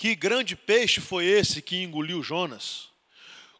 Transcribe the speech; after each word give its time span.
Que 0.00 0.14
grande 0.14 0.56
peixe 0.56 0.98
foi 0.98 1.26
esse 1.26 1.60
que 1.60 1.82
engoliu 1.82 2.22
Jonas? 2.22 2.88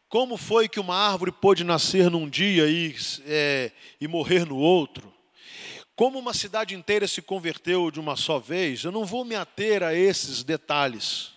Como 0.09 0.37
foi 0.37 0.67
que 0.67 0.79
uma 0.79 0.95
árvore 0.95 1.31
pôde 1.31 1.63
nascer 1.63 2.09
num 2.09 2.27
dia 2.27 2.67
e, 2.67 2.95
é, 3.27 3.71
e 4.01 4.07
morrer 4.07 4.43
no 4.43 4.57
outro? 4.57 5.13
Como 5.95 6.17
uma 6.17 6.33
cidade 6.33 6.73
inteira 6.73 7.07
se 7.07 7.21
converteu 7.21 7.91
de 7.91 7.99
uma 7.99 8.15
só 8.15 8.39
vez? 8.39 8.83
Eu 8.83 8.91
não 8.91 9.05
vou 9.05 9.23
me 9.23 9.35
ater 9.35 9.83
a 9.83 9.93
esses 9.93 10.41
detalhes. 10.41 11.29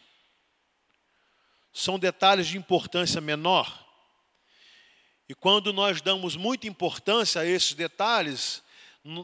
São 1.70 1.98
detalhes 1.98 2.46
de 2.46 2.56
importância 2.56 3.20
menor. 3.20 3.86
E 5.28 5.34
quando 5.34 5.70
nós 5.70 6.00
damos 6.00 6.34
muita 6.34 6.66
importância 6.66 7.42
a 7.42 7.46
esses 7.46 7.74
detalhes, 7.74 8.62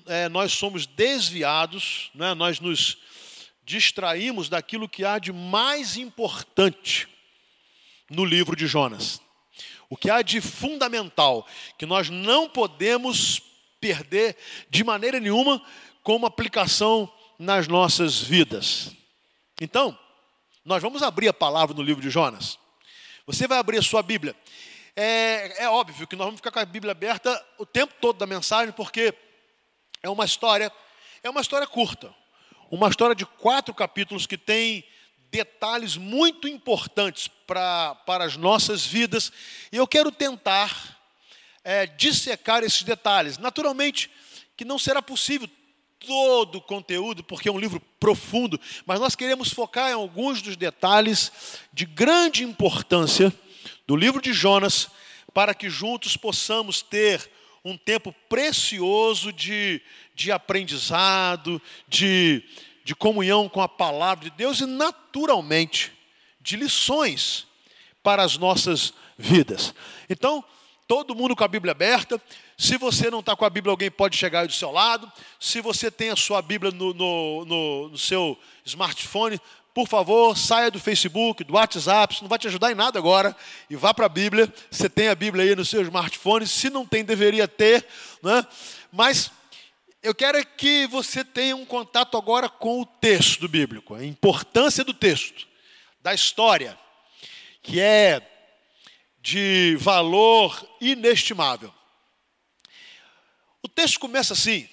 é, 0.05 0.29
nós 0.29 0.53
somos 0.53 0.85
desviados, 0.85 2.11
né? 2.15 2.35
nós 2.35 2.61
nos 2.61 2.99
distraímos 3.71 4.49
daquilo 4.49 4.89
que 4.89 5.05
há 5.05 5.19
de 5.19 5.33
mais 5.33 5.97
importante 5.97 7.09
no 8.11 8.25
livro 8.25 8.57
de 8.57 8.67
Jonas. 8.67 9.21
O 9.89 9.97
que 9.97 10.11
há 10.11 10.23
de 10.23 10.41
fundamental, 10.41 11.47
que 11.79 11.87
nós 11.87 12.11
não 12.11 12.49
podemos 12.49 13.41
perder 13.81 14.37
de 14.69 14.83
maneira 14.83 15.21
nenhuma 15.21 15.65
como 16.03 16.27
aplicação 16.27 17.11
nas 17.39 17.69
nossas 17.69 18.21
vidas. 18.21 18.91
Então, 19.61 19.97
nós 20.65 20.83
vamos 20.83 21.03
abrir 21.03 21.29
a 21.29 21.33
palavra 21.33 21.75
no 21.75 21.83
livro 21.83 22.03
de 22.03 22.11
Jonas. 22.11 22.59
Você 23.25 23.47
vai 23.47 23.59
abrir 23.59 23.79
a 23.79 23.83
sua 23.83 24.03
Bíblia. 24.03 24.35
É, 24.97 25.65
é 25.65 25.69
óbvio 25.69 26.07
que 26.07 26.17
nós 26.17 26.27
vamos 26.27 26.41
ficar 26.41 26.51
com 26.51 26.59
a 26.59 26.65
Bíblia 26.65 26.91
aberta 26.91 27.47
o 27.57 27.65
tempo 27.65 27.95
todo 28.01 28.19
da 28.19 28.27
mensagem, 28.27 28.73
porque 28.73 29.15
é 30.03 30.11
uma 30.11 30.25
história, 30.25 30.73
é 31.23 31.31
uma 31.31 31.41
história 31.41 31.67
curta. 31.67 32.13
Uma 32.71 32.89
história 32.89 33.17
de 33.17 33.27
quatro 33.27 33.75
capítulos 33.75 34.27
que 34.27 34.39
tem 34.39 34.85
detalhes 35.31 35.97
muito 35.97 36.47
importantes 36.47 37.27
pra, 37.27 37.97
para 38.07 38.25
as 38.25 38.37
nossas 38.37 38.87
vidas. 38.87 39.33
E 39.73 39.77
eu 39.77 39.87
quero 39.87 40.13
tentar 40.13 40.99
é, 41.65 41.87
dissecar 41.87 42.63
esses 42.63 42.85
detalhes. 42.85 43.39
Naturalmente 43.39 44.11
que 44.57 44.65
não 44.65 44.79
será 44.79 45.03
possível 45.03 45.49
todo 45.99 46.59
o 46.59 46.63
conteúdo, 46.63 47.25
porque 47.25 47.49
é 47.49 47.53
um 47.53 47.59
livro 47.59 47.81
profundo, 47.99 48.59
mas 48.87 49.01
nós 49.01 49.15
queremos 49.15 49.53
focar 49.53 49.91
em 49.91 49.95
alguns 49.95 50.41
dos 50.41 50.57
detalhes 50.57 51.33
de 51.73 51.85
grande 51.85 52.45
importância 52.45 53.33
do 53.87 53.97
livro 53.97 54.23
de 54.23 54.33
Jonas, 54.33 54.89
para 55.35 55.55
que 55.55 55.69
juntos 55.69 56.17
possamos 56.17 56.83
ter 56.83 57.31
um 57.65 57.77
tempo 57.77 58.15
precioso 58.29 59.33
de, 59.33 59.83
de 60.15 60.33
aprendizado, 60.33 61.61
de, 61.87 62.43
de 62.91 62.95
comunhão 62.97 63.49
com 63.49 63.61
a 63.61 63.69
palavra 63.69 64.25
de 64.25 64.31
Deus 64.31 64.59
e, 64.59 64.67
naturalmente, 64.67 65.93
de 66.41 66.57
lições 66.57 67.47
para 68.03 68.25
as 68.25 68.37
nossas 68.37 68.93
vidas. 69.17 69.73
Então, 70.09 70.45
todo 70.89 71.15
mundo 71.15 71.37
com 71.37 71.45
a 71.45 71.49
Bíblia 71.49 71.71
aberta. 71.71 72.21
Se 72.59 72.77
você 72.77 73.09
não 73.09 73.21
está 73.21 73.37
com 73.37 73.45
a 73.45 73.51
Bíblia, 73.51 73.71
alguém 73.71 73.93
pode 73.93 74.17
chegar 74.17 74.41
aí 74.41 74.49
do 74.49 74.53
seu 74.53 74.73
lado. 74.73 75.11
Se 75.39 75.61
você 75.61 75.89
tem 75.89 76.11
a 76.11 76.17
sua 76.17 76.43
Bíblia 76.43 76.73
no, 76.73 76.93
no, 76.93 77.45
no, 77.45 77.89
no 77.91 77.97
seu 77.99 78.37
smartphone, 78.65 79.41
por 79.73 79.87
favor, 79.87 80.37
saia 80.37 80.69
do 80.69 80.81
Facebook, 80.81 81.45
do 81.45 81.55
WhatsApp, 81.55 82.13
isso 82.13 82.25
não 82.25 82.29
vai 82.29 82.41
te 82.41 82.49
ajudar 82.49 82.73
em 82.73 82.75
nada 82.75 82.99
agora, 82.99 83.37
e 83.71 83.77
vá 83.77 83.95
para 83.95 84.07
a 84.07 84.09
Bíblia. 84.09 84.53
Você 84.69 84.89
tem 84.89 85.07
a 85.07 85.15
Bíblia 85.15 85.45
aí 85.45 85.55
no 85.55 85.65
seu 85.65 85.81
smartphone, 85.83 86.45
se 86.45 86.69
não 86.69 86.85
tem, 86.85 87.05
deveria 87.05 87.47
ter, 87.47 87.87
né? 88.21 88.45
mas 88.93 89.31
eu 90.03 90.15
quero 90.15 90.39
é 90.39 90.45
que 90.45 90.87
você 90.87 91.23
tenha 91.23 91.55
um 91.55 91.67
contato 91.67 92.17
agora 92.17 92.49
com 92.49 92.81
o 92.81 92.87
texto 92.87 93.47
bíblico, 93.47 93.95
a 93.95 94.05
importância 94.05 94.83
do 94.83 94.95
texto, 94.95 95.47
da 96.01 96.15
história, 96.15 96.79
que 97.63 97.81
é 97.81 98.27
de 99.21 99.77
valor 99.79 100.67
inestimável. 100.81 101.73
O 103.63 103.69
texto 103.69 104.01
começa 104.01 104.33
assim: 104.33 104.67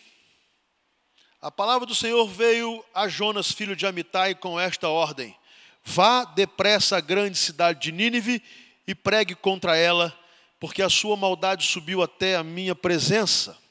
a 1.42 1.52
palavra 1.52 1.86
do 1.86 1.94
Senhor 1.94 2.26
veio 2.28 2.84
a 2.94 3.10
Jonas, 3.10 3.52
filho 3.52 3.76
de 3.76 3.86
Amitai, 3.86 4.34
com 4.34 4.58
esta 4.58 4.88
ordem: 4.88 5.36
Vá 5.84 6.24
depressa 6.24 6.98
à 6.98 7.02
grande 7.02 7.38
cidade 7.38 7.82
de 7.82 7.92
Nínive 7.92 8.42
e 8.88 8.96
pregue 8.96 9.36
contra 9.36 9.76
ela, 9.76 10.18
porque 10.58 10.82
a 10.82 10.90
sua 10.90 11.18
maldade 11.18 11.66
subiu 11.66 12.02
até 12.02 12.38
a 12.38 12.44
minha 12.44 12.74
presença. 12.74 13.67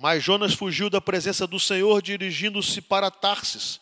Mas 0.00 0.22
Jonas 0.22 0.54
fugiu 0.54 0.88
da 0.88 1.00
presença 1.00 1.44
do 1.44 1.58
Senhor, 1.58 2.00
dirigindo-se 2.00 2.80
para 2.80 3.10
Tarsis. 3.10 3.80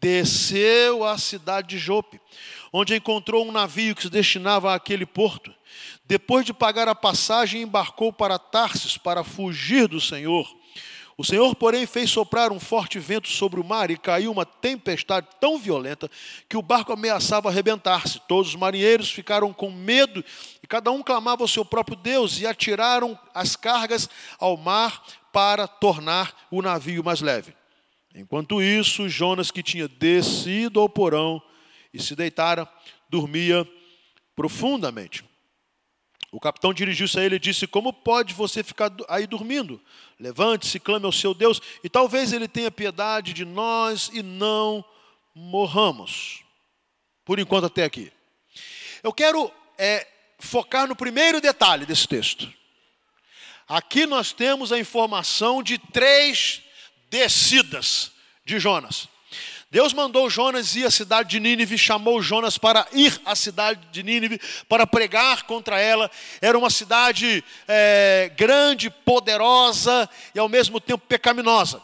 Desceu 0.00 1.04
à 1.04 1.18
cidade 1.18 1.70
de 1.70 1.78
Jope, 1.78 2.20
onde 2.72 2.94
encontrou 2.94 3.44
um 3.44 3.50
navio 3.50 3.96
que 3.96 4.02
se 4.02 4.08
destinava 4.08 4.72
àquele 4.72 5.04
porto. 5.04 5.52
Depois 6.04 6.46
de 6.46 6.54
pagar 6.54 6.86
a 6.86 6.94
passagem, 6.94 7.62
embarcou 7.62 8.12
para 8.12 8.38
Tarsis 8.38 8.96
para 8.96 9.24
fugir 9.24 9.88
do 9.88 10.00
Senhor. 10.00 10.48
O 11.18 11.24
Senhor, 11.24 11.54
porém, 11.54 11.84
fez 11.84 12.08
soprar 12.10 12.50
um 12.50 12.58
forte 12.60 12.98
vento 12.98 13.28
sobre 13.28 13.60
o 13.60 13.64
mar 13.64 13.90
e 13.90 13.98
caiu 13.98 14.32
uma 14.32 14.46
tempestade 14.46 15.26
tão 15.38 15.58
violenta 15.58 16.08
que 16.48 16.56
o 16.56 16.62
barco 16.62 16.92
ameaçava 16.92 17.50
arrebentar-se. 17.50 18.20
Todos 18.20 18.50
os 18.50 18.56
marinheiros 18.56 19.10
ficaram 19.10 19.52
com 19.52 19.70
medo 19.70 20.24
e 20.62 20.66
cada 20.66 20.90
um 20.90 21.02
clamava 21.02 21.42
ao 21.42 21.48
seu 21.48 21.62
próprio 21.62 21.96
Deus 21.96 22.40
e 22.40 22.46
atiraram 22.46 23.18
as 23.34 23.54
cargas 23.54 24.08
ao 24.38 24.56
mar 24.56 25.02
para 25.32 25.66
tornar 25.66 26.34
o 26.50 26.62
navio 26.62 27.04
mais 27.04 27.20
leve. 27.20 27.54
Enquanto 28.14 28.60
isso, 28.60 29.08
Jonas, 29.08 29.50
que 29.50 29.62
tinha 29.62 29.86
descido 29.86 30.80
ao 30.80 30.88
porão 30.88 31.40
e 31.94 32.02
se 32.02 32.16
deitara, 32.16 32.68
dormia 33.08 33.66
profundamente. 34.34 35.24
O 36.32 36.38
capitão 36.38 36.72
dirigiu-se 36.72 37.18
a 37.18 37.24
ele 37.24 37.36
e 37.36 37.40
disse: 37.40 37.66
Como 37.66 37.92
pode 37.92 38.34
você 38.34 38.62
ficar 38.62 38.92
aí 39.08 39.26
dormindo? 39.26 39.80
Levante-se, 40.18 40.78
clame 40.78 41.06
ao 41.06 41.12
seu 41.12 41.34
Deus, 41.34 41.60
e 41.82 41.88
talvez 41.88 42.32
ele 42.32 42.46
tenha 42.46 42.70
piedade 42.70 43.32
de 43.32 43.44
nós 43.44 44.10
e 44.12 44.22
não 44.22 44.84
morramos. 45.34 46.42
Por 47.24 47.38
enquanto, 47.38 47.66
até 47.66 47.84
aqui. 47.84 48.12
Eu 49.02 49.12
quero 49.12 49.50
é, 49.78 50.06
focar 50.38 50.86
no 50.86 50.94
primeiro 50.94 51.40
detalhe 51.40 51.84
desse 51.84 52.06
texto. 52.06 52.52
Aqui 53.70 54.04
nós 54.04 54.32
temos 54.32 54.72
a 54.72 54.80
informação 54.80 55.62
de 55.62 55.78
três 55.78 56.60
descidas 57.08 58.10
de 58.44 58.58
Jonas. 58.58 59.08
Deus 59.70 59.92
mandou 59.92 60.28
Jonas 60.28 60.74
ir 60.74 60.84
à 60.84 60.90
cidade 60.90 61.28
de 61.28 61.38
Nínive, 61.38 61.78
chamou 61.78 62.20
Jonas 62.20 62.58
para 62.58 62.84
ir 62.92 63.20
à 63.24 63.36
cidade 63.36 63.80
de 63.92 64.02
Nínive, 64.02 64.40
para 64.68 64.88
pregar 64.88 65.44
contra 65.44 65.78
ela. 65.78 66.10
Era 66.40 66.58
uma 66.58 66.68
cidade 66.68 67.44
é, 67.68 68.32
grande, 68.36 68.90
poderosa 68.90 70.10
e 70.34 70.40
ao 70.40 70.48
mesmo 70.48 70.80
tempo 70.80 71.06
pecaminosa. 71.06 71.80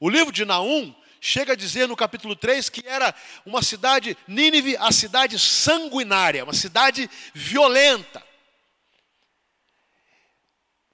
O 0.00 0.08
livro 0.08 0.32
de 0.32 0.46
Naum 0.46 0.94
chega 1.20 1.52
a 1.52 1.56
dizer 1.56 1.86
no 1.86 1.94
capítulo 1.94 2.34
3 2.34 2.70
que 2.70 2.88
era 2.88 3.14
uma 3.44 3.60
cidade, 3.60 4.16
Nínive, 4.26 4.78
a 4.78 4.90
cidade 4.90 5.38
sanguinária, 5.38 6.42
uma 6.42 6.54
cidade 6.54 7.10
violenta. 7.34 8.31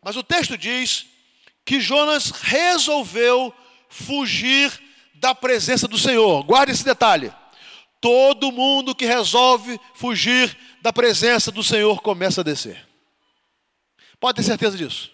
Mas 0.08 0.16
o 0.16 0.22
texto 0.22 0.56
diz 0.56 1.04
que 1.66 1.82
Jonas 1.82 2.30
resolveu 2.30 3.52
fugir 3.90 4.72
da 5.16 5.34
presença 5.34 5.86
do 5.86 5.98
Senhor. 5.98 6.42
Guarde 6.44 6.72
esse 6.72 6.82
detalhe. 6.82 7.30
Todo 8.00 8.50
mundo 8.50 8.94
que 8.94 9.04
resolve 9.04 9.78
fugir 9.94 10.56
da 10.80 10.94
presença 10.94 11.52
do 11.52 11.62
Senhor 11.62 12.00
começa 12.00 12.40
a 12.40 12.44
descer. 12.44 12.88
Pode 14.18 14.36
ter 14.36 14.44
certeza 14.44 14.78
disso. 14.78 15.10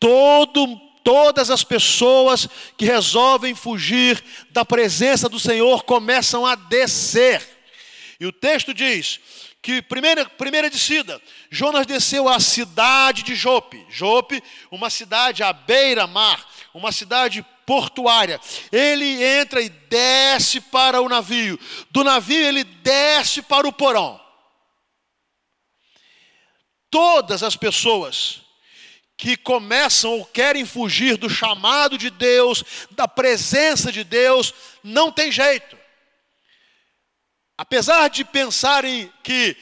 Todo, 0.00 0.76
todas 1.04 1.48
as 1.48 1.62
pessoas 1.62 2.48
que 2.76 2.84
resolvem 2.84 3.54
fugir 3.54 4.20
da 4.50 4.64
presença 4.64 5.28
do 5.28 5.38
Senhor 5.38 5.84
começam 5.84 6.44
a 6.44 6.56
descer. 6.56 7.48
E 8.18 8.26
o 8.26 8.32
texto 8.32 8.74
diz 8.74 9.20
que, 9.62 9.82
primeira, 9.82 10.24
primeira 10.24 10.70
descida, 10.70 11.20
Jonas 11.50 11.86
desceu 11.86 12.28
à 12.28 12.40
cidade 12.40 13.22
de 13.22 13.34
Jope. 13.34 13.84
Jope, 13.90 14.42
uma 14.70 14.88
cidade 14.88 15.42
à 15.42 15.52
beira-mar, 15.52 16.46
uma 16.72 16.90
cidade 16.90 17.44
portuária. 17.66 18.40
Ele 18.72 19.22
entra 19.22 19.60
e 19.60 19.68
desce 19.68 20.60
para 20.60 21.00
o 21.02 21.08
navio. 21.08 21.58
Do 21.90 22.02
navio 22.02 22.42
ele 22.42 22.64
desce 22.64 23.42
para 23.42 23.68
o 23.68 23.72
porão. 23.72 24.20
Todas 26.90 27.42
as 27.42 27.54
pessoas 27.54 28.40
que 29.16 29.36
começam 29.36 30.12
ou 30.12 30.24
querem 30.24 30.64
fugir 30.64 31.18
do 31.18 31.28
chamado 31.28 31.98
de 31.98 32.08
Deus, 32.08 32.64
da 32.92 33.06
presença 33.06 33.92
de 33.92 34.02
Deus, 34.02 34.54
não 34.82 35.12
tem 35.12 35.30
jeito. 35.30 35.79
Apesar 37.60 38.08
de 38.08 38.24
pensarem 38.24 39.12
que 39.22 39.54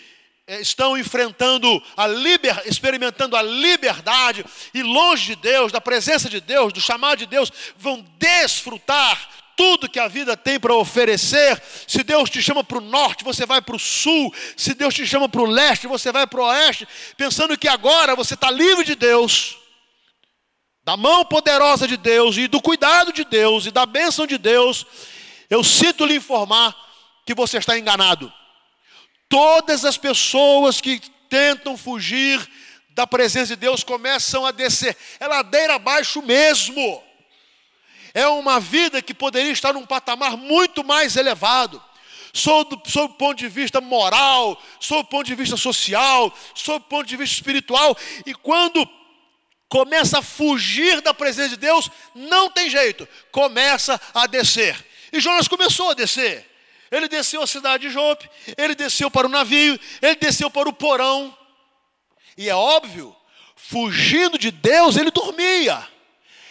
é, 0.47 0.61
estão 0.61 0.97
enfrentando 0.97 1.83
a 1.97 2.07
liber, 2.07 2.63
experimentando 2.65 3.35
a 3.35 3.43
liberdade 3.43 4.45
e 4.73 4.85
longe 4.85 5.35
de 5.35 5.43
Deus, 5.43 5.73
da 5.73 5.81
presença 5.81 6.31
de 6.31 6.41
Deus, 6.41 6.73
do 6.73 6.81
chamado 6.81 7.19
de 7.19 7.27
Deus, 7.27 7.53
vão 7.77 8.07
desfrutar 8.17 9.29
tudo 9.57 9.89
que 9.91 9.99
a 9.99 10.07
vida 10.07 10.37
tem 10.37 10.61
para 10.61 10.77
oferecer. 10.77 11.61
Se 11.89 12.05
Deus 12.05 12.31
te 12.31 12.41
chama 12.41 12.63
para 12.63 12.79
o 12.79 12.81
norte, 12.81 13.25
você 13.25 13.45
vai 13.45 13.61
para 13.61 13.75
o 13.75 13.81
sul. 13.81 14.33
Se 14.57 14.75
Deus 14.75 14.95
te 14.95 15.05
chama 15.05 15.29
para 15.29 15.43
o 15.43 15.51
leste, 15.51 15.89
você 15.89 16.13
vai 16.13 16.25
para 16.25 16.41
o 16.41 16.45
oeste, 16.45 16.87
pensando 17.17 17.59
que 17.59 17.67
agora 17.67 18.15
você 18.15 18.35
está 18.35 18.49
livre 18.49 18.85
de 18.85 18.95
Deus, 18.95 19.59
da 20.85 20.97
mão 20.97 21.25
poderosa 21.25 21.89
de 21.89 21.97
Deus 21.97 22.37
e 22.37 22.47
do 22.47 22.63
cuidado 22.63 23.13
de 23.13 23.25
Deus 23.25 23.67
e 23.67 23.73
da 23.73 23.85
bênção 23.85 24.25
de 24.25 24.39
Deus. 24.39 24.87
Eu 25.51 25.65
sinto 25.65 26.07
lhe 26.07 26.15
informar 26.15 26.87
que 27.29 27.35
você 27.35 27.59
está 27.59 27.79
enganado. 27.79 28.33
Todas 29.29 29.85
as 29.85 29.99
pessoas 29.99 30.81
que 30.81 30.99
tentam 31.29 31.77
fugir 31.77 32.41
da 32.93 33.07
presença 33.07 33.49
de 33.49 33.57
Deus 33.57 33.85
começam 33.85 34.47
a 34.47 34.51
descer, 34.51 34.97
é 35.21 35.27
ladeira 35.27 35.75
abaixo 35.75 36.23
mesmo. 36.23 37.05
É 38.15 38.27
uma 38.29 38.59
vida 38.59 39.03
que 39.03 39.13
poderia 39.13 39.53
estar 39.53 39.75
num 39.75 39.85
patamar 39.85 40.39
muito 40.39 40.83
mais 40.83 41.17
elevado. 41.17 41.85
Sob, 42.33 42.81
sob 42.87 43.13
o 43.13 43.17
ponto 43.17 43.37
de 43.37 43.49
vista 43.49 43.79
moral, 43.79 44.59
sob 44.81 45.01
o 45.01 45.05
ponto 45.05 45.27
de 45.27 45.35
vista 45.35 45.59
social, 45.59 46.35
sob 46.55 46.79
o 46.79 46.89
ponto 46.89 47.07
de 47.07 47.17
vista 47.19 47.35
espiritual, 47.35 47.95
e 48.25 48.33
quando 48.33 48.89
começa 49.69 50.21
a 50.21 50.23
fugir 50.23 51.03
da 51.03 51.13
presença 51.13 51.51
de 51.51 51.57
Deus, 51.59 51.91
não 52.15 52.51
tem 52.51 52.71
jeito, 52.71 53.07
começa 53.31 54.01
a 54.15 54.27
descer. 54.27 54.83
E 55.13 55.21
Jonas 55.21 55.47
começou 55.47 55.91
a 55.91 55.95
descer. 55.95 56.49
Ele 56.91 57.09
desceu 57.09 57.43
a 57.43 57.47
cidade 57.47 57.87
de 57.87 57.93
Jope, 57.93 58.29
ele 58.57 58.75
desceu 58.75 59.11
para 59.11 59.27
o 59.27 59.31
navio, 59.31 59.79
ele 60.01 60.17
desceu 60.17 60.51
para 60.51 60.69
o 60.69 60.73
porão. 60.73 61.37
E 62.37 62.49
é 62.49 62.55
óbvio, 62.55 63.15
fugindo 63.57 64.39
de 64.39 64.51
Deus, 64.51 64.97
ele 64.97 65.11
dormia. 65.11 65.87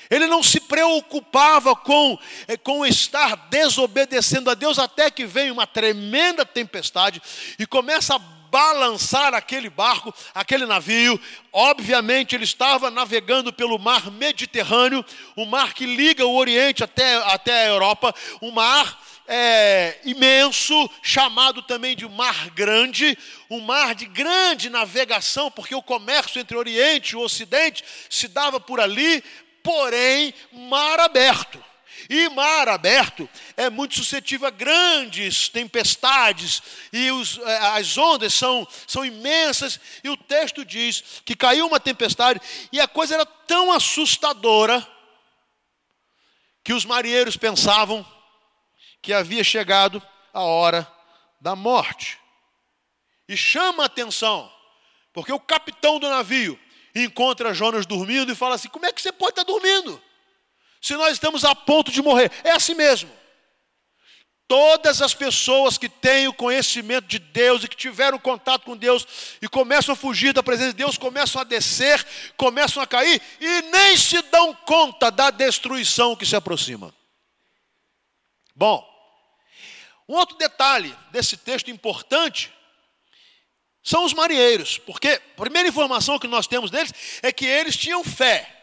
Ele 0.10 0.28
não 0.28 0.42
se 0.42 0.60
preocupava 0.60 1.76
com, 1.76 2.18
eh, 2.48 2.56
com 2.58 2.86
estar 2.86 3.36
desobedecendo 3.50 4.50
a 4.50 4.54
Deus, 4.54 4.80
até 4.80 5.12
que 5.12 5.26
vem 5.26 5.52
uma 5.52 5.68
tremenda 5.68 6.46
tempestade 6.46 7.22
e 7.60 7.66
começa 7.66 8.16
a 8.16 8.20
balançar 8.20 9.34
aquele 9.34 9.70
barco, 9.70 10.14
aquele 10.34 10.66
navio. 10.66 11.20
Obviamente, 11.52 12.36
ele 12.36 12.46
estava 12.46 12.90
navegando 12.90 13.52
pelo 13.52 13.78
mar 13.78 14.10
Mediterrâneo, 14.12 15.04
o 15.36 15.46
mar 15.46 15.74
que 15.74 15.86
liga 15.86 16.26
o 16.26 16.36
Oriente 16.36 16.84
até, 16.84 17.18
até 17.26 17.66
a 17.66 17.68
Europa, 17.68 18.16
um 18.42 18.52
mar 18.52 19.02
é, 19.28 20.00
imenso, 20.06 20.90
chamado 21.04 21.62
também 21.62 21.96
de 21.96 22.08
Mar 22.08 22.50
Grande, 22.52 23.18
um 23.50 23.60
mar 23.60 23.94
de 23.94 24.06
grande 24.06 24.70
navegação, 24.70 25.52
porque 25.52 25.76
o 25.76 25.84
comércio 25.84 26.40
entre 26.40 26.56
o 26.56 26.60
Oriente 26.60 27.12
e 27.12 27.16
o 27.18 27.22
Ocidente 27.22 27.84
se 28.10 28.28
dava 28.28 28.60
por 28.60 28.80
ali, 28.80 29.24
porém, 29.62 30.34
mar 30.52 31.00
aberto. 31.00 31.64
E 32.10 32.30
mar 32.30 32.70
aberto 32.70 33.28
é 33.58 33.70
muito 33.70 33.96
suscetível 33.96 34.48
a 34.48 34.52
grandes 34.52 35.50
tempestades, 35.50 36.62
e 36.94 37.12
os, 37.12 37.38
é, 37.40 37.58
as 37.80 37.98
ondas 37.98 38.34
são, 38.34 38.66
são 38.86 39.04
imensas, 39.04 39.80
e 40.04 40.10
o 40.10 40.16
texto 40.16 40.64
diz 40.64 41.04
que 41.26 41.36
caiu 41.36 41.68
uma 41.68 41.80
tempestade, 41.80 42.40
e 42.72 42.80
a 42.80 42.88
coisa 42.88 43.16
era 43.16 43.26
tão 43.26 43.72
assustadora, 43.72 44.88
que 46.64 46.74
os 46.74 46.86
marinheiros 46.86 47.38
pensavam 47.38 48.06
que 49.08 49.14
havia 49.14 49.42
chegado 49.42 50.04
a 50.34 50.42
hora 50.42 50.86
da 51.40 51.56
morte. 51.56 52.20
E 53.26 53.38
chama 53.38 53.84
a 53.84 53.86
atenção, 53.86 54.52
porque 55.14 55.32
o 55.32 55.40
capitão 55.40 55.98
do 55.98 56.10
navio 56.10 56.60
encontra 56.94 57.54
Jonas 57.54 57.86
dormindo 57.86 58.34
e 58.34 58.36
fala 58.36 58.56
assim: 58.56 58.68
Como 58.68 58.86
é 58.86 58.92
que 58.92 59.02
você 59.02 59.14
pode 59.14 59.32
estar 59.32 59.44
dormindo? 59.44 60.04
Se 60.82 60.94
nós 60.98 61.14
estamos 61.14 61.46
a 61.46 61.56
ponto 61.56 61.90
de 61.90 62.02
morrer. 62.02 62.30
É 62.44 62.52
assim 62.52 62.74
mesmo. 62.74 63.10
Todas 64.46 65.02
as 65.02 65.14
pessoas 65.14 65.78
que 65.78 65.88
têm 65.88 66.28
o 66.28 66.34
conhecimento 66.34 67.08
de 67.08 67.18
Deus 67.18 67.64
e 67.64 67.70
que 67.70 67.78
tiveram 67.78 68.20
contato 68.20 68.66
com 68.66 68.76
Deus 68.76 69.08
e 69.42 69.48
começam 69.48 69.94
a 69.94 69.96
fugir 69.96 70.34
da 70.34 70.44
presença 70.44 70.72
de 70.72 70.84
Deus, 70.84 70.98
começam 70.98 71.40
a 71.40 71.46
descer, 71.46 72.06
começam 72.36 72.84
a 72.84 72.88
cair 72.88 73.22
e 73.40 73.62
nem 73.62 73.96
se 73.96 74.22
dão 74.24 74.54
conta 74.54 75.10
da 75.10 75.30
destruição 75.30 76.14
que 76.14 76.26
se 76.26 76.36
aproxima. 76.36 76.94
Bom, 78.54 78.97
um 80.08 80.16
outro 80.16 80.38
detalhe 80.38 80.96
desse 81.12 81.36
texto 81.36 81.70
importante 81.70 82.54
são 83.84 84.04
os 84.06 84.14
marinheiros, 84.14 84.78
porque 84.80 85.10
a 85.10 85.20
primeira 85.42 85.70
informação 85.70 86.20
que 86.20 86.28
nós 86.28 86.48
temos 86.48 86.70
deles 86.70 86.94
é 87.22 87.32
que 87.32 87.46
eles 87.46 87.76
tinham 87.76 88.04
fé, 88.04 88.54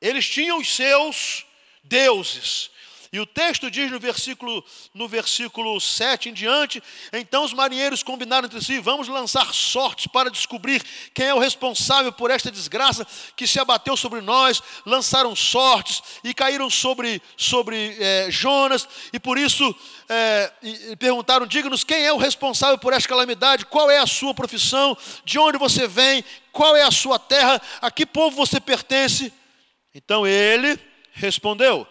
eles 0.00 0.28
tinham 0.28 0.58
os 0.58 0.74
seus 0.74 1.46
deuses, 1.84 2.70
e 3.12 3.18
o 3.18 3.26
texto 3.26 3.68
diz 3.68 3.90
no 3.90 3.98
versículo, 3.98 4.64
no 4.94 5.08
versículo 5.08 5.80
7 5.80 6.28
em 6.28 6.32
diante: 6.32 6.80
Então 7.12 7.42
os 7.42 7.52
marinheiros 7.52 8.04
combinaram 8.04 8.46
entre 8.46 8.62
si: 8.62 8.78
Vamos 8.78 9.08
lançar 9.08 9.52
sortes 9.52 10.06
para 10.06 10.30
descobrir 10.30 10.80
quem 11.12 11.26
é 11.26 11.34
o 11.34 11.40
responsável 11.40 12.12
por 12.12 12.30
esta 12.30 12.52
desgraça 12.52 13.04
que 13.34 13.48
se 13.48 13.58
abateu 13.58 13.96
sobre 13.96 14.20
nós. 14.20 14.62
Lançaram 14.86 15.34
sortes 15.34 16.00
e 16.22 16.32
caíram 16.32 16.70
sobre, 16.70 17.20
sobre 17.36 17.96
é, 17.98 18.30
Jonas, 18.30 18.86
e 19.12 19.18
por 19.18 19.36
isso 19.36 19.74
é, 20.08 20.52
e 20.62 20.94
perguntaram: 20.94 21.48
Diga-nos 21.48 21.82
quem 21.82 22.06
é 22.06 22.12
o 22.12 22.16
responsável 22.16 22.78
por 22.78 22.92
esta 22.92 23.08
calamidade, 23.08 23.66
qual 23.66 23.90
é 23.90 23.98
a 23.98 24.06
sua 24.06 24.32
profissão, 24.32 24.96
de 25.24 25.36
onde 25.36 25.58
você 25.58 25.88
vem, 25.88 26.24
qual 26.52 26.76
é 26.76 26.84
a 26.84 26.92
sua 26.92 27.18
terra, 27.18 27.60
a 27.80 27.90
que 27.90 28.06
povo 28.06 28.36
você 28.36 28.60
pertence. 28.60 29.32
Então 29.92 30.24
ele 30.24 30.78
respondeu: 31.12 31.84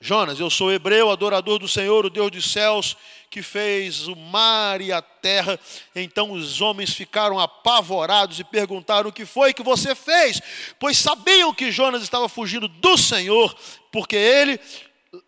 Jonas, 0.00 0.38
eu 0.38 0.50
sou 0.50 0.70
hebreu, 0.70 1.10
adorador 1.10 1.58
do 1.58 1.66
Senhor, 1.66 2.04
o 2.04 2.10
Deus 2.10 2.30
dos 2.30 2.52
céus, 2.52 2.96
que 3.30 3.42
fez 3.42 4.06
o 4.06 4.14
mar 4.14 4.80
e 4.80 4.92
a 4.92 5.00
terra. 5.00 5.58
Então 5.94 6.32
os 6.32 6.60
homens 6.60 6.92
ficaram 6.92 7.40
apavorados 7.40 8.38
e 8.38 8.44
perguntaram: 8.44 9.08
O 9.08 9.12
que 9.12 9.24
foi 9.24 9.54
que 9.54 9.62
você 9.62 9.94
fez? 9.94 10.40
Pois 10.78 10.98
sabiam 10.98 11.54
que 11.54 11.72
Jonas 11.72 12.02
estava 12.02 12.28
fugindo 12.28 12.68
do 12.68 12.98
Senhor, 12.98 13.56
porque 13.90 14.16
ele 14.16 14.60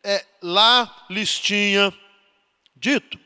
é, 0.04 0.24
lá 0.42 1.06
lhes 1.08 1.38
tinha 1.38 1.92
dito. 2.76 3.18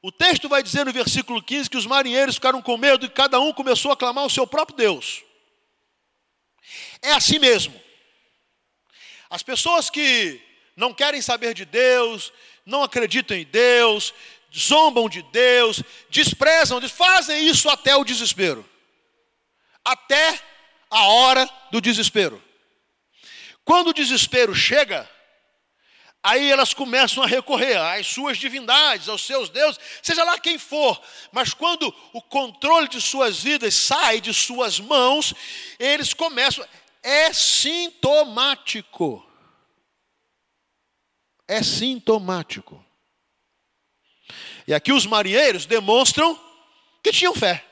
O 0.00 0.12
texto 0.12 0.48
vai 0.48 0.62
dizer 0.62 0.86
no 0.86 0.92
versículo 0.92 1.42
15 1.42 1.68
que 1.68 1.76
os 1.76 1.84
marinheiros 1.84 2.36
ficaram 2.36 2.62
com 2.62 2.76
medo 2.76 3.04
e 3.04 3.10
cada 3.10 3.40
um 3.40 3.52
começou 3.52 3.90
a 3.90 3.96
clamar 3.96 4.24
o 4.24 4.30
seu 4.30 4.46
próprio 4.46 4.76
Deus. 4.76 5.24
É 7.02 7.12
assim 7.12 7.40
mesmo. 7.40 7.87
As 9.30 9.42
pessoas 9.42 9.90
que 9.90 10.40
não 10.76 10.94
querem 10.94 11.20
saber 11.20 11.54
de 11.54 11.64
Deus, 11.64 12.32
não 12.64 12.82
acreditam 12.82 13.36
em 13.36 13.44
Deus, 13.44 14.14
zombam 14.56 15.08
de 15.08 15.22
Deus, 15.22 15.82
desprezam, 16.08 16.80
fazem 16.88 17.46
isso 17.46 17.68
até 17.68 17.96
o 17.96 18.04
desespero. 18.04 18.68
Até 19.84 20.38
a 20.90 21.02
hora 21.08 21.48
do 21.70 21.80
desespero. 21.80 22.42
Quando 23.64 23.88
o 23.88 23.94
desespero 23.94 24.54
chega, 24.54 25.08
aí 26.22 26.50
elas 26.50 26.72
começam 26.72 27.22
a 27.22 27.26
recorrer 27.26 27.76
às 27.76 28.06
suas 28.06 28.38
divindades, 28.38 29.08
aos 29.08 29.22
seus 29.22 29.50
deuses, 29.50 29.78
seja 30.02 30.24
lá 30.24 30.38
quem 30.38 30.58
for. 30.58 31.00
Mas 31.32 31.52
quando 31.52 31.94
o 32.12 32.22
controle 32.22 32.88
de 32.88 33.00
suas 33.00 33.42
vidas 33.42 33.74
sai 33.74 34.20
de 34.20 34.32
suas 34.32 34.80
mãos, 34.80 35.34
eles 35.78 36.14
começam 36.14 36.66
é 37.02 37.32
sintomático. 37.32 39.24
É 41.46 41.62
sintomático. 41.62 42.84
E 44.66 44.74
aqui 44.74 44.92
os 44.92 45.06
marinheiros 45.06 45.64
demonstram 45.64 46.38
que 47.02 47.10
tinham 47.10 47.34
fé. 47.34 47.67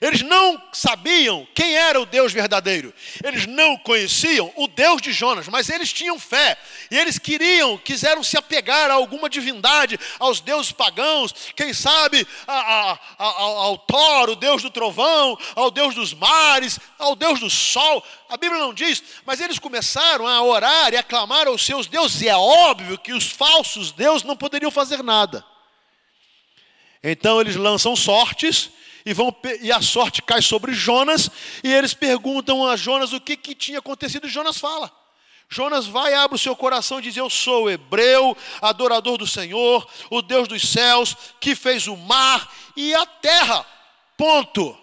Eles 0.00 0.22
não 0.22 0.62
sabiam 0.72 1.46
quem 1.54 1.74
era 1.74 2.00
o 2.00 2.06
Deus 2.06 2.32
verdadeiro. 2.32 2.92
Eles 3.24 3.46
não 3.46 3.76
conheciam 3.78 4.52
o 4.56 4.68
Deus 4.68 5.00
de 5.00 5.12
Jonas, 5.12 5.48
mas 5.48 5.68
eles 5.68 5.92
tinham 5.92 6.18
fé. 6.18 6.58
E 6.90 6.98
eles 6.98 7.18
queriam, 7.18 7.78
quiseram 7.78 8.22
se 8.22 8.36
apegar 8.36 8.90
a 8.90 8.94
alguma 8.94 9.28
divindade, 9.28 9.98
aos 10.18 10.40
deuses 10.40 10.72
pagãos, 10.72 11.32
quem 11.54 11.72
sabe 11.72 12.26
a, 12.46 12.54
a, 12.54 12.98
a, 13.18 13.24
ao 13.26 13.78
Thor, 13.78 14.30
o 14.30 14.36
Deus 14.36 14.62
do 14.62 14.70
trovão, 14.70 15.38
ao 15.54 15.70
Deus 15.70 15.94
dos 15.94 16.12
mares, 16.12 16.78
ao 16.98 17.16
Deus 17.16 17.40
do 17.40 17.48
sol. 17.48 18.04
A 18.28 18.36
Bíblia 18.36 18.60
não 18.60 18.74
diz, 18.74 19.02
mas 19.24 19.40
eles 19.40 19.58
começaram 19.58 20.26
a 20.26 20.42
orar 20.42 20.92
e 20.92 20.96
a 20.96 21.02
clamar 21.02 21.46
aos 21.46 21.64
seus 21.64 21.86
deuses. 21.86 22.20
E 22.22 22.28
é 22.28 22.36
óbvio 22.36 22.98
que 22.98 23.12
os 23.12 23.30
falsos 23.30 23.92
deuses 23.92 24.24
não 24.24 24.36
poderiam 24.36 24.70
fazer 24.70 25.02
nada. 25.02 25.44
Então 27.02 27.40
eles 27.40 27.56
lançam 27.56 27.94
sortes 27.94 28.70
e, 29.06 29.14
vão, 29.14 29.34
e 29.62 29.70
a 29.70 29.80
sorte 29.80 30.20
cai 30.20 30.42
sobre 30.42 30.74
Jonas, 30.74 31.30
e 31.62 31.72
eles 31.72 31.94
perguntam 31.94 32.66
a 32.66 32.76
Jonas 32.76 33.12
o 33.12 33.20
que, 33.20 33.36
que 33.36 33.54
tinha 33.54 33.78
acontecido, 33.78 34.26
e 34.26 34.30
Jonas 34.30 34.58
fala. 34.58 34.92
Jonas 35.48 35.86
vai, 35.86 36.12
abre 36.12 36.34
o 36.34 36.38
seu 36.38 36.56
coração 36.56 36.98
e 36.98 37.02
diz: 37.02 37.16
Eu 37.16 37.30
sou 37.30 37.70
hebreu, 37.70 38.36
adorador 38.60 39.16
do 39.16 39.26
Senhor, 39.26 39.88
o 40.10 40.20
Deus 40.20 40.48
dos 40.48 40.68
céus, 40.68 41.16
que 41.40 41.54
fez 41.54 41.86
o 41.86 41.96
mar 41.96 42.52
e 42.76 42.92
a 42.94 43.06
terra. 43.06 43.64
Ponto. 44.16 44.76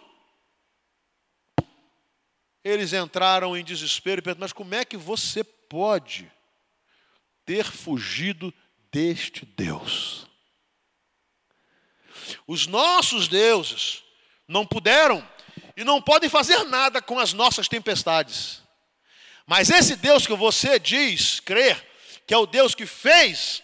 Eles 2.63 2.93
entraram 2.93 3.57
em 3.57 3.63
desespero 3.63 4.19
e 4.19 4.21
perguntaram: 4.21 4.45
Mas 4.45 4.53
como 4.53 4.73
é 4.73 4.85
que 4.85 4.95
você 4.95 5.43
pode 5.43 6.31
ter 7.45 7.65
fugido 7.65 8.53
deste 8.91 9.45
Deus. 9.45 10.27
Os 12.47 12.67
nossos 12.67 13.27
deuses 13.27 14.03
não 14.53 14.65
puderam 14.65 15.27
e 15.75 15.83
não 15.83 15.99
podem 15.99 16.29
fazer 16.29 16.63
nada 16.65 17.01
com 17.01 17.17
as 17.19 17.33
nossas 17.33 17.67
tempestades. 17.67 18.61
Mas 19.47 19.69
esse 19.69 19.95
Deus 19.95 20.27
que 20.27 20.35
você 20.35 20.77
diz 20.77 21.39
crer, 21.39 21.83
que 22.25 22.33
é 22.33 22.37
o 22.37 22.45
Deus 22.45 22.75
que 22.75 22.85
fez 22.85 23.63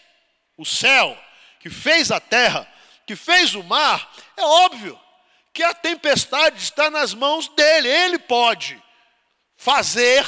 o 0.58 0.64
céu, 0.66 1.16
que 1.60 1.70
fez 1.70 2.10
a 2.10 2.18
terra, 2.20 2.70
que 3.06 3.14
fez 3.14 3.54
o 3.54 3.62
mar, 3.62 4.12
é 4.36 4.42
óbvio 4.42 5.00
que 5.52 5.62
a 5.62 5.72
tempestade 5.72 6.60
está 6.60 6.90
nas 6.90 7.14
mãos 7.14 7.48
dele, 7.48 7.88
ele 7.88 8.18
pode 8.18 8.80
fazer 9.56 10.26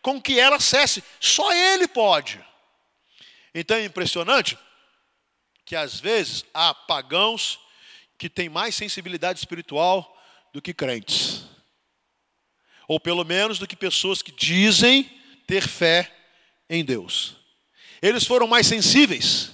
com 0.00 0.22
que 0.22 0.38
ela 0.38 0.60
cesse, 0.60 1.02
só 1.20 1.52
ele 1.52 1.88
pode. 1.88 2.42
Então 3.52 3.76
é 3.76 3.84
impressionante 3.84 4.56
que 5.64 5.74
às 5.74 5.98
vezes 5.98 6.44
há 6.54 6.72
pagãos 6.72 7.58
que 8.18 8.28
têm 8.28 8.48
mais 8.48 8.74
sensibilidade 8.74 9.38
espiritual 9.38 10.16
do 10.52 10.62
que 10.62 10.72
crentes. 10.72 11.44
Ou 12.88 12.98
pelo 12.98 13.24
menos 13.24 13.58
do 13.58 13.66
que 13.66 13.76
pessoas 13.76 14.22
que 14.22 14.32
dizem 14.32 15.10
ter 15.46 15.66
fé 15.66 16.10
em 16.68 16.84
Deus. 16.84 17.36
Eles 18.00 18.26
foram 18.26 18.46
mais 18.46 18.66
sensíveis, 18.66 19.52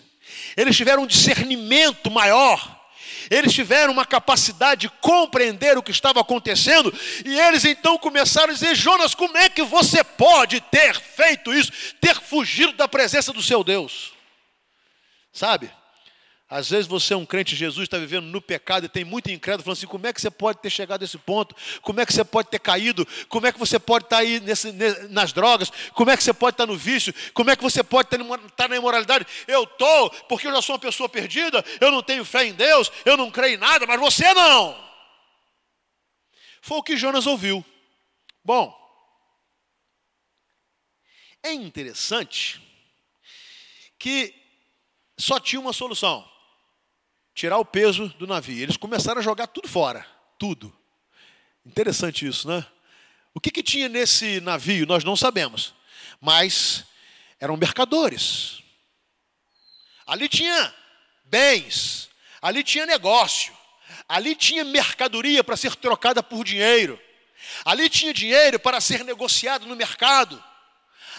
eles 0.57 0.77
tiveram 0.77 1.05
um 1.05 1.07
discernimento 1.07 2.11
maior, 2.11 2.81
eles 3.31 3.53
tiveram 3.53 3.93
uma 3.93 4.05
capacidade 4.05 4.83
de 4.83 4.89
compreender 5.01 5.79
o 5.79 5.83
que 5.83 5.91
estava 5.91 6.21
acontecendo, 6.21 6.93
e 7.25 7.39
eles 7.39 7.65
então 7.65 7.97
começaram 7.97 8.51
a 8.51 8.55
dizer: 8.55 8.75
Jonas, 8.75 9.15
como 9.15 9.37
é 9.39 9.49
que 9.49 9.63
você 9.63 10.03
pode 10.03 10.61
ter 10.61 10.95
feito 11.01 11.53
isso, 11.55 11.73
ter 12.01 12.21
fugido 12.21 12.73
da 12.73 12.89
presença 12.89 13.33
do 13.33 13.43
seu 13.43 13.63
Deus? 13.63 14.13
Sabe? 15.33 15.71
Às 16.55 16.69
vezes 16.69 16.87
você 16.87 17.15
é 17.15 17.17
um 17.17 17.25
crente 17.25 17.55
de 17.55 17.57
Jesus, 17.57 17.85
está 17.85 17.97
vivendo 17.97 18.27
no 18.27 18.39
pecado 18.39 18.85
e 18.85 18.89
tem 18.89 19.07
muito 19.07 19.31
incrédulo 19.31 19.65
falando 19.65 19.79
assim: 19.79 19.87
como 19.87 20.07
é 20.07 20.13
que 20.13 20.21
você 20.21 20.31
pode 20.31 20.59
ter 20.59 20.69
chegado 20.69 21.01
a 21.01 21.05
esse 21.07 21.17
ponto? 21.17 21.57
Como 21.81 21.99
é 21.99 22.05
que 22.05 22.13
você 22.13 22.23
pode 22.23 22.51
ter 22.51 22.59
caído? 22.59 23.09
Como 23.27 23.47
é 23.47 23.53
que 23.53 23.59
você 23.59 23.79
pode 23.79 24.05
estar 24.05 24.19
aí 24.19 24.39
nesse, 24.39 24.71
nas 25.09 25.33
drogas? 25.33 25.73
Como 25.95 26.11
é 26.11 26.17
que 26.17 26.23
você 26.23 26.35
pode 26.35 26.53
estar 26.53 26.67
no 26.67 26.77
vício? 26.77 27.15
Como 27.33 27.51
é 27.51 27.57
que 27.57 27.63
você 27.63 27.83
pode 27.83 28.15
estar 28.15 28.69
na 28.69 28.77
imoralidade? 28.77 29.27
Eu 29.49 29.63
estou, 29.63 30.11
porque 30.29 30.47
eu 30.47 30.53
já 30.53 30.61
sou 30.61 30.75
uma 30.75 30.79
pessoa 30.79 31.09
perdida, 31.09 31.65
eu 31.81 31.91
não 31.91 32.03
tenho 32.03 32.23
fé 32.23 32.45
em 32.45 32.53
Deus, 32.53 32.93
eu 33.07 33.17
não 33.17 33.31
creio 33.31 33.55
em 33.55 33.57
nada, 33.59 33.87
mas 33.87 33.99
você 33.99 34.35
não. 34.35 34.77
Foi 36.61 36.77
o 36.77 36.83
que 36.83 36.99
Jonas 36.99 37.27
ouviu. 37.27 37.65
Bom, 38.45 38.79
é 41.43 41.55
interessante 41.55 42.61
que 43.99 44.35
só 45.17 45.41
tinha 45.41 45.59
uma 45.59 45.73
solução 45.73 46.31
tirar 47.35 47.59
o 47.59 47.65
peso 47.65 48.09
do 48.19 48.27
navio. 48.27 48.63
Eles 48.63 48.77
começaram 48.77 49.21
a 49.21 49.25
jogar 49.25 49.47
tudo 49.47 49.69
fora, 49.69 50.07
tudo. 50.39 50.75
Interessante 51.65 52.27
isso, 52.27 52.49
né? 52.49 52.65
O 53.35 53.41
que, 53.41 53.51
que 53.51 53.63
tinha 53.63 53.89
nesse 53.89 54.41
navio, 54.41 54.87
nós 54.87 55.05
não 55.05 55.17
sabemos, 55.17 55.75
mas 56.21 56.85
eram 57.41 57.57
mercadores. 57.57 58.63
Ali 60.07 60.29
tinha 60.29 60.75
bens, 61.25 62.11
ali 62.43 62.63
tinha 62.63 62.85
negócio, 62.85 63.57
ali 64.09 64.35
tinha 64.35 64.65
mercadoria 64.65 65.43
para 65.43 65.57
ser 65.57 65.75
trocada 65.77 66.23
por 66.23 66.45
dinheiro, 66.45 67.01
ali 67.65 67.89
tinha 67.89 68.13
dinheiro 68.13 68.59
para 68.61 68.81
ser 68.81 69.05
negociado 69.05 69.67
no 69.67 69.75
mercado, 69.75 70.43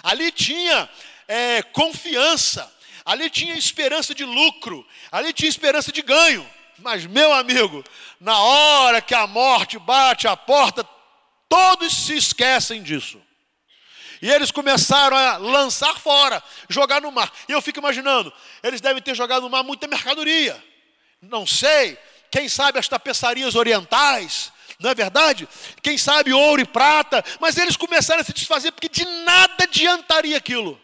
ali 0.04 0.32
tinha 0.32 0.88
é, 1.28 1.64
confiança, 1.64 2.72
ali 3.06 3.30
tinha 3.30 3.56
esperança 3.56 4.14
de 4.14 4.24
lucro, 4.24 4.86
ali 5.12 5.34
tinha 5.34 5.50
esperança 5.50 5.92
de 5.92 6.02
ganho. 6.02 6.48
Mas, 6.80 7.06
meu 7.06 7.32
amigo, 7.34 7.84
na 8.20 8.38
hora 8.40 9.02
que 9.02 9.14
a 9.14 9.28
morte 9.28 9.78
bate 9.78 10.28
a 10.28 10.36
porta, 10.36 10.88
todos 11.48 11.94
se 11.94 12.16
esquecem 12.16 12.82
disso. 12.82 13.22
E 14.22 14.30
eles 14.30 14.52
começaram 14.52 15.18
a 15.18 15.38
lançar 15.38 16.00
fora, 16.00 16.42
jogar 16.70 17.02
no 17.02 17.12
mar. 17.12 17.32
E 17.48 17.52
eu 17.52 17.62
fico 17.62 17.80
imaginando, 17.80 18.34
eles 18.64 18.80
devem 18.80 19.02
ter 19.02 19.14
jogado 19.16 19.44
no 19.44 19.50
mar 19.50 19.64
muita 19.64 19.86
mercadoria. 19.86 20.62
Não 21.22 21.46
sei, 21.46 21.98
quem 22.32 22.50
sabe 22.50 22.80
as 22.80 22.88
tapeçarias 22.88 23.54
orientais, 23.54 24.52
não 24.80 24.90
é 24.90 24.96
verdade? 24.96 25.48
Quem 25.82 25.98
sabe 25.98 26.34
ouro 26.34 26.62
e 26.62 26.66
prata, 26.66 27.24
mas 27.40 27.58
eles 27.58 27.78
começaram 27.78 28.22
a 28.22 28.24
se 28.24 28.34
desfazer 28.34 28.72
porque 28.72 28.90
de 28.90 29.06
nada 29.06 29.64
adiantaria 29.64 30.38
aquilo. 30.38 30.80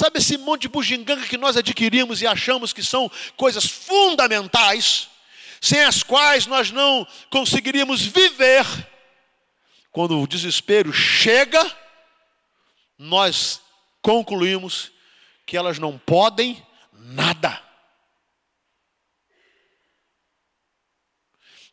Sabe 0.00 0.18
esse 0.18 0.38
monte 0.38 0.62
de 0.62 0.68
bugiganga 0.68 1.26
que 1.26 1.36
nós 1.36 1.58
adquirimos 1.58 2.22
e 2.22 2.26
achamos 2.26 2.72
que 2.72 2.82
são 2.82 3.12
coisas 3.36 3.66
fundamentais, 3.66 5.10
sem 5.60 5.84
as 5.84 6.02
quais 6.02 6.46
nós 6.46 6.70
não 6.70 7.06
conseguiríamos 7.28 8.00
viver? 8.00 8.64
Quando 9.92 10.18
o 10.18 10.26
desespero 10.26 10.90
chega, 10.90 11.60
nós 12.98 13.60
concluímos 14.00 14.90
que 15.44 15.54
elas 15.54 15.78
não 15.78 15.98
podem 15.98 16.66
nada. 16.94 17.62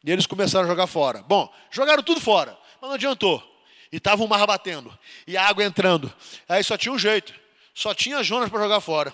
E 0.04 0.12
eles 0.12 0.28
começaram 0.28 0.66
a 0.66 0.70
jogar 0.70 0.88
fora. 0.88 1.24
Bom, 1.24 1.50
jogaram 1.72 2.04
tudo 2.04 2.20
fora, 2.20 2.60
mas 2.82 2.90
não 2.90 2.96
adiantou. 2.96 3.42
E 3.90 3.96
estava 3.96 4.22
o 4.22 4.28
mar 4.28 4.46
batendo, 4.46 4.94
e 5.26 5.38
a 5.38 5.48
água 5.48 5.64
entrando. 5.64 6.14
Aí 6.50 6.62
só 6.62 6.78
tinha 6.78 6.92
um 6.92 7.00
jeito 7.00 7.47
só 7.78 7.94
tinha 7.94 8.24
Jonas 8.24 8.50
para 8.50 8.64
jogar 8.64 8.82
fora. 8.82 9.14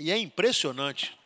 E 0.00 0.10
é 0.10 0.18
impressionante 0.18 1.16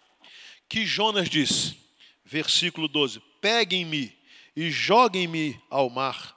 que 0.69 0.85
Jonas 0.85 1.31
diz, 1.31 1.75
versículo 2.23 2.87
12: 2.87 3.21
Peguem-me 3.41 4.15
e 4.55 4.71
joguem-me 4.71 5.59
ao 5.71 5.89
mar, 5.89 6.37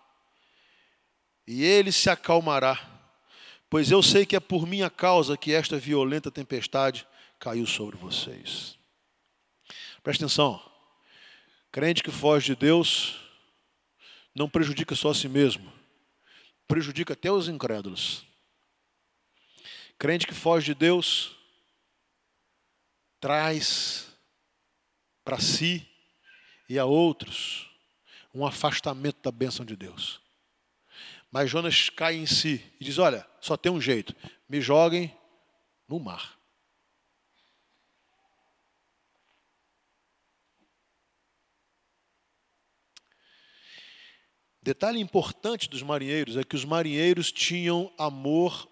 e 1.46 1.66
ele 1.66 1.92
se 1.92 2.10
acalmará, 2.10 2.80
pois 3.70 3.92
eu 3.92 4.02
sei 4.02 4.26
que 4.26 4.38
é 4.38 4.40
por 4.40 4.66
minha 4.66 4.90
causa 4.90 5.36
que 5.36 5.54
esta 5.54 5.78
violenta 5.78 6.32
tempestade 6.32 7.06
caiu 7.38 7.68
sobre 7.68 7.98
vocês. 7.98 8.80
Presta 10.02 10.24
atenção, 10.24 10.64
crente 11.74 12.02
que 12.02 12.10
foge 12.10 12.56
de 12.56 12.56
Deus 12.56 13.20
não 14.34 14.48
prejudica 14.48 14.96
só 14.96 15.10
a 15.10 15.14
si 15.14 15.28
mesmo, 15.28 15.74
prejudica 16.70 17.12
até 17.12 17.30
os 17.30 17.50
incrédulos. 17.50 18.26
Crente 19.98 20.28
que 20.28 20.34
foge 20.34 20.74
de 20.74 20.76
Deus 20.76 21.36
traz 23.20 24.08
para 25.24 25.40
si 25.40 25.88
e 26.70 26.78
a 26.78 26.86
outros 26.86 27.70
um 28.34 28.46
afastamento 28.46 29.22
da 29.22 29.32
bênção 29.32 29.66
de 29.66 29.76
Deus. 29.76 30.22
Mas 31.32 31.50
Jonas 31.50 31.90
cai 31.90 32.16
em 32.16 32.26
si 32.26 32.64
e 32.80 32.84
diz: 32.84 32.98
Olha, 32.98 33.28
só 33.40 33.58
tem 33.58 33.72
um 33.72 33.82
jeito, 33.82 34.16
me 34.48 34.62
joguem 34.62 35.16
no 35.88 36.00
mar. 36.00 36.38
Detalhe 44.62 45.00
importante 45.00 45.70
dos 45.70 45.84
marinheiros 45.84 46.38
é 46.38 46.44
que 46.44 46.56
os 46.56 46.66
marinheiros 46.66 47.32
tinham 47.32 47.94
amor 48.00 48.68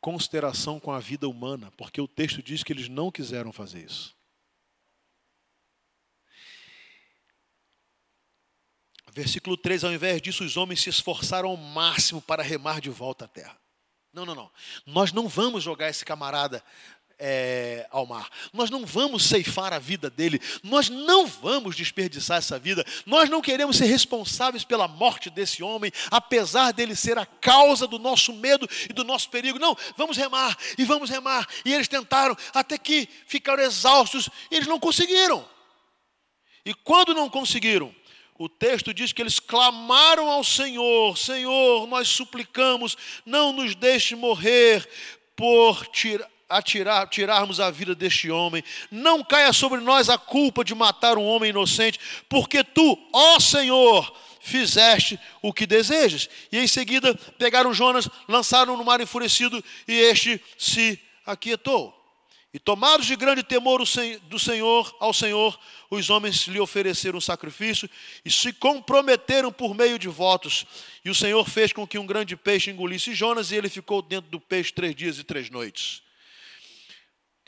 consideração 0.00 0.78
com 0.78 0.92
a 0.92 1.00
vida 1.00 1.28
humana, 1.28 1.70
porque 1.76 2.00
o 2.00 2.08
texto 2.08 2.42
diz 2.42 2.62
que 2.62 2.72
eles 2.72 2.88
não 2.88 3.10
quiseram 3.10 3.52
fazer 3.52 3.84
isso. 3.84 4.16
Versículo 9.12 9.56
3: 9.56 9.84
Ao 9.84 9.92
invés 9.92 10.22
disso, 10.22 10.44
os 10.44 10.56
homens 10.56 10.82
se 10.82 10.90
esforçaram 10.90 11.48
ao 11.48 11.56
máximo 11.56 12.22
para 12.22 12.42
remar 12.42 12.80
de 12.80 12.90
volta 12.90 13.24
à 13.24 13.28
terra. 13.28 13.58
Não, 14.12 14.24
não, 14.24 14.34
não. 14.34 14.50
Nós 14.86 15.12
não 15.12 15.28
vamos 15.28 15.62
jogar 15.62 15.88
esse 15.88 16.04
camarada 16.04 16.62
é, 17.18 17.86
ao 17.90 18.06
mar. 18.06 18.28
Nós 18.52 18.70
não 18.70 18.86
vamos 18.86 19.24
ceifar 19.24 19.72
a 19.72 19.78
vida 19.78 20.08
dele, 20.08 20.40
nós 20.62 20.88
não 20.88 21.26
vamos 21.26 21.74
desperdiçar 21.74 22.38
essa 22.38 22.58
vida, 22.58 22.84
nós 23.04 23.28
não 23.28 23.40
queremos 23.40 23.76
ser 23.76 23.86
responsáveis 23.86 24.64
pela 24.64 24.86
morte 24.86 25.28
desse 25.28 25.62
homem, 25.62 25.90
apesar 26.10 26.72
dele 26.72 26.94
ser 26.94 27.18
a 27.18 27.26
causa 27.26 27.86
do 27.86 27.98
nosso 27.98 28.32
medo 28.32 28.68
e 28.88 28.92
do 28.92 29.04
nosso 29.04 29.28
perigo. 29.30 29.58
Não, 29.58 29.76
vamos 29.96 30.16
remar 30.16 30.56
e 30.76 30.84
vamos 30.84 31.10
remar. 31.10 31.46
E 31.64 31.74
eles 31.74 31.88
tentaram 31.88 32.36
até 32.54 32.78
que 32.78 33.08
ficaram 33.26 33.62
exaustos 33.62 34.28
e 34.50 34.56
eles 34.56 34.68
não 34.68 34.78
conseguiram. 34.78 35.44
E 36.64 36.72
quando 36.74 37.14
não 37.14 37.28
conseguiram, 37.28 37.94
o 38.38 38.48
texto 38.48 38.94
diz 38.94 39.12
que 39.12 39.20
eles 39.20 39.40
clamaram 39.40 40.28
ao 40.28 40.44
Senhor: 40.44 41.18
Senhor, 41.18 41.86
nós 41.88 42.08
suplicamos, 42.08 42.96
não 43.26 43.52
nos 43.52 43.74
deixe 43.74 44.14
morrer 44.14 44.88
por 45.34 45.86
tirar 45.88 46.28
a 46.48 46.62
tirar, 46.62 47.06
tirarmos 47.08 47.60
a 47.60 47.70
vida 47.70 47.94
deste 47.94 48.30
homem. 48.30 48.64
Não 48.90 49.22
caia 49.22 49.52
sobre 49.52 49.80
nós 49.80 50.08
a 50.08 50.16
culpa 50.16 50.64
de 50.64 50.74
matar 50.74 51.18
um 51.18 51.24
homem 51.24 51.50
inocente, 51.50 52.00
porque 52.28 52.64
tu, 52.64 52.98
ó 53.12 53.38
Senhor, 53.38 54.12
fizeste 54.40 55.20
o 55.42 55.52
que 55.52 55.66
desejas. 55.66 56.28
E 56.50 56.58
em 56.58 56.66
seguida 56.66 57.14
pegaram 57.38 57.74
Jonas, 57.74 58.08
lançaram 58.26 58.76
no 58.76 58.84
mar 58.84 59.00
enfurecido, 59.00 59.62
e 59.86 59.92
este 59.92 60.42
se 60.56 60.98
aquietou. 61.26 61.94
E 62.52 62.58
tomados 62.58 63.04
de 63.04 63.14
grande 63.14 63.42
temor 63.42 63.84
do 64.22 64.38
Senhor 64.38 64.96
ao 64.98 65.12
Senhor, 65.12 65.58
os 65.90 66.08
homens 66.08 66.46
lhe 66.46 66.58
ofereceram 66.58 67.20
sacrifício 67.20 67.90
e 68.24 68.30
se 68.30 68.54
comprometeram 68.54 69.52
por 69.52 69.74
meio 69.74 69.98
de 69.98 70.08
votos. 70.08 70.64
E 71.04 71.10
o 71.10 71.14
Senhor 71.14 71.46
fez 71.46 71.74
com 71.74 71.86
que 71.86 71.98
um 71.98 72.06
grande 72.06 72.36
peixe 72.36 72.70
engolisse 72.70 73.14
Jonas, 73.14 73.52
e 73.52 73.56
ele 73.56 73.68
ficou 73.68 74.00
dentro 74.00 74.30
do 74.30 74.40
peixe 74.40 74.72
três 74.72 74.94
dias 74.94 75.18
e 75.18 75.24
três 75.24 75.50
noites. 75.50 76.07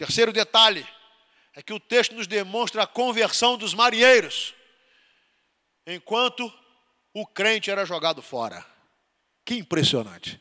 Terceiro 0.00 0.32
detalhe 0.32 0.86
é 1.54 1.62
que 1.62 1.74
o 1.74 1.78
texto 1.78 2.14
nos 2.14 2.26
demonstra 2.26 2.84
a 2.84 2.86
conversão 2.86 3.58
dos 3.58 3.74
marinheiros, 3.74 4.54
enquanto 5.86 6.50
o 7.12 7.26
crente 7.26 7.70
era 7.70 7.84
jogado 7.84 8.22
fora. 8.22 8.64
Que 9.44 9.56
impressionante. 9.56 10.40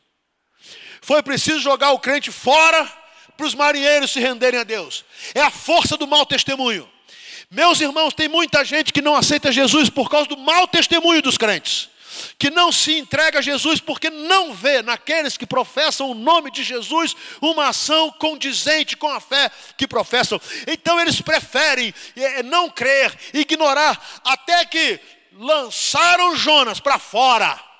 Foi 1.02 1.22
preciso 1.22 1.60
jogar 1.60 1.90
o 1.90 1.98
crente 1.98 2.32
fora 2.32 2.90
para 3.36 3.44
os 3.44 3.54
marinheiros 3.54 4.12
se 4.12 4.18
renderem 4.18 4.60
a 4.60 4.64
Deus. 4.64 5.04
É 5.34 5.42
a 5.42 5.50
força 5.50 5.94
do 5.94 6.06
mau 6.06 6.24
testemunho. 6.24 6.90
Meus 7.50 7.82
irmãos, 7.82 8.14
tem 8.14 8.28
muita 8.28 8.64
gente 8.64 8.94
que 8.94 9.02
não 9.02 9.14
aceita 9.14 9.52
Jesus 9.52 9.90
por 9.90 10.08
causa 10.08 10.26
do 10.26 10.38
mau 10.38 10.66
testemunho 10.68 11.20
dos 11.20 11.36
crentes. 11.36 11.90
Que 12.38 12.50
não 12.50 12.70
se 12.72 12.96
entrega 12.98 13.38
a 13.38 13.42
Jesus 13.42 13.80
porque 13.80 14.10
não 14.10 14.54
vê 14.54 14.82
naqueles 14.82 15.36
que 15.36 15.46
professam 15.46 16.10
o 16.10 16.14
nome 16.14 16.50
de 16.50 16.62
Jesus 16.62 17.16
uma 17.40 17.68
ação 17.68 18.10
condizente 18.12 18.96
com 18.96 19.08
a 19.08 19.20
fé 19.20 19.50
que 19.76 19.86
professam. 19.86 20.40
Então 20.66 21.00
eles 21.00 21.20
preferem 21.20 21.94
é, 22.16 22.42
não 22.42 22.68
crer, 22.68 23.16
ignorar, 23.32 24.20
até 24.24 24.64
que 24.64 25.00
lançaram 25.32 26.36
Jonas 26.36 26.80
para 26.80 26.98
fora 26.98 27.70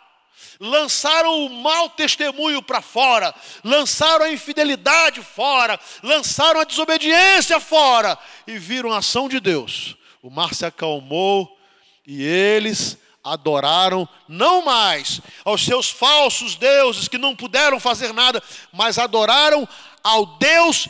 lançaram 0.61 1.47
o 1.47 1.49
mau 1.49 1.89
testemunho 1.89 2.63
para 2.63 2.83
fora, 2.83 3.35
lançaram 3.65 4.27
a 4.27 4.31
infidelidade 4.31 5.23
fora, 5.23 5.81
lançaram 6.03 6.61
a 6.61 6.65
desobediência 6.65 7.59
fora 7.59 8.19
e 8.47 8.59
viram 8.59 8.93
a 8.93 8.99
ação 8.99 9.27
de 9.27 9.41
Deus. 9.41 9.97
O 10.23 10.29
mar 10.29 10.55
se 10.55 10.67
acalmou 10.67 11.59
e 12.07 12.23
eles 12.23 12.99
adoraram 13.23 14.09
não 14.29 14.65
mais 14.65 15.21
aos 15.45 15.65
seus 15.65 15.91
falsos 15.91 16.57
deuses 16.57 17.09
que 17.09 17.19
não 17.19 17.37
puderam 17.37 17.79
fazer 17.79 18.13
nada, 18.13 18.43
mas 18.73 18.99
adoraram 18.99 19.69
ao 20.03 20.39
Deus 20.39 20.89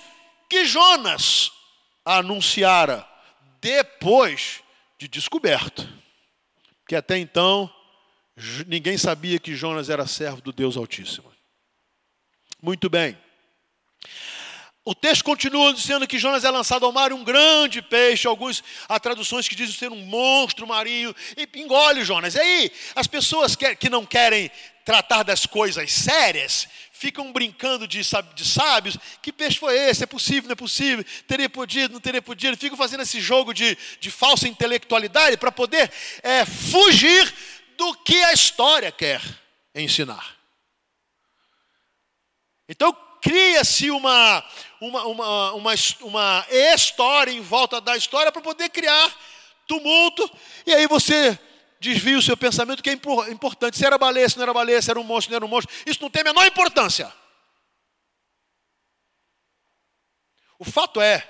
que 0.48 0.64
Jonas 0.64 1.50
anunciara 2.04 3.06
depois 3.60 4.62
de 4.98 5.08
descoberto. 5.08 5.88
Que 6.86 6.96
até 6.96 7.18
então 7.18 7.72
ninguém 8.66 8.96
sabia 8.96 9.38
que 9.38 9.54
Jonas 9.54 9.88
era 9.88 10.06
servo 10.06 10.40
do 10.40 10.52
Deus 10.52 10.76
Altíssimo. 10.76 11.30
Muito 12.62 12.90
bem. 12.90 13.16
O 14.90 14.94
texto 14.94 15.22
continua 15.22 15.72
dizendo 15.72 16.04
que 16.04 16.18
Jonas 16.18 16.42
é 16.42 16.50
lançado 16.50 16.84
ao 16.84 16.90
mar, 16.90 17.12
um 17.12 17.22
grande 17.22 17.80
peixe, 17.80 18.26
alguns 18.26 18.60
há 18.88 18.98
traduções 18.98 19.46
que 19.46 19.54
dizem 19.54 19.76
ser 19.76 19.92
um 19.92 20.04
monstro 20.04 20.66
marinho, 20.66 21.14
e 21.36 21.48
engole 21.60 22.04
Jonas. 22.04 22.34
E 22.34 22.40
aí, 22.40 22.72
as 22.96 23.06
pessoas 23.06 23.54
que, 23.54 23.76
que 23.76 23.88
não 23.88 24.04
querem 24.04 24.50
tratar 24.84 25.22
das 25.22 25.46
coisas 25.46 25.92
sérias, 25.92 26.66
ficam 26.92 27.32
brincando 27.32 27.86
de, 27.86 28.00
de 28.34 28.44
sábios, 28.44 28.98
que 29.22 29.32
peixe 29.32 29.60
foi 29.60 29.78
esse? 29.78 30.02
É 30.02 30.06
possível, 30.08 30.48
não 30.48 30.54
é 30.54 30.56
possível? 30.56 31.04
Teria 31.24 31.48
podido, 31.48 31.92
não 31.92 32.00
teria 32.00 32.20
podido? 32.20 32.56
Ficam 32.56 32.76
fazendo 32.76 33.04
esse 33.04 33.20
jogo 33.20 33.54
de, 33.54 33.78
de 34.00 34.10
falsa 34.10 34.48
intelectualidade 34.48 35.36
para 35.36 35.52
poder 35.52 35.88
é, 36.20 36.44
fugir 36.44 37.32
do 37.76 37.94
que 37.94 38.20
a 38.24 38.32
história 38.32 38.90
quer 38.90 39.22
ensinar. 39.72 40.34
Então 42.68 42.92
cria-se 43.20 43.90
uma, 43.90 44.44
uma, 44.80 45.04
uma, 45.04 45.52
uma, 45.52 45.94
uma 46.00 46.46
história 46.74 47.30
em 47.30 47.40
volta 47.40 47.80
da 47.80 47.96
história 47.96 48.32
para 48.32 48.42
poder 48.42 48.68
criar 48.70 49.14
tumulto, 49.66 50.30
e 50.66 50.74
aí 50.74 50.86
você 50.86 51.38
desvia 51.78 52.18
o 52.18 52.22
seu 52.22 52.36
pensamento 52.36 52.82
que 52.82 52.90
é 52.90 52.92
importante. 52.92 53.76
Se 53.76 53.86
era 53.86 53.96
baleia, 53.96 54.28
se 54.28 54.36
não 54.36 54.42
era 54.42 54.52
baleia, 54.52 54.82
se 54.82 54.90
era 54.90 55.00
um 55.00 55.04
monstro, 55.04 55.24
se 55.24 55.30
não 55.30 55.36
era 55.36 55.44
um 55.44 55.48
monstro, 55.48 55.74
isso 55.86 56.02
não 56.02 56.10
tem 56.10 56.22
a 56.22 56.24
menor 56.24 56.46
importância. 56.46 57.12
O 60.58 60.64
fato 60.64 61.00
é, 61.00 61.26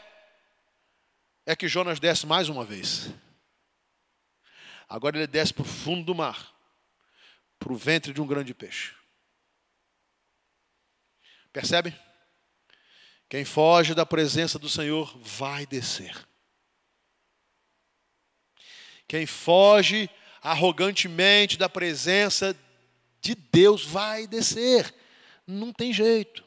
é 1.46 1.54
que 1.54 1.68
Jonas 1.68 2.00
desce 2.00 2.26
mais 2.26 2.48
uma 2.48 2.64
vez. 2.64 3.10
Agora 4.88 5.16
ele 5.16 5.28
desce 5.28 5.54
para 5.54 5.62
o 5.62 5.64
fundo 5.64 6.04
do 6.04 6.14
mar, 6.16 6.52
para 7.60 7.72
o 7.72 7.76
ventre 7.76 8.12
de 8.12 8.20
um 8.20 8.26
grande 8.26 8.52
peixe. 8.52 8.92
Percebe? 11.52 11.98
Quem 13.28 13.44
foge 13.44 13.94
da 13.94 14.04
presença 14.04 14.58
do 14.58 14.68
Senhor 14.68 15.16
vai 15.18 15.66
descer. 15.66 16.26
Quem 19.06 19.26
foge 19.26 20.10
arrogantemente 20.42 21.56
da 21.56 21.68
presença 21.68 22.56
de 23.20 23.34
Deus 23.34 23.84
vai 23.84 24.26
descer. 24.26 24.94
Não 25.46 25.72
tem 25.72 25.92
jeito. 25.92 26.44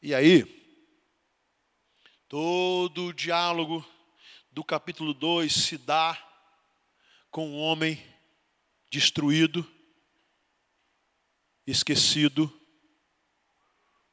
E 0.00 0.14
aí, 0.14 0.44
todo 2.28 3.06
o 3.06 3.12
diálogo 3.12 3.84
do 4.50 4.62
capítulo 4.62 5.12
2 5.12 5.52
se 5.52 5.76
dá 5.76 6.16
com 7.30 7.48
um 7.48 7.58
homem 7.58 8.02
destruído, 8.90 9.68
esquecido, 11.70 12.52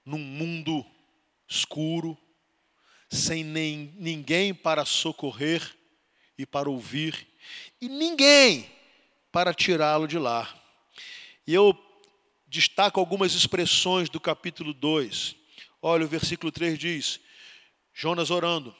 num 0.05 0.19
mundo 0.19 0.85
escuro, 1.47 2.17
sem 3.09 3.43
nem, 3.43 3.93
ninguém 3.97 4.53
para 4.53 4.85
socorrer 4.85 5.75
e 6.37 6.45
para 6.45 6.69
ouvir, 6.69 7.27
e 7.79 7.87
ninguém 7.87 8.69
para 9.31 9.53
tirá-lo 9.53 10.07
de 10.07 10.17
lá. 10.17 10.53
E 11.45 11.53
eu 11.53 11.77
destaco 12.47 12.99
algumas 12.99 13.33
expressões 13.33 14.09
do 14.09 14.19
capítulo 14.19 14.73
2. 14.73 15.35
Olha, 15.81 16.05
o 16.05 16.09
versículo 16.09 16.51
3 16.51 16.77
diz: 16.77 17.19
Jonas 17.93 18.31
orando, 18.31 18.75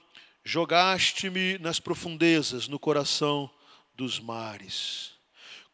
Jogaste-me 0.48 1.58
nas 1.58 1.80
profundezas, 1.80 2.68
no 2.68 2.78
coração 2.78 3.50
dos 3.96 4.20
mares. 4.20 5.15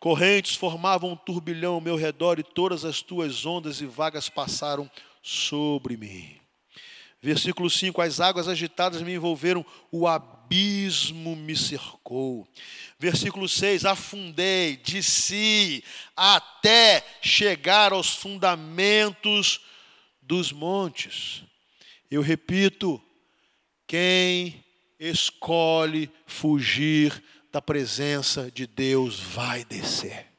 Correntes 0.01 0.55
formavam 0.55 1.11
um 1.11 1.15
turbilhão 1.15 1.75
ao 1.75 1.79
meu 1.79 1.95
redor 1.95 2.39
e 2.39 2.43
todas 2.43 2.83
as 2.83 3.03
tuas 3.03 3.45
ondas 3.45 3.81
e 3.81 3.85
vagas 3.85 4.29
passaram 4.29 4.89
sobre 5.21 5.95
mim. 5.95 6.37
Versículo 7.21 7.69
5: 7.69 8.01
As 8.01 8.19
águas 8.19 8.47
agitadas 8.47 9.03
me 9.03 9.13
envolveram, 9.13 9.63
o 9.91 10.07
abismo 10.07 11.35
me 11.35 11.55
cercou. 11.55 12.47
Versículo 12.97 13.47
6: 13.47 13.85
Afundei, 13.85 14.77
desci, 14.77 15.83
até 16.17 17.05
chegar 17.21 17.93
aos 17.93 18.09
fundamentos 18.09 19.61
dos 20.19 20.51
montes. 20.51 21.43
Eu 22.09 22.23
repito, 22.23 22.99
quem 23.85 24.65
escolhe 24.99 26.09
fugir 26.25 27.23
da 27.51 27.61
presença 27.61 28.49
de 28.51 28.65
Deus 28.65 29.19
vai 29.19 29.65
descer. 29.65 30.31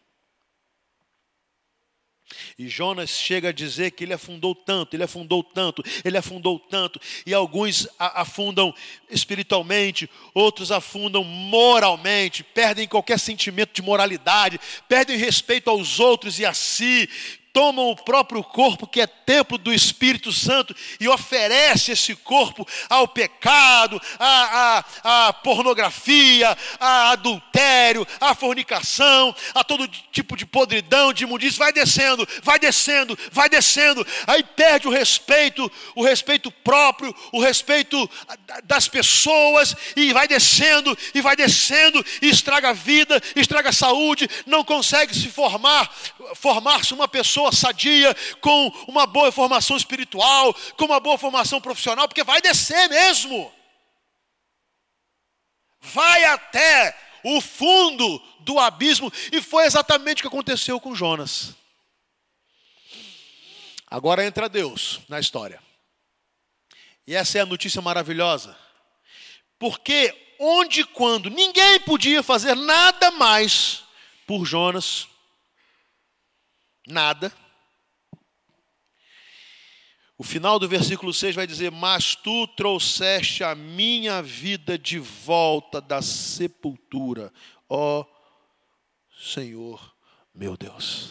E 2.59 2.69
Jonas 2.69 3.11
chega 3.11 3.51
a 3.51 3.53
dizer 3.53 3.91
que 3.91 4.05
ele 4.05 4.13
afundou 4.13 4.55
tanto, 4.55 4.95
ele 4.97 5.03
afundou 5.03 5.43
tanto, 5.43 5.83
ele 6.05 6.17
afundou 6.17 6.59
tanto, 6.59 7.01
e 7.27 7.35
alguns 7.35 7.89
afundam 7.99 8.75
espiritualmente, 9.11 10.09
outros 10.35 10.73
afundam 10.73 11.23
moralmente, 11.25 12.43
perdem 12.43 12.89
qualquer 12.89 13.19
sentimento 13.19 13.75
de 13.75 13.83
moralidade, 13.83 14.61
perdem 14.89 15.17
respeito 15.17 15.69
aos 15.69 16.01
outros 16.01 16.39
e 16.39 16.47
a 16.47 16.55
si, 16.55 17.09
tomam 17.53 17.91
o 17.91 17.97
próprio 17.97 18.43
corpo, 18.43 18.87
que 18.87 19.01
é 19.01 19.07
templo 19.07 19.59
do 19.59 19.73
Espírito 19.73 20.33
Santo, 20.33 20.75
e 20.99 21.07
oferece 21.09 21.93
esse 21.93 22.15
corpo 22.17 22.67
ao 22.89 23.07
pecado, 23.07 24.01
à, 24.19 24.85
à, 25.05 25.29
à 25.29 25.33
pornografia, 25.33 26.57
a 26.81 27.11
adultério, 27.11 28.07
à 28.21 28.35
fornicação, 28.35 29.35
a 29.55 29.63
todo 29.63 29.87
tipo 30.11 30.37
de 30.37 30.47
podridão, 30.47 31.13
de 31.13 31.25
imundícia, 31.25 31.59
vai 31.59 31.73
descendo, 31.73 32.27
vai 32.43 32.59
descendo, 32.59 33.19
vai 33.31 33.49
descendo, 33.49 34.07
aí 34.27 34.43
perde 34.43 34.89
o 34.89 34.91
respeito, 34.91 35.71
o 35.95 36.03
respeito 36.03 36.51
próprio, 36.51 37.15
o 37.33 37.41
respeito 37.41 38.09
das 38.65 38.89
pessoas, 38.89 39.77
e 39.95 40.13
vai 40.13 40.27
descendo, 40.27 40.97
e 41.15 41.21
vai 41.21 41.37
descendo, 41.37 42.05
e 42.23 42.29
estraga 42.29 42.71
a 42.71 42.73
vida, 42.73 43.21
estraga 43.37 43.69
a 43.69 43.75
saúde, 43.75 44.29
não 44.47 44.65
consegue 44.65 45.15
se 45.15 45.29
formar, 45.29 45.93
formar-se 46.37 46.95
uma 46.95 47.09
pessoa 47.09 47.42
pessoa 47.43 47.53
sadia, 47.53 48.15
com 48.41 48.69
uma 48.87 49.07
boa 49.07 49.33
formação 49.33 49.77
espiritual, 49.77 50.55
com 50.77 50.85
uma 50.85 51.01
boa 51.01 51.19
formação 51.19 51.61
profissional, 51.61 52.07
porque 52.07 52.23
vai 52.23 52.41
descer 52.41 52.89
mesmo. 52.89 53.53
Vai 55.81 56.25
até 56.25 56.97
o 57.25 57.41
fundo 57.41 58.19
do 58.41 58.59
abismo, 58.59 59.13
e 59.33 59.41
foi 59.41 59.65
exatamente 59.65 60.21
o 60.21 60.23
que 60.23 60.29
aconteceu 60.29 60.79
com 60.81 60.95
Jonas. 60.95 61.55
Agora 63.89 64.25
entra 64.25 64.49
Deus 64.49 65.01
na 65.09 65.19
história. 65.19 65.61
E 67.07 67.15
essa 67.15 67.39
é 67.39 67.41
a 67.41 67.47
notícia 67.47 67.83
maravilhosa. 67.83 68.57
Porque 69.59 70.37
onde 70.39 70.85
quando 70.85 71.31
ninguém 71.31 71.81
podia 71.81 72.23
fazer 72.23 72.57
nada 72.57 73.11
mais 73.13 73.85
por 74.27 74.45
Jonas, 74.45 75.09
nada. 76.87 77.33
O 80.19 80.25
final 80.25 80.59
do 80.59 80.69
versículo 80.69 81.13
6 81.13 81.35
vai 81.35 81.47
dizer: 81.47 81.71
Mas 81.71 82.15
tu 82.15 82.47
trouxeste 82.49 83.43
a 83.43 83.55
minha 83.55 84.23
vida 84.23 84.79
de 84.79 84.99
volta 84.99 85.81
da 85.81 86.01
sepultura, 86.01 87.33
ó 87.69 88.05
Senhor 89.19 89.93
meu 90.35 90.57
Deus. 90.57 91.11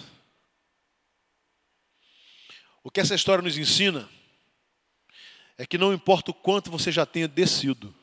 O 2.83 2.89
que 2.89 2.99
essa 2.99 3.15
história 3.15 3.43
nos 3.43 3.57
ensina 3.57 4.09
é 5.57 5.65
que 5.65 5.77
não 5.77 5.93
importa 5.93 6.31
o 6.31 6.33
quanto 6.33 6.71
você 6.71 6.91
já 6.91 7.05
tenha 7.05 7.27
descido, 7.27 7.93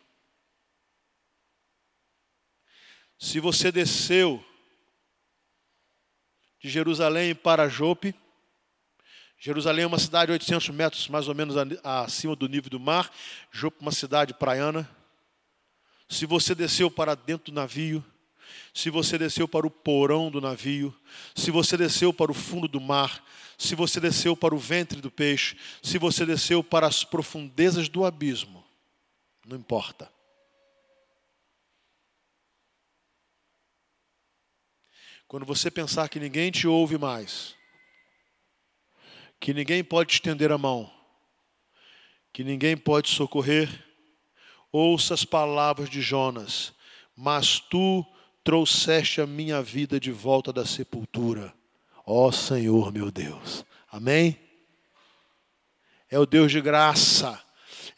se 3.18 3.40
você 3.40 3.72
desceu 3.72 4.44
de 6.60 6.68
Jerusalém 6.68 7.34
para 7.34 7.68
Jope, 7.68 8.14
Jerusalém 9.40 9.84
é 9.84 9.86
uma 9.86 10.00
cidade 10.00 10.26
de 10.26 10.32
800 10.32 10.70
metros 10.70 11.08
mais 11.08 11.28
ou 11.28 11.34
menos 11.34 11.54
acima 11.84 12.34
do 12.34 12.48
nível 12.48 12.70
do 12.70 12.80
mar, 12.80 13.10
Jope 13.52 13.76
uma 13.80 13.92
cidade 13.92 14.34
praiana. 14.34 14.88
Se 16.08 16.26
você 16.26 16.56
desceu 16.56 16.90
para 16.90 17.14
dentro 17.14 17.52
do 17.52 17.54
navio, 17.54 18.04
se 18.74 18.90
você 18.90 19.16
desceu 19.16 19.46
para 19.46 19.66
o 19.66 19.70
porão 19.70 20.30
do 20.30 20.40
navio, 20.40 20.94
se 21.36 21.52
você 21.52 21.76
desceu 21.76 22.12
para 22.12 22.32
o 22.32 22.34
fundo 22.34 22.66
do 22.66 22.80
mar, 22.80 23.24
se 23.56 23.76
você 23.76 24.00
desceu 24.00 24.36
para 24.36 24.54
o 24.54 24.58
ventre 24.58 25.00
do 25.00 25.10
peixe, 25.10 25.56
se 25.82 25.98
você 25.98 26.26
desceu 26.26 26.64
para 26.64 26.86
as 26.86 27.04
profundezas 27.04 27.88
do 27.88 28.04
abismo, 28.04 28.64
não 29.46 29.56
importa. 29.56 30.10
Quando 35.28 35.44
você 35.44 35.70
pensar 35.70 36.08
que 36.08 36.18
ninguém 36.18 36.50
te 36.50 36.66
ouve 36.66 36.96
mais, 36.96 37.54
que 39.38 39.52
ninguém 39.52 39.84
pode 39.84 40.14
estender 40.14 40.50
a 40.50 40.56
mão, 40.56 40.90
que 42.32 42.42
ninguém 42.42 42.74
pode 42.74 43.10
socorrer, 43.10 43.68
ouça 44.72 45.12
as 45.12 45.26
palavras 45.26 45.90
de 45.90 46.00
Jonas, 46.00 46.72
mas 47.14 47.60
tu 47.60 48.06
trouxeste 48.42 49.20
a 49.20 49.26
minha 49.26 49.62
vida 49.62 50.00
de 50.00 50.10
volta 50.10 50.50
da 50.50 50.64
sepultura. 50.64 51.52
Ó 52.06 52.32
Senhor 52.32 52.90
meu 52.90 53.10
Deus. 53.10 53.66
Amém? 53.92 54.34
É 56.10 56.18
o 56.18 56.24
Deus 56.24 56.50
de 56.50 56.62
graça, 56.62 57.38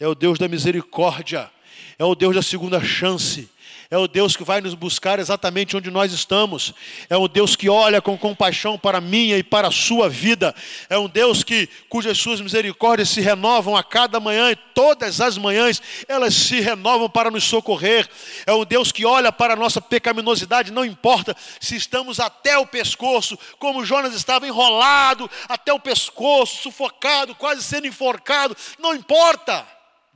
é 0.01 0.09
o 0.09 0.17
Deus 0.17 0.37
da 0.37 0.49
misericórdia, 0.49 1.49
é 1.97 2.05
o 2.05 2.17
Deus 2.17 2.35
da 2.35 2.43
segunda 2.43 2.83
chance, 2.83 3.49
é 3.91 3.99
o 3.99 4.07
Deus 4.07 4.37
que 4.37 4.45
vai 4.45 4.61
nos 4.61 4.75
buscar 4.75 5.19
exatamente 5.19 5.77
onde 5.77 5.91
nós 5.91 6.13
estamos, 6.13 6.73
é 7.09 7.17
o 7.17 7.27
Deus 7.27 7.57
que 7.57 7.69
olha 7.69 8.01
com 8.01 8.17
compaixão 8.17 8.79
para 8.79 8.99
a 8.99 9.01
minha 9.01 9.37
e 9.37 9.43
para 9.43 9.67
a 9.67 9.73
sua 9.73 10.09
vida, 10.09 10.55
é 10.89 10.97
um 10.97 11.09
Deus 11.09 11.43
que 11.43 11.69
cujas 11.89 12.17
suas 12.17 12.41
misericórdias 12.41 13.09
se 13.09 13.21
renovam 13.21 13.77
a 13.77 13.83
cada 13.83 14.21
manhã 14.21 14.53
e 14.53 14.57
todas 14.57 15.21
as 15.21 15.37
manhãs 15.37 15.83
elas 16.07 16.35
se 16.35 16.61
renovam 16.61 17.11
para 17.11 17.33
nos 17.33 17.43
socorrer, 17.43 18.09
é 18.47 18.53
um 18.53 18.65
Deus 18.65 18.93
que 18.93 19.05
olha 19.05 19.33
para 19.33 19.55
a 19.55 19.57
nossa 19.57 19.81
pecaminosidade, 19.81 20.71
não 20.71 20.85
importa 20.85 21.37
se 21.59 21.75
estamos 21.75 22.21
até 22.21 22.57
o 22.57 22.67
pescoço, 22.67 23.37
como 23.59 23.85
Jonas 23.85 24.15
estava 24.15 24.47
enrolado 24.47 25.29
até 25.49 25.73
o 25.73 25.81
pescoço, 25.81 26.63
sufocado, 26.63 27.35
quase 27.35 27.65
sendo 27.65 27.89
enforcado, 27.89 28.57
não 28.79 28.95
importa. 28.95 29.67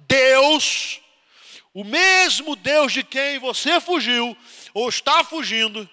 Deus 0.07 1.01
o 1.75 1.83
mesmo 1.83 2.55
Deus 2.55 2.93
de 2.93 3.03
quem 3.03 3.41
você 3.41 3.81
fugiu 3.81 4.37
ou 4.73 4.89
está 4.89 5.25
fugindo 5.25 5.91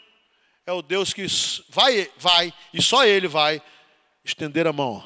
é 0.63 0.71
o 0.71 0.83
Deus 0.83 1.11
que 1.11 1.25
vai, 1.69 2.09
vai 2.17 2.53
e 2.71 2.79
só 2.79 3.03
Ele 3.03 3.27
vai 3.27 3.59
estender 4.23 4.67
a 4.67 4.71
mão 4.71 5.03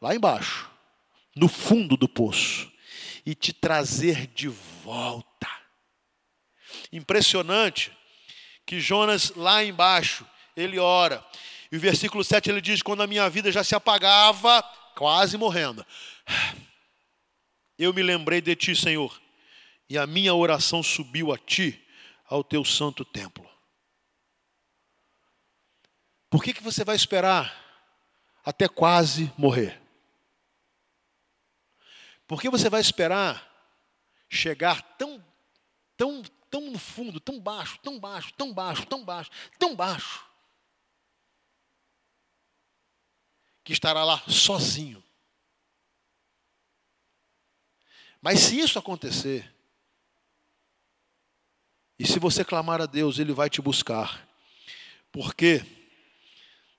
lá 0.00 0.14
embaixo, 0.14 0.70
no 1.36 1.48
fundo 1.48 1.98
do 1.98 2.08
poço 2.08 2.72
e 3.26 3.34
te 3.34 3.52
trazer 3.52 4.26
de 4.28 4.48
volta. 4.48 5.48
Impressionante 6.90 7.92
que 8.64 8.80
Jonas 8.80 9.32
lá 9.36 9.62
embaixo, 9.62 10.26
ele 10.56 10.78
ora. 10.78 11.24
E 11.70 11.76
o 11.76 11.80
versículo 11.80 12.24
7 12.24 12.48
ele 12.48 12.60
diz: 12.60 12.80
Quando 12.80 13.02
a 13.02 13.06
minha 13.06 13.28
vida 13.28 13.52
já 13.52 13.62
se 13.62 13.74
apagava, 13.74 14.62
quase 14.94 15.36
morrendo, 15.36 15.84
eu 17.78 17.92
me 17.92 18.02
lembrei 18.02 18.40
de 18.40 18.56
ti, 18.56 18.74
Senhor 18.74 19.25
e 19.88 19.96
a 19.96 20.06
minha 20.06 20.34
oração 20.34 20.82
subiu 20.82 21.32
a 21.32 21.38
ti, 21.38 21.82
ao 22.28 22.42
teu 22.42 22.64
santo 22.64 23.04
templo. 23.04 23.48
Por 26.28 26.42
que, 26.42 26.52
que 26.52 26.62
você 26.62 26.84
vai 26.84 26.96
esperar 26.96 27.64
até 28.44 28.68
quase 28.68 29.32
morrer? 29.38 29.80
Por 32.26 32.40
que 32.40 32.50
você 32.50 32.68
vai 32.68 32.80
esperar 32.80 33.44
chegar 34.28 34.82
tão, 34.96 35.24
tão, 35.96 36.22
tão 36.50 36.62
no 36.62 36.78
fundo, 36.78 37.20
tão 37.20 37.40
baixo, 37.40 37.78
tão 37.78 37.98
baixo, 37.98 38.32
tão 38.34 38.52
baixo, 38.52 38.86
tão 38.86 39.04
baixo, 39.04 39.30
tão 39.58 39.76
baixo, 39.76 40.26
que 43.62 43.72
estará 43.72 44.04
lá 44.04 44.18
sozinho? 44.28 45.02
Mas 48.20 48.40
se 48.40 48.58
isso 48.58 48.78
acontecer, 48.78 49.55
e 52.06 52.08
se 52.08 52.20
você 52.20 52.44
clamar 52.44 52.80
a 52.80 52.86
Deus, 52.86 53.18
Ele 53.18 53.32
vai 53.32 53.50
te 53.50 53.60
buscar. 53.60 54.24
Porque 55.10 55.66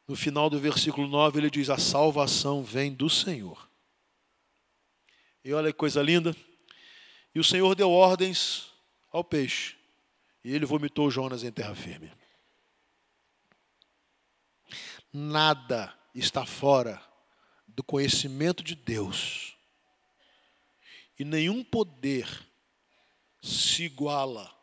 no 0.07 0.15
final 0.15 0.49
do 0.49 0.57
versículo 0.57 1.05
9 1.05 1.37
ele 1.37 1.49
diz: 1.49 1.69
A 1.69 1.77
salvação 1.77 2.63
vem 2.63 2.93
do 2.93 3.09
Senhor. 3.09 3.69
E 5.43 5.51
olha 5.51 5.73
que 5.73 5.77
coisa 5.77 6.01
linda. 6.01 6.33
E 7.35 7.41
o 7.41 7.43
Senhor 7.43 7.75
deu 7.75 7.91
ordens 7.91 8.71
ao 9.11 9.21
peixe, 9.21 9.75
e 10.45 10.55
ele 10.55 10.65
vomitou 10.65 11.11
Jonas 11.11 11.43
em 11.43 11.51
terra 11.51 11.75
firme. 11.75 12.09
Nada 15.11 15.93
está 16.15 16.45
fora 16.45 17.01
do 17.67 17.83
conhecimento 17.83 18.63
de 18.63 18.75
Deus, 18.75 19.57
e 21.19 21.25
nenhum 21.25 21.65
poder 21.65 22.47
se 23.41 23.83
iguala 23.83 24.56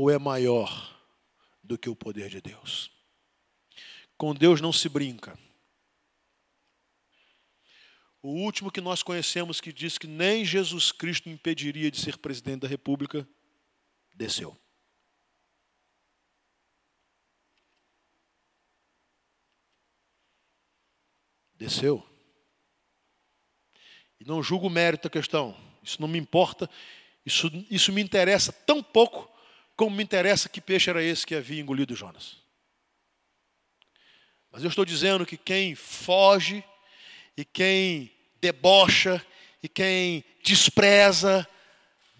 ou 0.00 0.08
é 0.08 0.18
maior 0.18 0.98
do 1.62 1.76
que 1.76 1.90
o 1.90 1.94
poder 1.94 2.30
de 2.30 2.40
Deus? 2.40 2.90
Com 4.16 4.34
Deus 4.34 4.58
não 4.58 4.72
se 4.72 4.88
brinca. 4.88 5.38
O 8.22 8.30
último 8.30 8.70
que 8.70 8.80
nós 8.80 9.02
conhecemos 9.02 9.60
que 9.60 9.70
diz 9.70 9.98
que 9.98 10.06
nem 10.06 10.42
Jesus 10.42 10.90
Cristo 10.90 11.28
impediria 11.28 11.90
de 11.90 12.00
ser 12.00 12.16
presidente 12.16 12.60
da 12.62 12.68
República, 12.68 13.28
desceu. 14.14 14.58
Desceu. 21.54 22.02
E 24.18 24.24
não 24.24 24.42
julgo 24.42 24.68
o 24.68 24.70
mérito 24.70 25.04
da 25.04 25.10
questão. 25.10 25.54
Isso 25.82 26.00
não 26.00 26.08
me 26.08 26.18
importa. 26.18 26.70
Isso, 27.24 27.50
isso 27.70 27.92
me 27.92 28.00
interessa 28.00 28.50
tão 28.50 28.82
pouco 28.82 29.29
como 29.80 29.96
me 29.96 30.02
interessa 30.02 30.46
que 30.46 30.60
peixe 30.60 30.90
era 30.90 31.02
esse 31.02 31.26
que 31.26 31.34
havia 31.34 31.58
engolido 31.58 31.96
Jonas. 31.96 32.36
Mas 34.52 34.62
eu 34.62 34.68
estou 34.68 34.84
dizendo 34.84 35.24
que 35.24 35.38
quem 35.38 35.74
foge 35.74 36.62
e 37.34 37.46
quem 37.46 38.12
debocha 38.42 39.24
e 39.62 39.70
quem 39.70 40.22
despreza 40.44 41.48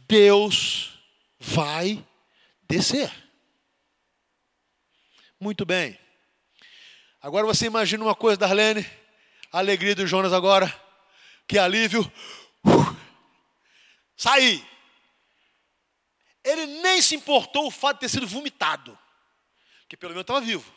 Deus 0.08 0.98
vai 1.38 2.02
descer. 2.62 3.12
Muito 5.38 5.66
bem. 5.66 5.98
Agora 7.20 7.46
você 7.46 7.66
imagina 7.66 8.02
uma 8.02 8.14
coisa, 8.14 8.38
Darlene, 8.38 8.86
a 9.52 9.58
alegria 9.58 9.94
do 9.94 10.06
Jonas 10.06 10.32
agora, 10.32 10.74
que 11.46 11.58
alívio. 11.58 12.10
Uh, 12.64 12.96
saí. 14.16 14.69
Ele 16.44 16.66
nem 16.66 17.02
se 17.02 17.14
importou 17.14 17.66
o 17.66 17.70
fato 17.70 17.96
de 17.96 18.00
ter 18.00 18.08
sido 18.08 18.26
vomitado, 18.26 18.98
que 19.88 19.96
pelo 19.96 20.12
menos 20.12 20.22
estava 20.22 20.40
vivo. 20.40 20.74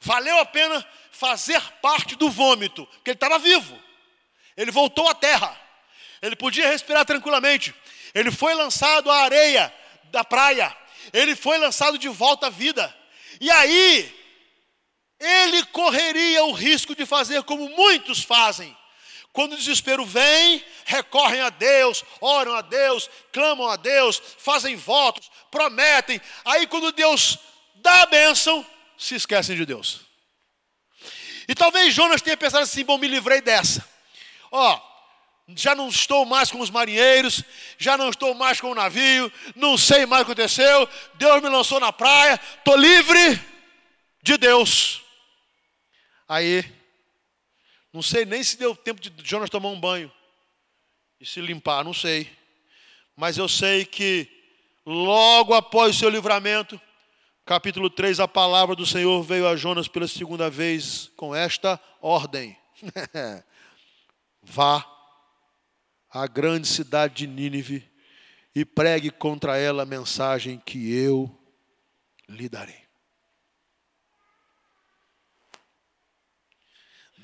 Valeu 0.00 0.38
a 0.38 0.44
pena 0.44 0.86
fazer 1.10 1.60
parte 1.80 2.14
do 2.16 2.28
vômito, 2.30 2.86
porque 2.86 3.10
ele 3.10 3.16
estava 3.16 3.38
vivo. 3.38 3.80
Ele 4.56 4.70
voltou 4.70 5.08
à 5.08 5.14
terra. 5.14 5.58
Ele 6.20 6.36
podia 6.36 6.68
respirar 6.68 7.04
tranquilamente. 7.04 7.74
Ele 8.14 8.30
foi 8.30 8.54
lançado 8.54 9.10
à 9.10 9.22
areia 9.22 9.74
da 10.04 10.22
praia. 10.22 10.74
ele 11.12 11.34
foi 11.34 11.58
lançado 11.58 11.98
de 11.98 12.08
volta 12.08 12.46
à 12.46 12.50
vida. 12.50 12.94
E 13.40 13.50
aí, 13.50 14.24
ele 15.18 15.64
correria 15.66 16.44
o 16.44 16.52
risco 16.52 16.94
de 16.94 17.06
fazer 17.06 17.42
como 17.44 17.68
muitos 17.70 18.22
fazem. 18.22 18.76
Quando 19.34 19.54
o 19.54 19.56
desespero 19.56 20.06
vem, 20.06 20.64
recorrem 20.84 21.40
a 21.40 21.50
Deus, 21.50 22.04
oram 22.20 22.54
a 22.54 22.60
Deus, 22.60 23.10
clamam 23.32 23.68
a 23.68 23.74
Deus, 23.74 24.22
fazem 24.38 24.76
votos, 24.76 25.28
prometem. 25.50 26.20
Aí, 26.44 26.68
quando 26.68 26.92
Deus 26.92 27.36
dá 27.74 28.02
a 28.02 28.06
bênção, 28.06 28.64
se 28.96 29.16
esquecem 29.16 29.56
de 29.56 29.66
Deus. 29.66 30.02
E 31.48 31.54
talvez 31.54 31.92
Jonas 31.92 32.22
tenha 32.22 32.36
pensado 32.36 32.62
assim: 32.62 32.84
bom, 32.84 32.96
me 32.96 33.08
livrei 33.08 33.40
dessa. 33.40 33.84
Ó, 34.52 34.80
já 35.48 35.74
não 35.74 35.88
estou 35.88 36.24
mais 36.24 36.52
com 36.52 36.60
os 36.60 36.70
marinheiros, 36.70 37.42
já 37.76 37.98
não 37.98 38.10
estou 38.10 38.34
mais 38.34 38.60
com 38.60 38.70
o 38.70 38.74
navio, 38.74 39.32
não 39.56 39.76
sei 39.76 40.06
mais 40.06 40.22
o 40.22 40.26
que 40.26 40.30
aconteceu, 40.30 40.88
Deus 41.14 41.42
me 41.42 41.48
lançou 41.48 41.80
na 41.80 41.92
praia, 41.92 42.40
estou 42.58 42.76
livre 42.76 43.44
de 44.22 44.38
Deus. 44.38 45.02
Aí, 46.28 46.64
não 47.94 48.02
sei 48.02 48.24
nem 48.24 48.42
se 48.42 48.58
deu 48.58 48.74
tempo 48.74 49.00
de 49.00 49.12
Jonas 49.22 49.48
tomar 49.48 49.68
um 49.68 49.78
banho 49.78 50.10
e 51.20 51.24
se 51.24 51.40
limpar, 51.40 51.84
não 51.84 51.94
sei. 51.94 52.28
Mas 53.14 53.38
eu 53.38 53.48
sei 53.48 53.84
que 53.84 54.28
logo 54.84 55.54
após 55.54 55.94
o 55.94 55.98
seu 56.00 56.08
livramento, 56.08 56.80
capítulo 57.46 57.88
3, 57.88 58.18
a 58.18 58.26
palavra 58.26 58.74
do 58.74 58.84
Senhor 58.84 59.22
veio 59.22 59.46
a 59.46 59.54
Jonas 59.54 59.86
pela 59.86 60.08
segunda 60.08 60.50
vez 60.50 61.12
com 61.16 61.32
esta 61.32 61.80
ordem: 62.02 62.58
Vá 64.42 64.84
à 66.10 66.26
grande 66.26 66.66
cidade 66.66 67.14
de 67.14 67.26
Nínive 67.28 67.88
e 68.52 68.64
pregue 68.64 69.12
contra 69.12 69.56
ela 69.56 69.84
a 69.84 69.86
mensagem 69.86 70.60
que 70.66 70.92
eu 70.92 71.32
lhe 72.28 72.48
darei. 72.48 72.83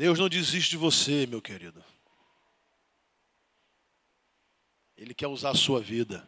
Deus 0.01 0.19
não 0.19 0.31
desiste 0.31 0.71
de 0.71 0.77
você, 0.79 1.27
meu 1.27 1.43
querido. 1.43 1.85
Ele 4.97 5.13
quer 5.13 5.27
usar 5.27 5.51
a 5.51 5.55
sua 5.55 5.79
vida. 5.79 6.27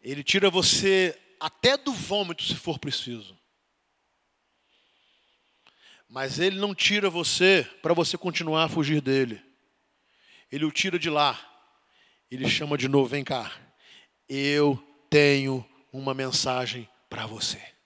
Ele 0.00 0.24
tira 0.24 0.48
você 0.48 1.14
até 1.38 1.76
do 1.76 1.92
vômito, 1.92 2.42
se 2.42 2.54
for 2.54 2.78
preciso. 2.78 3.38
Mas 6.08 6.38
ele 6.38 6.58
não 6.58 6.74
tira 6.74 7.10
você 7.10 7.62
para 7.82 7.92
você 7.92 8.16
continuar 8.16 8.64
a 8.64 8.68
fugir 8.70 9.02
dele. 9.02 9.44
Ele 10.50 10.64
o 10.64 10.72
tira 10.72 10.98
de 10.98 11.10
lá. 11.10 11.38
Ele 12.30 12.48
chama 12.48 12.78
de 12.78 12.88
novo: 12.88 13.10
vem 13.10 13.22
cá. 13.22 13.54
Eu 14.26 14.82
tenho 15.10 15.62
uma 15.92 16.14
mensagem 16.14 16.88
para 17.10 17.26
você. 17.26 17.78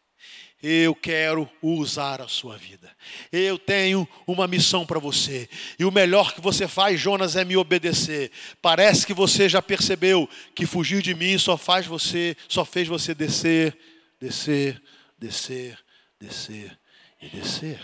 Eu 0.66 0.94
quero 0.94 1.46
usar 1.60 2.22
a 2.22 2.26
sua 2.26 2.56
vida. 2.56 2.90
Eu 3.30 3.58
tenho 3.58 4.08
uma 4.26 4.48
missão 4.48 4.86
para 4.86 4.98
você. 4.98 5.46
E 5.78 5.84
o 5.84 5.92
melhor 5.92 6.32
que 6.32 6.40
você 6.40 6.66
faz, 6.66 6.98
Jonas, 6.98 7.36
é 7.36 7.44
me 7.44 7.54
obedecer. 7.54 8.32
Parece 8.62 9.06
que 9.06 9.12
você 9.12 9.46
já 9.46 9.60
percebeu 9.60 10.26
que 10.54 10.64
fugir 10.64 11.02
de 11.02 11.14
mim 11.14 11.36
só 11.36 11.58
faz 11.58 11.86
você, 11.86 12.34
só 12.48 12.64
fez 12.64 12.88
você 12.88 13.14
descer, 13.14 13.78
descer, 14.18 14.82
descer, 15.18 15.78
descer 16.18 16.80
e 17.20 17.28
descer. 17.28 17.78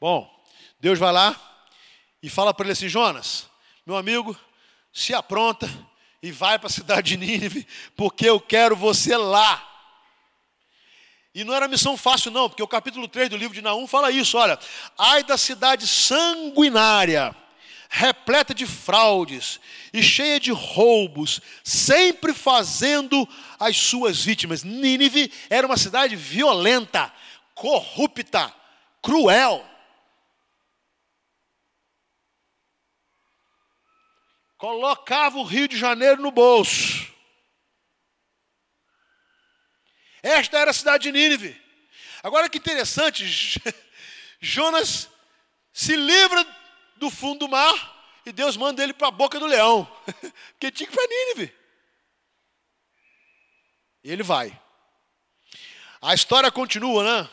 Bom, 0.00 0.28
Deus 0.80 0.98
vai 0.98 1.12
lá 1.12 1.64
e 2.20 2.28
fala 2.28 2.52
para 2.52 2.66
ele 2.66 2.72
assim: 2.72 2.88
Jonas, 2.88 3.48
meu 3.86 3.96
amigo, 3.96 4.36
se 4.92 5.14
apronta 5.14 5.70
e 6.26 6.32
vai 6.32 6.58
para 6.58 6.66
a 6.66 6.70
cidade 6.70 7.10
de 7.10 7.16
Nínive, 7.16 7.66
porque 7.94 8.28
eu 8.28 8.40
quero 8.40 8.74
você 8.74 9.16
lá. 9.16 9.62
E 11.32 11.44
não 11.44 11.54
era 11.54 11.68
missão 11.68 11.96
fácil, 11.96 12.32
não, 12.32 12.48
porque 12.48 12.62
o 12.62 12.66
capítulo 12.68 13.06
3 13.06 13.28
do 13.28 13.36
livro 13.36 13.54
de 13.54 13.62
Naum 13.62 13.86
fala 13.86 14.10
isso: 14.10 14.36
olha, 14.36 14.58
ai 14.98 15.22
da 15.22 15.38
cidade 15.38 15.86
sanguinária, 15.86 17.36
repleta 17.88 18.52
de 18.52 18.66
fraudes 18.66 19.60
e 19.92 20.02
cheia 20.02 20.40
de 20.40 20.50
roubos, 20.50 21.40
sempre 21.62 22.34
fazendo 22.34 23.28
as 23.60 23.76
suas 23.76 24.20
vítimas. 24.20 24.64
Nínive 24.64 25.32
era 25.48 25.66
uma 25.66 25.76
cidade 25.76 26.16
violenta, 26.16 27.12
corrupta, 27.54 28.52
cruel. 29.00 29.64
Colocava 34.56 35.38
o 35.38 35.44
Rio 35.44 35.68
de 35.68 35.76
Janeiro 35.76 36.22
no 36.22 36.30
bolso. 36.30 37.06
Esta 40.22 40.58
era 40.58 40.70
a 40.70 40.74
cidade 40.74 41.04
de 41.04 41.12
Nínive. 41.12 41.60
Agora 42.22 42.48
que 42.48 42.58
interessante, 42.58 43.24
Jonas 44.40 45.08
se 45.72 45.94
livra 45.94 46.44
do 46.96 47.10
fundo 47.10 47.40
do 47.40 47.48
mar 47.48 48.20
e 48.24 48.32
Deus 48.32 48.56
manda 48.56 48.82
ele 48.82 48.92
para 48.92 49.08
a 49.08 49.12
boca 49.12 49.38
do 49.38 49.46
leão, 49.46 49.84
porque 50.52 50.70
tinha 50.72 50.88
que 50.88 50.92
ir 50.92 50.96
para 50.96 51.06
Nínive. 51.06 51.54
E 54.02 54.10
ele 54.10 54.22
vai. 54.22 54.58
A 56.00 56.14
história 56.14 56.50
continua, 56.50 57.04
né? 57.04 57.30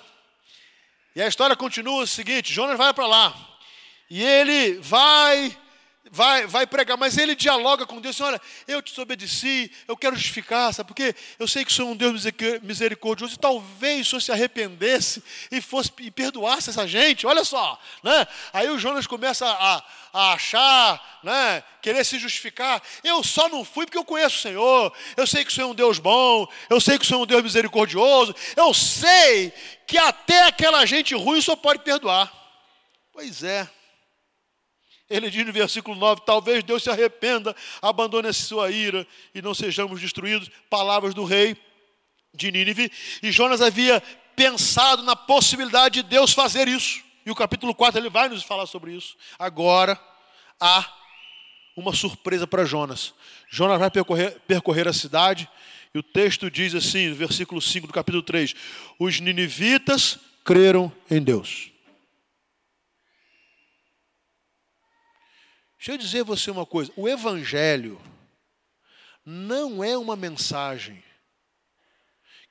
E 1.15 1.21
a 1.21 1.27
história 1.27 1.55
continua 1.55 2.03
o 2.03 2.07
seguinte: 2.07 2.53
Jonas 2.53 2.77
vai 2.77 2.93
para 2.93 3.07
lá. 3.07 3.59
E 4.09 4.23
ele 4.23 4.79
vai 4.79 5.57
vai, 6.13 6.45
vai 6.45 6.67
pregar, 6.67 6.95
mas 6.95 7.17
ele 7.17 7.33
dialoga 7.33 7.87
com 7.87 7.99
Deus, 7.99 8.21
olha, 8.21 8.39
eu 8.67 8.83
te 8.83 8.91
desobedeci, 8.91 9.71
eu 9.87 9.97
quero 9.97 10.15
justificar, 10.15 10.71
sabe 10.71 10.85
porque 10.85 11.15
eu 11.39 11.47
sei 11.47 11.65
que 11.65 11.73
Senhor 11.73 11.87
é 11.87 11.91
um 11.91 11.95
Deus 11.95 12.23
misericordioso, 12.61 13.33
e 13.33 13.39
talvez 13.39 14.05
o 14.05 14.09
Senhor 14.11 14.21
se 14.21 14.31
arrependesse 14.31 15.23
e 15.51 15.59
fosse 15.59 15.91
e 15.97 16.11
perdoasse 16.11 16.69
essa 16.69 16.87
gente, 16.87 17.25
olha 17.25 17.43
só, 17.43 17.81
né? 18.03 18.27
Aí 18.53 18.69
o 18.69 18.77
Jonas 18.77 19.07
começa 19.07 19.43
a, 19.47 19.83
a 20.13 20.33
achar, 20.33 21.19
né? 21.23 21.63
Querer 21.81 22.05
se 22.05 22.19
justificar, 22.19 22.79
eu 23.03 23.23
só 23.23 23.49
não 23.49 23.65
fui 23.65 23.87
porque 23.87 23.97
eu 23.97 24.05
conheço 24.05 24.37
o 24.37 24.41
Senhor, 24.41 24.93
eu 25.17 25.25
sei 25.25 25.43
que 25.43 25.49
o 25.49 25.53
Senhor 25.53 25.69
é 25.69 25.71
um 25.71 25.75
Deus 25.75 25.97
bom, 25.97 26.47
eu 26.69 26.79
sei 26.79 26.99
que 26.99 27.05
o 27.05 27.07
Senhor 27.07 27.21
é 27.21 27.23
um 27.23 27.27
Deus 27.27 27.41
misericordioso, 27.41 28.35
eu 28.55 28.71
sei 28.71 29.51
que 29.87 29.97
até 29.97 30.43
aquela 30.43 30.85
gente 30.85 31.15
ruim 31.15 31.39
o 31.39 31.41
Senhor 31.41 31.57
pode 31.57 31.79
perdoar. 31.79 32.31
Pois 33.11 33.43
é. 33.43 33.67
Ele 35.09 35.29
diz 35.29 35.45
no 35.45 35.53
versículo 35.53 35.95
9: 35.95 36.21
Talvez 36.25 36.63
Deus 36.63 36.83
se 36.83 36.89
arrependa, 36.89 37.55
abandone 37.81 38.27
a 38.27 38.33
sua 38.33 38.71
ira 38.71 39.05
e 39.33 39.41
não 39.41 39.53
sejamos 39.53 39.99
destruídos. 39.99 40.49
Palavras 40.69 41.13
do 41.13 41.23
rei 41.23 41.55
de 42.33 42.51
Nínive. 42.51 42.91
E 43.21 43.31
Jonas 43.31 43.61
havia 43.61 44.01
pensado 44.35 45.03
na 45.03 45.15
possibilidade 45.15 46.01
de 46.01 46.09
Deus 46.09 46.33
fazer 46.33 46.67
isso. 46.67 47.03
E 47.25 47.31
o 47.31 47.35
capítulo 47.35 47.73
4 47.73 47.99
ele 47.99 48.09
vai 48.09 48.27
nos 48.27 48.43
falar 48.43 48.65
sobre 48.65 48.93
isso. 48.93 49.15
Agora 49.37 49.99
há 50.59 50.91
uma 51.75 51.93
surpresa 51.93 52.45
para 52.45 52.65
Jonas. 52.65 53.13
Jonas 53.49 53.79
vai 53.79 53.89
percorrer, 53.89 54.39
percorrer 54.47 54.87
a 54.87 54.93
cidade. 54.93 55.49
E 55.93 55.99
o 55.99 56.03
texto 56.03 56.49
diz 56.49 56.73
assim, 56.73 57.09
no 57.09 57.15
versículo 57.15 57.61
5 57.61 57.87
do 57.87 57.93
capítulo 57.93 58.23
3: 58.23 58.55
Os 58.99 59.19
ninivitas 59.19 60.17
creram 60.43 60.91
em 61.09 61.21
Deus. 61.21 61.72
Deixa 65.83 65.91
eu 65.91 65.97
dizer 65.97 66.21
a 66.21 66.23
você 66.23 66.49
uma 66.49 66.65
coisa: 66.65 66.93
o 66.95 67.09
Evangelho 67.09 68.01
não 69.25 69.83
é 69.83 69.97
uma 69.97 70.15
mensagem 70.15 71.03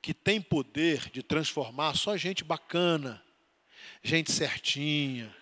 que 0.03 0.13
tem 0.13 0.39
poder 0.39 1.09
de 1.09 1.23
transformar 1.23 1.95
só 1.95 2.15
gente 2.15 2.43
bacana, 2.43 3.23
gente 4.03 4.31
certinha, 4.31 5.35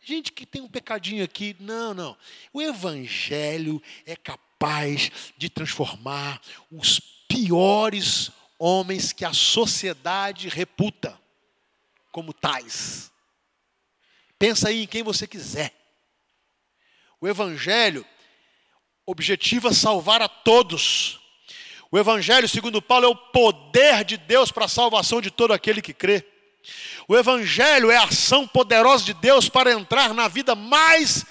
gente 0.00 0.30
que 0.30 0.46
tem 0.46 0.62
um 0.62 0.68
pecadinho 0.68 1.24
aqui. 1.24 1.56
Não, 1.58 1.92
não. 1.92 2.16
O 2.52 2.62
Evangelho 2.62 3.82
é 4.06 4.14
capaz 4.14 5.10
de 5.36 5.50
transformar 5.50 6.40
os 6.70 7.00
piores 7.26 8.30
homens 8.56 9.12
que 9.12 9.24
a 9.24 9.32
sociedade 9.32 10.48
reputa 10.48 11.20
como 12.12 12.32
tais. 12.32 13.10
Pensa 14.38 14.68
aí 14.68 14.84
em 14.84 14.86
quem 14.86 15.02
você 15.02 15.26
quiser. 15.26 15.81
O 17.22 17.28
Evangelho 17.28 18.04
objetiva 19.06 19.72
salvar 19.72 20.20
a 20.20 20.28
todos. 20.28 21.20
O 21.88 21.96
Evangelho, 21.96 22.48
segundo 22.48 22.82
Paulo, 22.82 23.04
é 23.04 23.08
o 23.08 23.14
poder 23.14 24.02
de 24.02 24.16
Deus 24.16 24.50
para 24.50 24.64
a 24.64 24.68
salvação 24.68 25.20
de 25.20 25.30
todo 25.30 25.52
aquele 25.52 25.80
que 25.80 25.94
crê. 25.94 26.26
O 27.06 27.16
Evangelho 27.16 27.92
é 27.92 27.96
a 27.96 28.06
ação 28.06 28.44
poderosa 28.44 29.04
de 29.04 29.14
Deus 29.14 29.48
para 29.48 29.70
entrar 29.70 30.12
na 30.12 30.26
vida 30.26 30.56
mais 30.56 31.24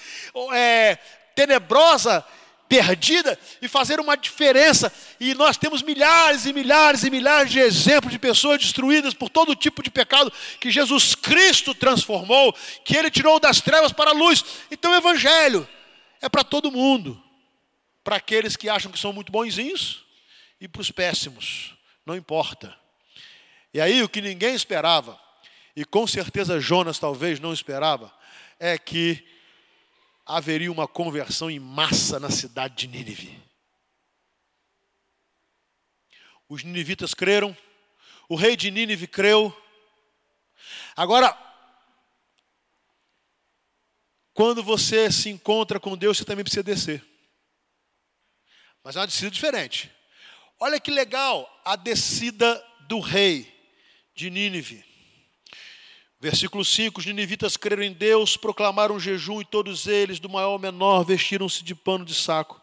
é, 0.54 0.97
tenebrosa, 1.36 2.25
perdida 2.69 3.38
e 3.62 3.67
fazer 3.67 3.99
uma 3.99 4.15
diferença. 4.15 4.93
E 5.19 5.34
nós 5.34 5.58
temos 5.58 5.82
milhares 5.82 6.45
e 6.45 6.54
milhares 6.54 7.04
e 7.04 7.10
milhares 7.10 7.51
de 7.51 7.60
exemplos 7.60 8.13
de 8.13 8.17
pessoas 8.17 8.62
destruídas 8.62 9.13
por 9.13 9.27
todo 9.27 9.54
tipo 9.58 9.84
de 9.84 9.91
pecado 9.91 10.32
que 10.58 10.71
Jesus 10.71 11.15
Cristo 11.15 11.75
transformou, 11.75 12.56
que 12.86 12.95
Ele 12.95 13.12
tirou 13.12 13.41
das 13.41 13.60
trevas 13.60 13.91
para 13.91 14.12
a 14.12 14.13
luz. 14.13 14.45
Então, 14.71 14.93
o 14.93 14.95
Evangelho 14.95 15.67
é 16.22 16.30
para 16.30 16.44
todo 16.44 16.72
mundo. 16.72 17.22
Para 18.04 18.16
aqueles 18.16 18.56
que 18.56 18.70
acham 18.70 18.92
que 18.92 19.00
são 19.00 19.12
muito 19.12 19.32
bonzinhos 19.32 20.06
e 20.60 20.68
para 20.68 20.82
os 20.82 20.92
péssimos. 20.92 21.76
Não 22.06 22.16
importa. 22.16 22.78
E 23.74 23.80
aí 23.80 24.04
o 24.04 24.10
que 24.10 24.22
ninguém 24.22 24.54
esperava, 24.54 25.20
e 25.76 25.86
com 25.86 26.06
certeza 26.06 26.60
Jonas 26.60 27.00
talvez 27.00 27.40
não 27.40 27.54
esperava, 27.54 28.14
é 28.60 28.78
que 28.78 29.26
haveria 30.26 30.72
uma 30.72 30.88
conversão 30.88 31.50
em 31.50 31.60
massa 31.60 32.20
na 32.20 32.30
cidade 32.30 32.76
de 32.76 32.88
Nínive. 32.88 33.42
Os 36.50 36.64
ninivitas 36.64 37.14
creram, 37.14 37.56
o 38.28 38.36
rei 38.36 38.58
de 38.58 38.70
Nínive 38.70 39.08
creu. 39.08 39.56
Agora, 40.96 41.38
quando 44.34 44.63
você 44.63 45.12
se 45.12 45.30
encontra 45.30 45.80
com 45.80 45.98
Deus, 45.98 46.17
você 46.17 46.26
também 46.26 46.44
precisa 46.44 46.63
descer. 46.63 47.06
Mas 48.84 48.96
é 48.96 49.00
uma 49.00 49.08
descida 49.08 49.30
diferente. 49.30 49.91
Olha 50.60 50.80
que 50.80 50.91
legal 50.91 51.50
a 51.65 51.76
descida 51.76 52.63
do 52.88 53.00
rei 53.00 53.52
de 54.15 54.30
Nínive. 54.30 54.84
Versículo 56.20 56.63
5: 56.63 57.00
Os 57.00 57.06
ninivitas 57.06 57.58
creram 57.58 57.84
em 57.84 57.94
Deus, 57.94 58.38
proclamaram 58.38 59.00
jejum 59.00 59.41
e 59.41 59.46
todos 59.46 59.88
eles, 59.88 60.20
do 60.20 60.30
maior 60.30 60.52
ao 60.52 60.60
menor, 60.60 61.04
vestiram-se 61.04 61.63
de 61.63 61.74
pano 61.74 62.06
de 62.06 62.13
saco. 62.13 62.62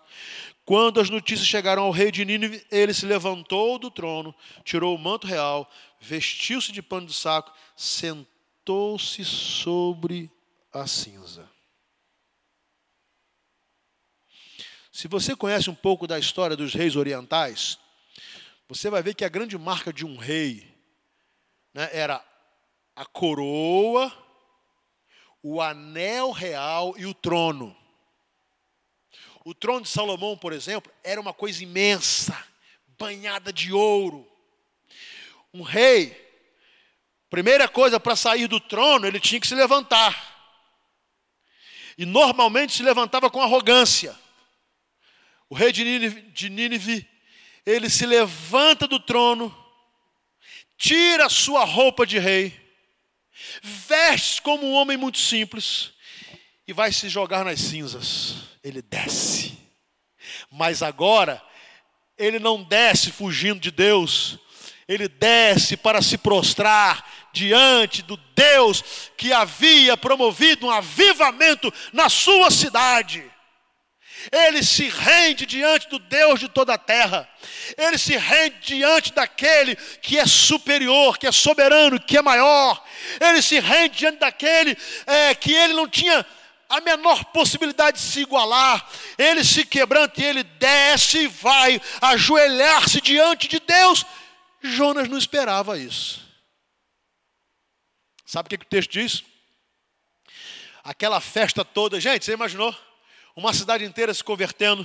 Quando 0.64 1.00
as 1.00 1.11
notícias 1.11 1.48
chegaram 1.48 1.83
ao 1.83 1.90
rei 1.90 2.12
de 2.12 2.24
Nínive, 2.24 2.64
ele 2.70 2.92
se 2.92 3.07
levantou 3.07 3.78
do 3.78 3.90
trono, 3.90 4.35
tirou 4.64 4.94
o 4.94 4.98
manto 4.98 5.26
real, 5.26 5.68
vestiu-se 5.98 6.70
de 6.70 6.83
pano 6.83 7.07
de 7.07 7.14
saco, 7.14 7.52
sentou-se 7.74 9.24
sobre 9.24 10.31
a 10.72 10.87
cinza. 10.87 11.47
Se 14.98 15.06
você 15.06 15.37
conhece 15.37 15.70
um 15.70 15.76
pouco 15.76 16.08
da 16.08 16.18
história 16.18 16.56
dos 16.56 16.74
reis 16.74 16.96
orientais, 16.96 17.78
você 18.68 18.90
vai 18.90 19.00
ver 19.00 19.14
que 19.14 19.24
a 19.24 19.28
grande 19.28 19.56
marca 19.56 19.92
de 19.92 20.04
um 20.04 20.16
rei 20.16 20.68
né, 21.72 21.88
era 21.92 22.20
a 22.96 23.06
coroa, 23.06 24.12
o 25.40 25.62
anel 25.62 26.32
real 26.32 26.96
e 26.98 27.06
o 27.06 27.14
trono. 27.14 27.76
O 29.44 29.54
trono 29.54 29.82
de 29.82 29.88
Salomão, 29.88 30.37
por 30.37 30.52
exemplo, 30.52 30.92
era 31.04 31.20
uma 31.20 31.32
coisa 31.32 31.62
imensa, 31.62 32.37
banhada 32.98 33.52
de 33.52 33.72
ouro. 33.72 34.28
Um 35.54 35.62
rei, 35.62 36.11
primeira 37.30 37.68
coisa 37.68 38.00
para 38.00 38.16
sair 38.16 38.48
do 38.48 38.58
trono, 38.58 39.06
ele 39.06 39.20
tinha 39.20 39.40
que 39.40 39.46
se 39.46 39.54
levantar. 39.54 40.66
E 41.96 42.04
normalmente 42.04 42.72
se 42.72 42.82
levantava 42.82 43.30
com 43.30 43.40
arrogância. 43.40 44.18
O 45.50 45.54
rei 45.54 45.72
de 45.72 46.48
Nínive, 46.50 47.08
ele 47.64 47.88
se 47.88 48.04
levanta 48.04 48.87
do 48.87 49.00
trono, 49.00 49.54
tira 50.76 51.26
a 51.26 51.30
sua 51.30 51.64
roupa 51.64 52.06
de 52.06 52.18
rei, 52.18 52.54
veste 53.62 54.42
como 54.42 54.66
um 54.66 54.74
homem 54.74 54.96
muito 54.96 55.18
simples 55.18 55.92
e 56.66 56.72
vai 56.72 56.92
se 56.92 57.08
jogar 57.08 57.44
nas 57.44 57.61
cinzas 57.61 58.48
ele 58.68 58.82
desce. 58.82 59.58
Mas 60.50 60.82
agora, 60.82 61.42
ele 62.16 62.38
não 62.38 62.62
desce 62.62 63.11
fugindo 63.11 63.61
de 63.61 63.70
Deus, 63.70 64.38
ele 64.87 65.08
desce 65.08 65.76
para 65.76 66.02
se 66.02 66.18
prostrar 66.18 67.28
diante 67.32 68.02
do 68.02 68.16
Deus 68.34 69.11
que 69.16 69.32
havia 69.32 69.96
promovido 69.96 70.66
um 70.66 70.70
avivamento 70.70 71.72
na 71.92 72.08
sua 72.08 72.50
cidade. 72.50 73.24
Ele 74.33 74.62
se 74.62 74.88
rende 74.88 75.46
diante 75.46 75.88
do 75.88 75.98
Deus 75.98 76.40
de 76.40 76.48
toda 76.48 76.74
a 76.74 76.78
terra. 76.78 77.28
Ele 77.76 77.96
se 77.96 78.16
rende 78.16 78.57
diante 78.61 79.12
daquele 79.12 79.76
que 80.02 80.18
é 80.18 80.26
superior, 80.26 81.18
que 81.18 81.26
é 81.26 81.33
soberano, 81.33 82.00
que 82.00 82.16
é 82.16 82.22
maior. 82.22 82.83
Ele 83.20 83.40
se 83.40 83.61
rende 83.61 83.98
diante 83.98 84.18
daquele 84.18 84.76
é, 85.07 85.35
que 85.35 85.52
ele 85.52 85.74
não 85.74 85.88
tinha 85.88 86.26
a 86.68 86.81
menor 86.81 87.24
possibilidade 87.26 87.98
de 87.98 88.04
se 88.04 88.20
igualar. 88.20 88.88
Ele 89.16 89.44
se 89.44 89.64
quebranta 89.64 90.20
e 90.20 90.24
ele 90.24 90.42
desce 90.42 91.20
e 91.20 91.28
vai 91.28 91.81
ajoelhar-se 92.00 93.00
diante 93.00 93.48
de 93.48 93.61
Deus. 93.61 94.04
Jonas 94.62 95.09
não 95.09 95.16
esperava 95.16 95.78
isso. 95.78 96.26
Sabe 98.26 98.46
o 98.46 98.50
que, 98.50 98.59
que 98.59 98.66
o 98.66 98.68
texto 98.68 98.90
diz? 98.90 99.24
Aquela 100.85 101.20
festa 101.20 101.64
toda, 101.64 102.00
gente, 102.00 102.24
você 102.24 102.33
imaginou? 102.33 102.74
Uma 103.38 103.55
cidade 103.55 103.85
inteira 103.85 104.12
se 104.12 104.24
convertendo. 104.24 104.85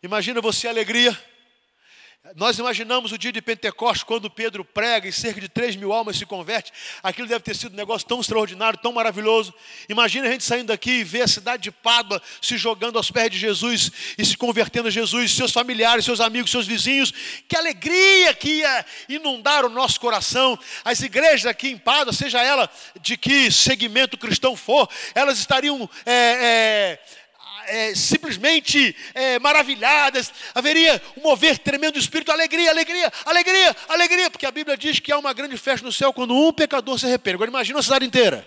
Imagina 0.00 0.40
você 0.40 0.68
a 0.68 0.70
alegria 0.70 1.18
nós 2.36 2.58
imaginamos 2.58 3.12
o 3.12 3.18
dia 3.18 3.32
de 3.32 3.40
Pentecostes, 3.40 4.02
quando 4.02 4.30
Pedro 4.30 4.62
prega 4.62 5.08
e 5.08 5.12
cerca 5.12 5.40
de 5.40 5.48
3 5.48 5.74
mil 5.74 5.90
almas 5.90 6.18
se 6.18 6.26
converte. 6.26 6.70
Aquilo 7.02 7.26
deve 7.26 7.40
ter 7.40 7.56
sido 7.56 7.72
um 7.72 7.76
negócio 7.76 8.06
tão 8.06 8.20
extraordinário, 8.20 8.78
tão 8.78 8.92
maravilhoso. 8.92 9.54
Imagina 9.88 10.28
a 10.28 10.30
gente 10.30 10.44
saindo 10.44 10.66
daqui 10.66 10.90
e 10.90 11.04
ver 11.04 11.22
a 11.22 11.26
cidade 11.26 11.62
de 11.62 11.70
Pádua 11.70 12.22
se 12.40 12.58
jogando 12.58 12.98
aos 12.98 13.10
pés 13.10 13.30
de 13.30 13.38
Jesus 13.38 13.90
e 14.18 14.24
se 14.24 14.36
convertendo 14.36 14.88
a 14.88 14.90
Jesus, 14.90 15.32
seus 15.32 15.50
familiares, 15.50 16.04
seus 16.04 16.20
amigos, 16.20 16.50
seus 16.50 16.66
vizinhos. 16.66 17.10
Que 17.48 17.56
alegria 17.56 18.34
que 18.34 18.58
ia 18.58 18.86
inundar 19.08 19.64
o 19.64 19.70
nosso 19.70 19.98
coração. 19.98 20.58
As 20.84 21.00
igrejas 21.00 21.46
aqui 21.46 21.70
em 21.70 21.78
Pádua, 21.78 22.12
seja 22.12 22.42
ela 22.42 22.70
de 23.00 23.16
que 23.16 23.50
segmento 23.50 24.18
cristão 24.18 24.54
for, 24.54 24.88
elas 25.14 25.38
estariam. 25.38 25.88
É, 26.04 26.12
é, 26.12 27.19
é, 27.70 27.94
simplesmente 27.94 28.94
é, 29.14 29.38
maravilhadas, 29.38 30.32
haveria 30.54 31.00
um 31.16 31.22
mover 31.22 31.58
tremendo 31.58 31.94
do 31.94 31.98
Espírito, 32.00 32.32
alegria, 32.32 32.70
alegria, 32.70 33.12
alegria, 33.24 33.76
alegria, 33.88 34.30
porque 34.30 34.46
a 34.46 34.50
Bíblia 34.50 34.76
diz 34.76 34.98
que 34.98 35.12
há 35.12 35.18
uma 35.18 35.32
grande 35.32 35.56
festa 35.56 35.86
no 35.86 35.92
céu 35.92 36.12
quando 36.12 36.34
um 36.34 36.52
pecador 36.52 36.98
se 36.98 37.06
arrepende. 37.06 37.36
Agora 37.36 37.50
imagina 37.50 37.78
a 37.78 37.82
cidade 37.82 38.04
inteira. 38.04 38.46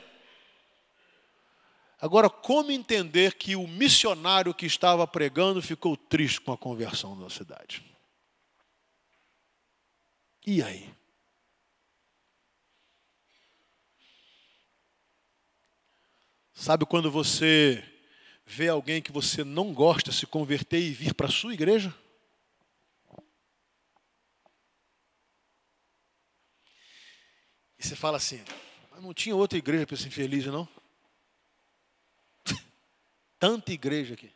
Agora, 2.00 2.30
como 2.30 2.70
entender 2.70 3.36
que 3.36 3.56
o 3.56 3.66
missionário 3.66 4.54
que 4.54 4.66
estava 4.66 5.08
pregando 5.08 5.62
ficou 5.62 5.96
triste 5.96 6.42
com 6.42 6.52
a 6.52 6.58
conversão 6.58 7.18
da 7.18 7.30
cidade? 7.30 7.82
E 10.46 10.62
aí? 10.62 10.94
Sabe 16.54 16.86
quando 16.86 17.10
você 17.10 17.93
ver 18.46 18.70
alguém 18.70 19.02
que 19.02 19.12
você 19.12 19.44
não 19.44 19.74
gosta 19.74 20.12
se 20.12 20.26
converter 20.26 20.80
e 20.80 20.92
vir 20.92 21.14
para 21.14 21.28
a 21.28 21.32
sua 21.32 21.54
igreja? 21.54 21.94
E 27.78 27.86
você 27.86 27.96
fala 27.96 28.18
assim, 28.18 28.44
não 29.02 29.14
tinha 29.14 29.36
outra 29.36 29.58
igreja 29.58 29.86
para 29.86 29.96
esse 29.96 30.08
infeliz, 30.08 30.46
não? 30.46 30.68
Tanta 33.38 33.74
igreja 33.74 34.14
aqui. 34.14 34.32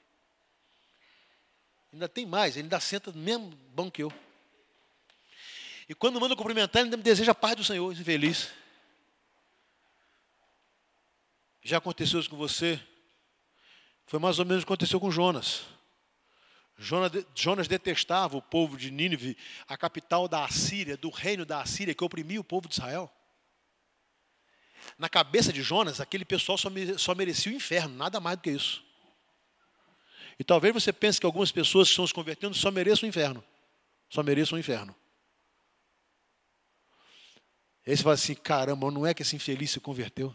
Ainda 1.94 2.10
tem 2.10 2.26
mais, 2.26 2.56
ele 2.56 2.66
ainda 2.66 2.80
senta 2.80 3.12
no 3.12 3.20
mesmo 3.20 3.50
banco 3.74 3.92
que 3.92 4.04
eu. 4.04 4.12
E 5.88 5.96
quando 5.96 6.20
manda 6.20 6.36
cumprimentar, 6.36 6.82
ele 6.82 6.88
ainda 6.88 6.98
me 6.98 7.04
deseja 7.04 7.32
a 7.32 7.36
paz 7.36 7.56
do 7.56 7.64
Senhor, 7.64 7.90
esse 7.92 8.02
infeliz. 8.02 8.52
Já 11.64 11.78
aconteceu 11.78 12.20
isso 12.20 12.30
com 12.30 12.36
você? 12.36 12.82
Foi 14.08 14.20
mais 14.20 14.40
ou 14.40 14.46
menos 14.46 14.64
o 14.64 14.66
que 14.66 14.72
aconteceu 14.72 15.00
com 15.00 15.12
Jonas. 15.12 15.66
Jonas 17.36 17.68
detestava 17.68 18.38
o 18.38 18.42
povo 18.42 18.78
de 18.78 18.90
Nínive, 18.90 19.38
a 19.68 19.76
capital 19.76 20.28
da 20.28 20.46
Assíria, 20.46 20.96
do 20.96 21.10
reino 21.10 21.46
da 21.46 21.62
Assíria, 21.62 21.94
que 21.94 22.04
oprimia 22.04 22.40
o 22.40 22.44
povo 22.44 22.68
de 22.68 22.76
Israel. 22.76 23.12
Na 24.98 25.10
cabeça 25.10 25.52
de 25.52 25.62
Jonas, 25.62 26.00
aquele 26.00 26.24
pessoal 26.24 26.58
só 26.58 27.16
merecia 27.16 27.52
o 27.52 27.56
inferno, 27.56 27.96
nada 27.96 28.20
mais 28.20 28.38
do 28.38 28.44
que 28.44 28.52
isso. 28.52 28.86
E 30.40 30.44
talvez 30.44 30.74
você 30.74 30.94
pense 30.94 31.20
que 31.20 31.26
algumas 31.26 31.52
pessoas 31.52 31.88
que 31.88 31.94
estão 31.94 32.08
se 32.08 32.14
convertendo 32.14 32.56
só 32.56 32.72
mereçam 32.72 33.08
o 33.08 33.10
inferno. 33.10 33.44
Só 34.10 34.24
mereçam 34.24 34.56
o 34.56 34.60
inferno. 34.60 34.96
E 37.86 37.92
aí 37.92 37.98
você 37.98 38.04
fala 38.04 38.16
assim: 38.16 38.36
caramba, 38.36 38.90
não 38.92 39.06
é 39.06 39.14
que 39.14 39.24
esse 39.24 39.36
infeliz 39.36 39.72
se 39.72 39.80
converteu? 39.80 40.34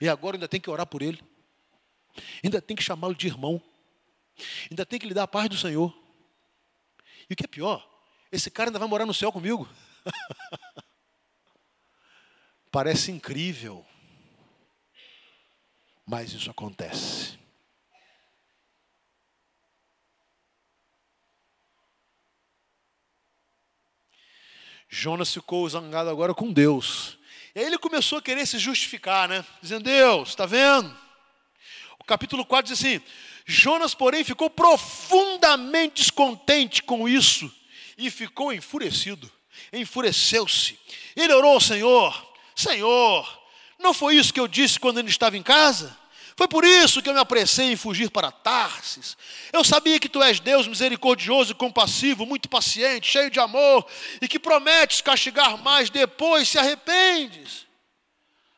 E 0.00 0.08
agora 0.08 0.36
ainda 0.36 0.48
tem 0.48 0.60
que 0.60 0.70
orar 0.70 0.86
por 0.86 1.02
ele. 1.02 1.22
Ainda 2.42 2.60
tem 2.60 2.76
que 2.76 2.82
chamá-lo 2.82 3.14
de 3.14 3.26
irmão. 3.26 3.62
Ainda 4.70 4.84
tem 4.84 4.98
que 4.98 5.06
lhe 5.06 5.14
dar 5.14 5.24
a 5.24 5.28
paz 5.28 5.48
do 5.48 5.56
Senhor. 5.56 5.96
E 7.28 7.32
o 7.32 7.36
que 7.36 7.44
é 7.44 7.48
pior, 7.48 7.86
esse 8.30 8.50
cara 8.50 8.68
ainda 8.68 8.78
vai 8.78 8.88
morar 8.88 9.06
no 9.06 9.14
céu 9.14 9.32
comigo. 9.32 9.68
Parece 12.70 13.10
incrível. 13.10 13.84
Mas 16.04 16.32
isso 16.32 16.50
acontece. 16.50 17.38
Jonas 24.88 25.32
ficou 25.32 25.68
zangado 25.68 26.08
agora 26.08 26.32
com 26.32 26.52
Deus. 26.52 27.18
E 27.56 27.58
aí 27.58 27.64
ele 27.64 27.78
começou 27.78 28.18
a 28.18 28.22
querer 28.22 28.46
se 28.46 28.58
justificar, 28.58 29.26
né? 29.26 29.42
Dizendo, 29.62 29.84
Deus, 29.84 30.28
está 30.28 30.44
vendo? 30.44 30.94
capítulo 32.06 32.44
4 32.44 32.70
diz 32.70 32.78
assim: 32.78 33.00
Jonas, 33.46 33.94
porém, 33.94 34.22
ficou 34.22 34.50
profundamente 34.50 36.02
descontente 36.02 36.82
com 36.82 37.08
isso 37.08 37.50
e 37.96 38.10
ficou 38.10 38.52
enfurecido. 38.52 39.32
Enfureceu-se. 39.72 40.78
Ele 41.16 41.32
orou 41.32 41.54
ao 41.54 41.60
Senhor: 41.60 42.34
Senhor, 42.54 43.42
não 43.78 43.94
foi 43.94 44.16
isso 44.16 44.34
que 44.34 44.40
eu 44.40 44.46
disse 44.46 44.78
quando 44.78 44.98
ele 44.98 45.08
estava 45.08 45.38
em 45.38 45.42
casa? 45.42 45.96
Foi 46.36 46.46
por 46.46 46.64
isso 46.64 47.00
que 47.00 47.08
eu 47.08 47.14
me 47.14 47.20
apressei 47.20 47.72
em 47.72 47.76
fugir 47.76 48.10
para 48.10 48.30
Tarsis. 48.30 49.16
Eu 49.50 49.64
sabia 49.64 49.98
que 49.98 50.08
tu 50.08 50.22
és 50.22 50.38
Deus 50.38 50.68
misericordioso 50.68 51.52
e 51.52 51.54
compassivo, 51.54 52.26
muito 52.26 52.46
paciente, 52.46 53.10
cheio 53.10 53.30
de 53.30 53.40
amor, 53.40 53.86
e 54.20 54.28
que 54.28 54.38
prometes 54.38 55.00
castigar 55.00 55.56
mais 55.56 55.88
depois 55.88 56.46
se 56.46 56.58
arrependes. 56.58 57.66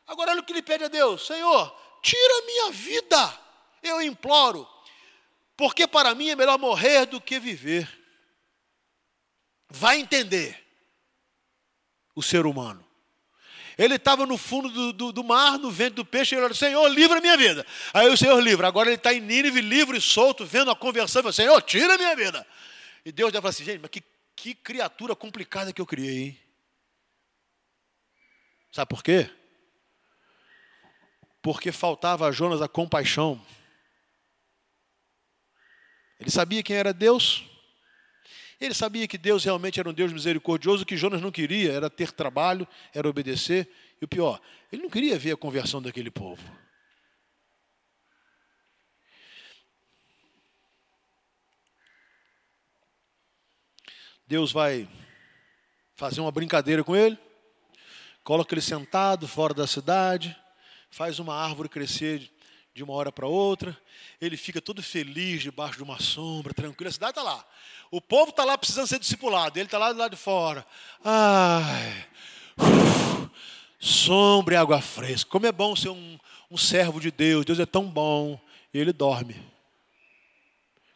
Agora 0.05 0.31
olha 0.31 0.41
o 0.41 0.43
que 0.43 0.51
ele 0.51 0.61
pede 0.61 0.83
a 0.83 0.87
Deus: 0.89 1.25
Senhor, 1.25 1.73
tira 2.01 2.39
a 2.39 2.45
minha 2.45 2.71
vida, 2.71 3.39
eu 3.81 4.01
imploro, 4.01 4.67
porque 5.55 5.87
para 5.87 6.13
mim 6.13 6.29
é 6.29 6.35
melhor 6.35 6.59
morrer 6.59 7.05
do 7.05 7.21
que 7.21 7.39
viver. 7.39 7.87
Vai 9.69 9.99
entender 9.99 10.67
o 12.13 12.21
ser 12.21 12.45
humano. 12.45 12.88
Ele 13.79 13.95
estava 13.95 14.25
no 14.25 14.37
fundo 14.37 14.69
do, 14.69 14.91
do, 14.91 15.11
do, 15.13 15.23
mar, 15.23 15.57
no 15.57 15.71
vento 15.71 15.95
do 15.95 16.05
peixe, 16.05 16.35
e 16.35 16.37
ele 16.37 16.41
falou, 16.41 16.55
Senhor, 16.55 16.85
livra 16.89 17.19
a 17.19 17.21
minha 17.21 17.37
vida. 17.37 17.65
Aí 17.93 18.09
o 18.09 18.17
Senhor 18.17 18.37
livra. 18.41 18.67
Agora 18.67 18.89
ele 18.89 18.97
está 18.97 19.13
em 19.13 19.21
Nínive, 19.21 19.61
livre 19.61 19.97
e 19.97 20.01
solto, 20.01 20.45
vendo 20.45 20.69
a 20.69 20.75
conversão, 20.75 21.21
e 21.21 21.23
falou, 21.23 21.31
Senhor, 21.31 21.61
tira 21.61 21.95
a 21.95 21.97
minha 21.97 22.13
vida. 22.13 22.45
E 23.05 23.11
Deus 23.13 23.31
deve 23.31 23.41
falar 23.41 23.51
assim, 23.51 23.63
gente, 23.63 23.79
mas 23.79 23.89
que, 23.89 24.03
que 24.35 24.53
criatura 24.53 25.15
complicada 25.15 25.71
que 25.71 25.79
eu 25.79 25.85
criei, 25.85 26.23
hein? 26.23 26.39
Sabe 28.69 28.89
por 28.89 29.01
quê? 29.01 29.31
Porque 31.41 31.71
faltava 31.71 32.27
a 32.27 32.33
Jonas 32.33 32.61
a 32.61 32.67
compaixão. 32.67 33.41
Ele 36.19 36.29
sabia 36.29 36.61
quem 36.61 36.75
era 36.75 36.93
Deus, 36.93 37.45
ele 38.59 38.73
sabia 38.73 39.07
que 39.07 39.17
Deus 39.17 39.43
realmente 39.43 39.79
era 39.79 39.89
um 39.89 39.93
Deus 39.93 40.11
misericordioso, 40.11 40.85
que 40.85 40.97
Jonas 40.97 41.21
não 41.21 41.31
queria 41.31 41.71
era 41.71 41.89
ter 41.89 42.11
trabalho, 42.11 42.67
era 42.93 43.07
obedecer. 43.07 43.69
E 44.01 44.05
o 44.05 44.07
pior, 44.07 44.39
ele 44.71 44.83
não 44.83 44.89
queria 44.89 45.17
ver 45.17 45.31
a 45.31 45.37
conversão 45.37 45.81
daquele 45.81 46.11
povo. 46.11 46.43
Deus 54.27 54.51
vai 54.51 54.87
fazer 55.95 56.21
uma 56.21 56.31
brincadeira 56.31 56.83
com 56.83 56.95
ele, 56.95 57.17
coloca 58.23 58.53
ele 58.53 58.61
sentado 58.61 59.27
fora 59.27 59.55
da 59.55 59.65
cidade, 59.65 60.37
faz 60.91 61.17
uma 61.17 61.33
árvore 61.33 61.67
crescer 61.67 62.29
de 62.73 62.83
uma 62.83 62.93
hora 62.93 63.11
para 63.11 63.27
outra, 63.27 63.77
ele 64.21 64.37
fica 64.37 64.61
todo 64.61 64.81
feliz 64.81 65.41
debaixo 65.41 65.77
de 65.77 65.83
uma 65.83 65.99
sombra, 65.99 66.53
tranquilo, 66.53 66.89
a 66.89 66.93
cidade 66.93 67.11
está 67.11 67.23
lá. 67.23 67.45
O 67.91 67.99
povo 67.99 68.29
está 68.29 68.45
lá 68.45 68.57
precisando 68.57 68.87
ser 68.87 68.99
discipulado, 68.99 69.57
ele 69.57 69.65
está 69.65 69.77
lá 69.77 69.91
do 69.91 69.99
lado 69.99 70.11
de 70.11 70.17
fora. 70.17 70.65
Ai, 71.03 72.07
uf, 72.57 73.29
sombra 73.79 74.55
e 74.55 74.57
água 74.57 74.81
fresca. 74.81 75.29
Como 75.29 75.45
é 75.45 75.51
bom 75.51 75.75
ser 75.75 75.89
um, 75.89 76.19
um 76.49 76.57
servo 76.57 76.99
de 76.99 77.11
Deus, 77.11 77.45
Deus 77.45 77.59
é 77.59 77.65
tão 77.65 77.85
bom. 77.85 78.39
E 78.73 78.77
ele 78.77 78.93
dorme. 78.93 79.35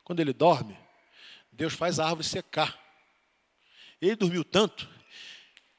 Quando 0.03 0.19
ele 0.19 0.33
dorme, 0.33 0.77
Deus 1.51 1.73
faz 1.73 1.99
a 1.99 2.05
árvore 2.05 2.27
secar. 2.27 2.77
Ele 4.01 4.15
dormiu 4.15 4.43
tanto 4.43 4.87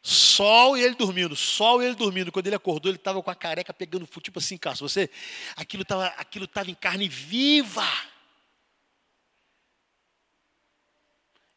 Sol 0.07 0.77
e 0.77 0.83
ele 0.83 0.95
dormindo, 0.95 1.35
sol 1.35 1.83
e 1.83 1.87
ele 1.87 1.95
dormindo. 1.95 2.31
Quando 2.31 2.47
ele 2.47 2.55
acordou, 2.55 2.91
ele 2.91 2.99
estava 2.99 3.23
com 3.23 3.31
a 3.31 3.35
careca 3.35 3.73
pegando 3.73 4.07
fogo, 4.07 4.21
tipo 4.21 4.39
assim, 4.39 4.59
Cássio, 4.59 4.87
você, 4.87 5.09
aquilo 5.57 5.83
estava 5.83 6.09
aquilo 6.09 6.47
tava 6.47 6.71
em 6.71 6.75
carne 6.75 7.09
viva. 7.09 7.87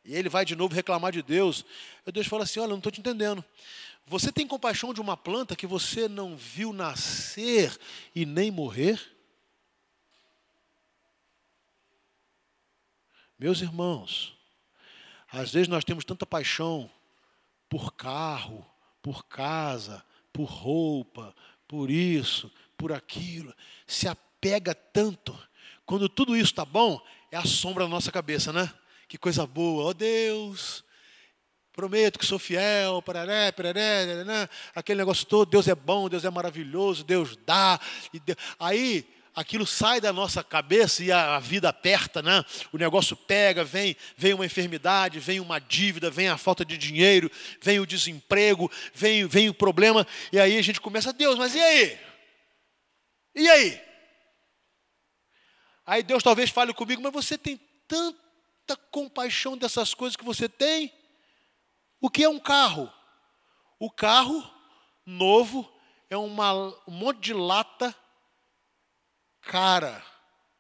E 0.06 0.16
ele 0.16 0.30
vai 0.30 0.46
de 0.46 0.56
novo 0.56 0.74
reclamar 0.74 1.12
de 1.12 1.22
Deus. 1.22 1.66
E 2.06 2.12
Deus 2.14 2.26
fala 2.26 2.44
assim: 2.44 2.62
Olha, 2.62 2.70
não 2.70 2.78
estou 2.78 2.90
te 2.90 3.02
entendendo. 3.02 3.44
Você 4.06 4.32
tem 4.32 4.48
compaixão 4.48 4.94
de 4.94 5.02
uma 5.02 5.18
planta 5.18 5.54
que 5.54 5.68
você 5.68 6.08
não 6.08 6.38
viu 6.38 6.72
nascer 6.72 7.78
e 8.16 8.26
nem 8.26 8.50
morrer? 8.50 8.98
Meus 13.38 13.60
irmãos, 13.60 14.38
às 15.30 15.52
vezes 15.52 15.68
nós 15.68 15.84
temos 15.84 16.06
tanta 16.06 16.26
paixão 16.26 16.90
por 17.70 17.94
carro, 17.94 18.66
por 19.02 19.26
casa, 19.26 20.04
por 20.32 20.46
roupa, 20.46 21.36
por 21.68 21.90
isso, 21.90 22.52
por 22.78 22.92
aquilo. 22.92 23.54
Se 23.86 24.08
apega 24.08 24.74
tanto. 24.74 25.38
Quando 25.86 26.10
tudo 26.10 26.36
isso 26.36 26.52
está 26.52 26.66
bom, 26.66 27.02
é 27.32 27.38
a 27.38 27.46
sombra 27.46 27.86
da 27.86 27.90
nossa 27.90 28.12
cabeça, 28.12 28.52
né? 28.52 28.72
Que 29.08 29.18
coisa 29.18 29.48
boa, 29.48 29.86
ó 29.86 29.88
oh, 29.90 29.94
Deus, 29.94 30.84
prometo 31.72 32.20
que 32.20 32.26
sou 32.26 32.40
fiel, 32.40 33.02
pararé, 33.02 33.52
pararé, 33.52 34.24
né? 34.24 34.50
aquele 34.76 34.98
negócio 34.98 35.26
todo, 35.26 35.50
Deus 35.50 35.68
é 35.68 35.76
bom, 35.76 36.10
Deus 36.10 36.26
é 36.26 36.30
maravilhoso, 36.30 37.04
Deus 37.04 37.38
dá. 37.46 37.80
Deus... 38.26 38.38
Aí 38.60 39.08
aquilo 39.38 39.68
sai 39.68 40.02
da 40.02 40.12
nossa 40.12 40.44
cabeça 40.44 41.04
e 41.04 41.12
a, 41.12 41.38
vida 41.38 41.70
aperta, 41.70 42.24
né? 42.24 42.44
O 42.74 42.78
negócio 42.78 43.16
pega, 43.16 43.64
vem, 43.64 43.96
vem 44.18 44.34
uma 44.34 44.48
enfermidade, 44.48 45.20
vem 45.20 45.40
uma 45.40 45.60
dívida, 45.60 46.10
vem 46.10 46.28
a 46.28 46.40
falta 46.40 46.66
de 46.66 46.76
dinheiro, 46.76 47.30
vem 47.62 47.80
o 47.80 47.86
desemprego, 47.86 48.70
vem, 48.96 49.28
vem 49.28 49.48
o 49.48 49.54
problema, 49.54 50.08
e 50.34 50.40
aí 50.40 50.58
a 50.58 50.62
gente 50.64 50.82
começa, 50.82 51.14
Deus, 51.14 51.38
mas 51.38 51.54
e 51.54 51.60
aí? 51.60 52.00
E 53.36 53.48
aí? 53.48 53.82
Aí 55.86 56.02
Deus 56.02 56.24
talvez 56.24 56.50
fale 56.50 56.74
comigo, 56.74 57.04
mas 57.04 57.14
você 57.14 57.38
tem 57.38 57.62
tanta 57.88 58.76
compaixão 58.90 59.56
dessas 59.56 59.94
coisas 59.94 60.16
que 60.16 60.26
você 60.26 60.50
tem? 60.50 60.92
O 62.02 62.10
que 62.10 62.24
é 62.24 62.30
um 62.30 62.40
carro? 62.40 62.92
O 63.80 63.92
carro 63.92 64.44
novo 65.06 65.72
é 66.10 66.18
uma, 66.18 66.54
um 66.88 66.92
monte 66.92 67.20
de 67.20 67.34
lata 67.34 67.96
cara 69.48 70.06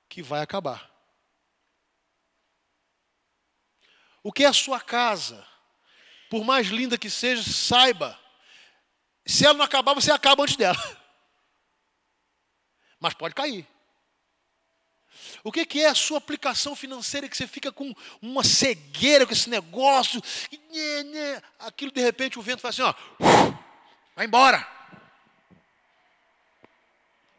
que 0.08 0.24
vai 0.24 0.42
acabar. 0.42 0.90
O 4.24 4.32
que 4.32 4.46
é 4.46 4.48
a 4.48 4.54
sua 4.54 4.80
casa? 4.80 5.46
Por 6.30 6.44
mais 6.44 6.68
linda 6.68 6.98
que 6.98 7.10
seja, 7.10 7.44
saiba. 7.44 8.18
Se 9.26 9.46
ela 9.46 9.54
não 9.54 9.66
acabar, 9.66 9.94
você 9.94 10.12
acaba 10.12 10.44
antes 10.44 10.56
dela. 10.56 10.78
Mas 13.00 13.14
pode 13.14 13.36
cair. 13.36 13.68
O 15.44 15.52
que 15.52 15.82
é 15.82 15.88
a 15.88 15.96
sua 15.96 16.18
aplicação 16.18 16.76
financeira 16.76 17.28
que 17.28 17.36
você 17.36 17.48
fica 17.48 17.72
com 17.72 17.94
uma 18.22 18.44
cegueira 18.44 19.26
com 19.26 19.34
esse 19.34 19.50
negócio? 19.50 20.22
Aquilo 21.60 21.92
de 21.92 22.02
repente 22.02 22.40
o 22.40 22.42
vento 22.42 22.62
faz 22.62 22.80
assim, 22.80 22.90
ó, 22.90 22.94
vai 24.16 24.26
embora. 24.26 24.77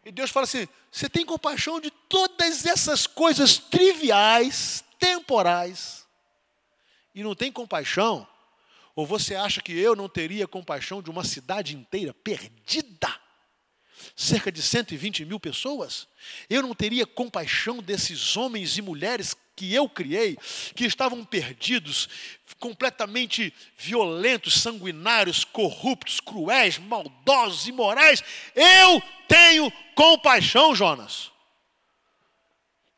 E 0.09 0.11
Deus 0.11 0.31
fala 0.31 0.45
assim: 0.45 0.67
você 0.91 1.07
tem 1.07 1.23
compaixão 1.23 1.79
de 1.79 1.91
todas 1.91 2.65
essas 2.65 3.07
coisas 3.07 3.59
triviais, 3.59 4.83
temporais, 4.99 6.07
e 7.15 7.23
não 7.23 7.35
tem 7.35 7.53
compaixão? 7.53 8.27
Ou 8.97 9.05
você 9.05 9.35
acha 9.35 9.61
que 9.61 9.79
eu 9.79 9.95
não 9.95 10.09
teria 10.09 10.49
compaixão 10.49 11.03
de 11.03 11.11
uma 11.11 11.25
cidade 11.25 11.77
inteira 11.77 12.15
perdida? 12.15 13.15
Cerca 14.17 14.51
de 14.51 14.63
120 14.63 15.27
mil 15.27 15.39
pessoas? 15.39 16.09
Eu 16.49 16.63
não 16.63 16.75
teria 16.75 17.07
compaixão 17.07 17.83
desses 17.83 18.35
homens 18.35 18.79
e 18.79 18.83
mulheres 18.83 19.37
que 19.59 19.75
eu 19.75 19.89
criei, 19.89 20.39
que 20.77 20.85
estavam 20.85 21.25
perdidos, 21.25 22.09
completamente 22.61 23.53
violentos, 23.77 24.55
sanguinários, 24.63 25.43
corruptos, 25.43 26.21
cruéis, 26.21 26.79
maldosos, 26.79 27.67
imorais. 27.67 28.23
Eu 28.55 29.03
tenho 29.27 29.69
compaixão, 29.97 30.77
Jonas. 30.77 31.33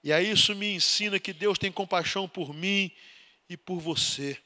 E 0.05 0.13
aí 0.13 0.31
isso 0.31 0.55
me 0.55 0.75
ensina 0.75 1.19
que 1.19 1.33
Deus 1.33 1.59
tem 1.59 1.73
compaixão 1.73 2.29
por 2.29 2.53
mim 2.53 2.93
e 3.49 3.57
por 3.57 3.81
você. 3.81 4.37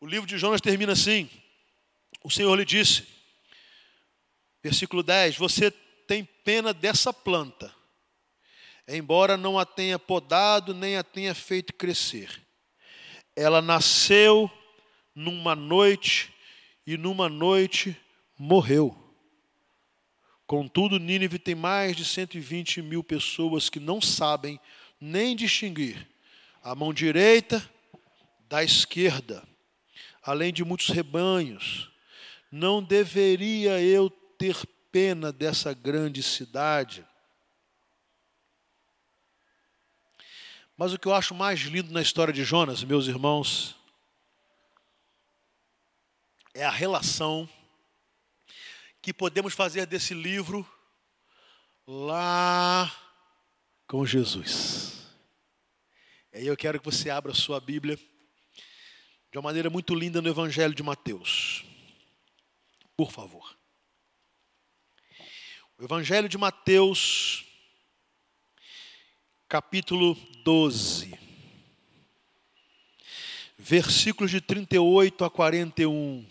O 0.00 0.06
livro 0.06 0.26
de 0.26 0.38
Jonas 0.38 0.62
termina 0.62 0.94
assim: 0.94 1.28
O 2.24 2.30
Senhor 2.30 2.56
lhe 2.56 2.64
disse, 2.64 3.06
versículo 4.62 5.02
10: 5.02 5.36
Você 5.36 5.70
tem 5.70 6.24
pena 6.24 6.72
dessa 6.72 7.12
planta 7.12 7.75
embora 8.88 9.36
não 9.36 9.58
a 9.58 9.64
tenha 9.64 9.98
podado 9.98 10.72
nem 10.74 10.96
a 10.96 11.02
tenha 11.02 11.34
feito 11.34 11.74
crescer. 11.74 12.42
Ela 13.34 13.60
nasceu 13.60 14.50
numa 15.14 15.54
noite 15.56 16.32
e 16.86 16.96
numa 16.96 17.28
noite 17.28 17.96
morreu. 18.38 18.96
Contudo, 20.46 21.00
Nínive 21.00 21.38
tem 21.38 21.54
mais 21.54 21.96
de 21.96 22.04
120 22.04 22.80
mil 22.80 23.02
pessoas 23.02 23.68
que 23.68 23.80
não 23.80 24.00
sabem 24.00 24.60
nem 25.00 25.34
distinguir 25.34 26.06
a 26.62 26.74
mão 26.74 26.92
direita 26.92 27.68
da 28.48 28.62
esquerda, 28.62 29.42
além 30.22 30.52
de 30.52 30.64
muitos 30.64 30.88
rebanhos. 30.88 31.90
Não 32.50 32.82
deveria 32.82 33.80
eu 33.80 34.08
ter 34.38 34.56
pena 34.92 35.32
dessa 35.32 35.74
grande 35.74 36.22
cidade? 36.22 37.04
Mas 40.76 40.92
o 40.92 40.98
que 40.98 41.08
eu 41.08 41.14
acho 41.14 41.34
mais 41.34 41.60
lindo 41.60 41.90
na 41.90 42.02
história 42.02 42.34
de 42.34 42.44
Jonas, 42.44 42.84
meus 42.84 43.06
irmãos, 43.06 43.74
é 46.52 46.64
a 46.64 46.70
relação 46.70 47.48
que 49.00 49.10
podemos 49.10 49.54
fazer 49.54 49.86
desse 49.86 50.12
livro 50.12 50.68
lá 51.86 52.94
com 53.86 54.04
Jesus. 54.04 55.06
E 56.30 56.38
aí 56.38 56.46
eu 56.46 56.56
quero 56.58 56.78
que 56.78 56.84
você 56.84 57.08
abra 57.08 57.32
a 57.32 57.34
sua 57.34 57.58
Bíblia 57.58 57.96
de 59.32 59.38
uma 59.38 59.42
maneira 59.42 59.70
muito 59.70 59.94
linda 59.94 60.20
no 60.20 60.28
Evangelho 60.28 60.74
de 60.74 60.82
Mateus. 60.82 61.64
Por 62.94 63.10
favor. 63.10 63.56
O 65.78 65.84
Evangelho 65.84 66.28
de 66.28 66.36
Mateus, 66.36 67.46
capítulo 69.48 70.35
12, 70.46 71.18
versículos 73.58 74.30
de 74.30 74.40
38 74.40 75.24
a 75.24 75.28
41. 75.28 76.24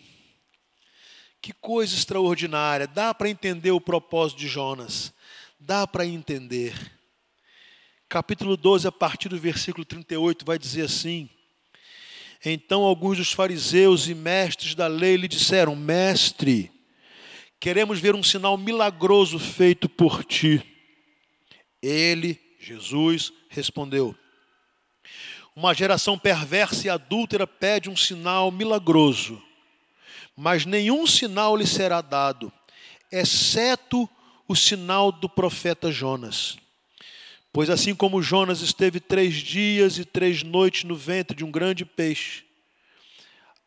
Que 1.41 1.51
coisa 1.51 1.93
extraordinária! 1.93 2.87
Dá 2.87 3.13
para 3.13 3.29
entender 3.29 3.71
o 3.71 3.81
propósito 3.81 4.39
de 4.39 4.47
Jonas, 4.47 5.13
dá 5.59 5.85
para 5.85 6.05
entender. 6.05 6.73
Capítulo 8.07 8.55
12, 8.55 8.87
a 8.87 8.91
partir 8.91 9.27
do 9.27 9.37
versículo 9.37 9.83
38, 9.83 10.45
vai 10.45 10.57
dizer 10.57 10.83
assim: 10.83 11.29
Então 12.45 12.83
alguns 12.83 13.17
dos 13.17 13.33
fariseus 13.33 14.07
e 14.07 14.15
mestres 14.15 14.75
da 14.75 14.87
lei 14.87 15.17
lhe 15.17 15.27
disseram: 15.27 15.75
Mestre, 15.75 16.71
queremos 17.59 17.99
ver 17.99 18.15
um 18.15 18.23
sinal 18.23 18.57
milagroso 18.57 19.37
feito 19.37 19.89
por 19.89 20.23
ti. 20.23 20.63
Ele, 21.81 22.44
Jesus, 22.65 23.31
respondeu: 23.49 24.15
Uma 25.55 25.73
geração 25.73 26.17
perversa 26.17 26.87
e 26.87 26.89
adúltera 26.89 27.45
pede 27.45 27.89
um 27.89 27.95
sinal 27.95 28.51
milagroso 28.51 29.41
mas 30.35 30.65
nenhum 30.65 31.07
sinal 31.07 31.55
lhe 31.55 31.65
será 31.65 32.01
dado, 32.01 32.51
exceto 33.11 34.09
o 34.47 34.55
sinal 34.55 35.11
do 35.11 35.29
profeta 35.29 35.91
Jonas. 35.91 36.57
Pois 37.53 37.69
assim 37.69 37.95
como 37.95 38.21
Jonas 38.21 38.61
esteve 38.61 38.99
três 38.99 39.35
dias 39.35 39.97
e 39.97 40.03
três 40.03 40.43
noites 40.43 40.83
no 40.83 40.95
ventre 40.95 41.37
de 41.37 41.45
um 41.45 41.51
grande 41.51 41.85
peixe, 41.85 42.43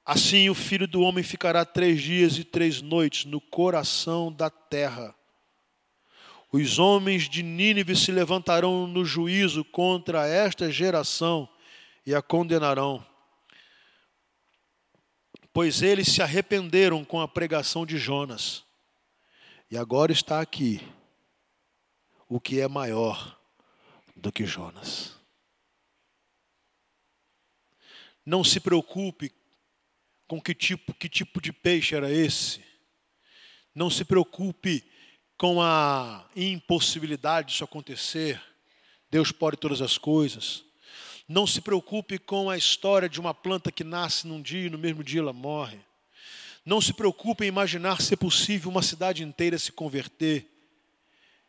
assim 0.04 0.50
o 0.50 0.54
filho 0.54 0.86
do 0.86 1.00
homem 1.00 1.24
ficará 1.24 1.64
três 1.64 2.02
dias 2.02 2.38
e 2.38 2.44
três 2.44 2.82
noites 2.82 3.24
no 3.24 3.40
coração 3.40 4.30
da 4.30 4.50
terra. 4.50 5.14
Os 6.50 6.78
homens 6.78 7.28
de 7.28 7.42
Nínive 7.42 7.94
se 7.94 8.10
levantarão 8.10 8.86
no 8.86 9.04
juízo 9.04 9.64
contra 9.64 10.26
esta 10.26 10.70
geração 10.70 11.48
e 12.06 12.14
a 12.14 12.22
condenarão 12.22 13.04
pois 15.58 15.82
eles 15.82 16.06
se 16.06 16.22
arrependeram 16.22 17.04
com 17.04 17.20
a 17.20 17.26
pregação 17.26 17.84
de 17.84 17.98
Jonas. 17.98 18.64
E 19.68 19.76
agora 19.76 20.12
está 20.12 20.40
aqui 20.40 20.80
o 22.28 22.40
que 22.40 22.60
é 22.60 22.68
maior 22.68 23.36
do 24.14 24.30
que 24.30 24.46
Jonas. 24.46 25.16
Não 28.24 28.44
se 28.44 28.60
preocupe 28.60 29.34
com 30.28 30.40
que 30.40 30.54
tipo, 30.54 30.94
que 30.94 31.08
tipo 31.08 31.40
de 31.40 31.52
peixe 31.52 31.96
era 31.96 32.08
esse. 32.08 32.62
Não 33.74 33.90
se 33.90 34.04
preocupe 34.04 34.88
com 35.38 35.62
a 35.62 36.26
impossibilidade 36.34 37.52
disso 37.52 37.62
acontecer. 37.62 38.42
Deus 39.08 39.30
pode 39.30 39.56
todas 39.56 39.80
as 39.80 39.96
coisas. 39.96 40.64
Não 41.28 41.46
se 41.46 41.60
preocupe 41.60 42.18
com 42.18 42.50
a 42.50 42.58
história 42.58 43.08
de 43.08 43.20
uma 43.20 43.32
planta 43.32 43.70
que 43.70 43.84
nasce 43.84 44.26
num 44.26 44.42
dia 44.42 44.66
e 44.66 44.70
no 44.70 44.76
mesmo 44.76 45.04
dia 45.04 45.20
ela 45.20 45.32
morre. 45.32 45.78
Não 46.66 46.80
se 46.80 46.92
preocupe 46.92 47.44
em 47.44 47.48
imaginar 47.48 48.02
ser 48.02 48.16
possível 48.16 48.70
uma 48.70 48.82
cidade 48.82 49.22
inteira 49.22 49.58
se 49.58 49.70
converter. 49.70 50.46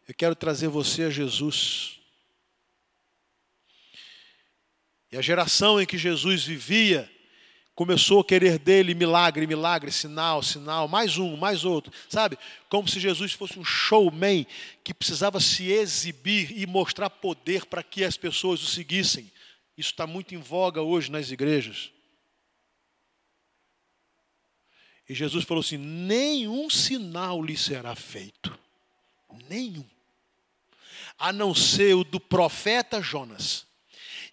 Eu 0.08 0.14
quero 0.14 0.36
trazer 0.36 0.68
você 0.68 1.04
a 1.04 1.10
Jesus. 1.10 2.00
E 5.12 5.18
a 5.18 5.22
geração 5.22 5.82
em 5.82 5.86
que 5.86 5.98
Jesus 5.98 6.44
vivia 6.44 7.10
começou 7.80 8.20
a 8.20 8.26
querer 8.26 8.60
dele 8.60 8.94
milagre, 8.94 9.48
milagre, 9.48 9.90
sinal, 9.90 10.44
sinal, 10.44 10.86
mais 10.90 11.18
um, 11.18 11.38
mais 11.38 11.64
outro, 11.64 11.94
sabe? 12.10 12.38
Como 12.68 12.90
se 12.90 13.00
Jesus 13.00 13.32
fosse 13.32 13.58
um 13.58 13.64
showman 13.64 14.46
que 14.84 14.94
precisava 14.94 15.40
se 15.40 15.72
exibir 15.72 16.52
e 16.60 16.68
mostrar 16.68 17.10
poder 17.10 17.66
para 17.68 17.82
que 17.82 18.04
as 18.04 18.18
pessoas 18.18 18.62
o 18.62 18.66
seguissem. 18.66 19.32
Isso 19.78 19.92
está 19.92 20.06
muito 20.06 20.36
em 20.36 20.40
voga 20.40 20.82
hoje 20.82 21.10
nas 21.10 21.32
igrejas. 21.32 21.90
E 25.08 25.16
Jesus 25.16 25.46
falou 25.46 25.62
assim: 25.62 25.78
nenhum 25.78 26.70
sinal 26.70 27.42
lhe 27.42 27.56
será 27.56 27.96
feito. 27.96 28.60
Nenhum. 29.48 29.86
A 31.18 31.32
não 31.32 31.56
ser 31.56 31.94
o 31.94 32.04
do 32.04 32.20
profeta 32.20 33.02
Jonas. 33.02 33.69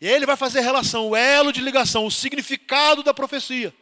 E 0.00 0.06
ele 0.06 0.26
vai 0.26 0.36
fazer 0.36 0.60
relação, 0.60 1.08
o 1.08 1.16
elo 1.16 1.52
de 1.52 1.60
ligação, 1.60 2.04
o 2.04 2.10
significado 2.10 3.02
da 3.02 3.14
profecia. 3.14 3.74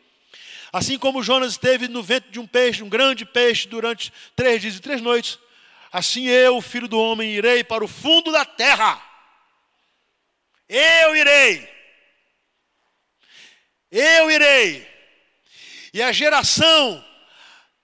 Assim 0.72 0.98
como 0.98 1.22
Jonas 1.22 1.52
esteve 1.52 1.88
no 1.88 2.02
ventre 2.02 2.30
de 2.30 2.40
um 2.40 2.46
peixe, 2.46 2.82
um 2.82 2.88
grande 2.88 3.24
peixe, 3.24 3.68
durante 3.68 4.12
três 4.34 4.60
dias 4.60 4.76
e 4.76 4.80
três 4.80 5.00
noites, 5.00 5.38
assim 5.92 6.26
eu, 6.26 6.60
filho 6.60 6.88
do 6.88 6.98
homem, 6.98 7.30
irei 7.30 7.62
para 7.62 7.84
o 7.84 7.88
fundo 7.88 8.32
da 8.32 8.44
terra. 8.44 9.00
Eu 10.68 11.14
irei. 11.14 11.68
Eu 13.90 14.30
irei. 14.30 14.94
E 15.92 16.02
a 16.02 16.10
geração 16.10 17.04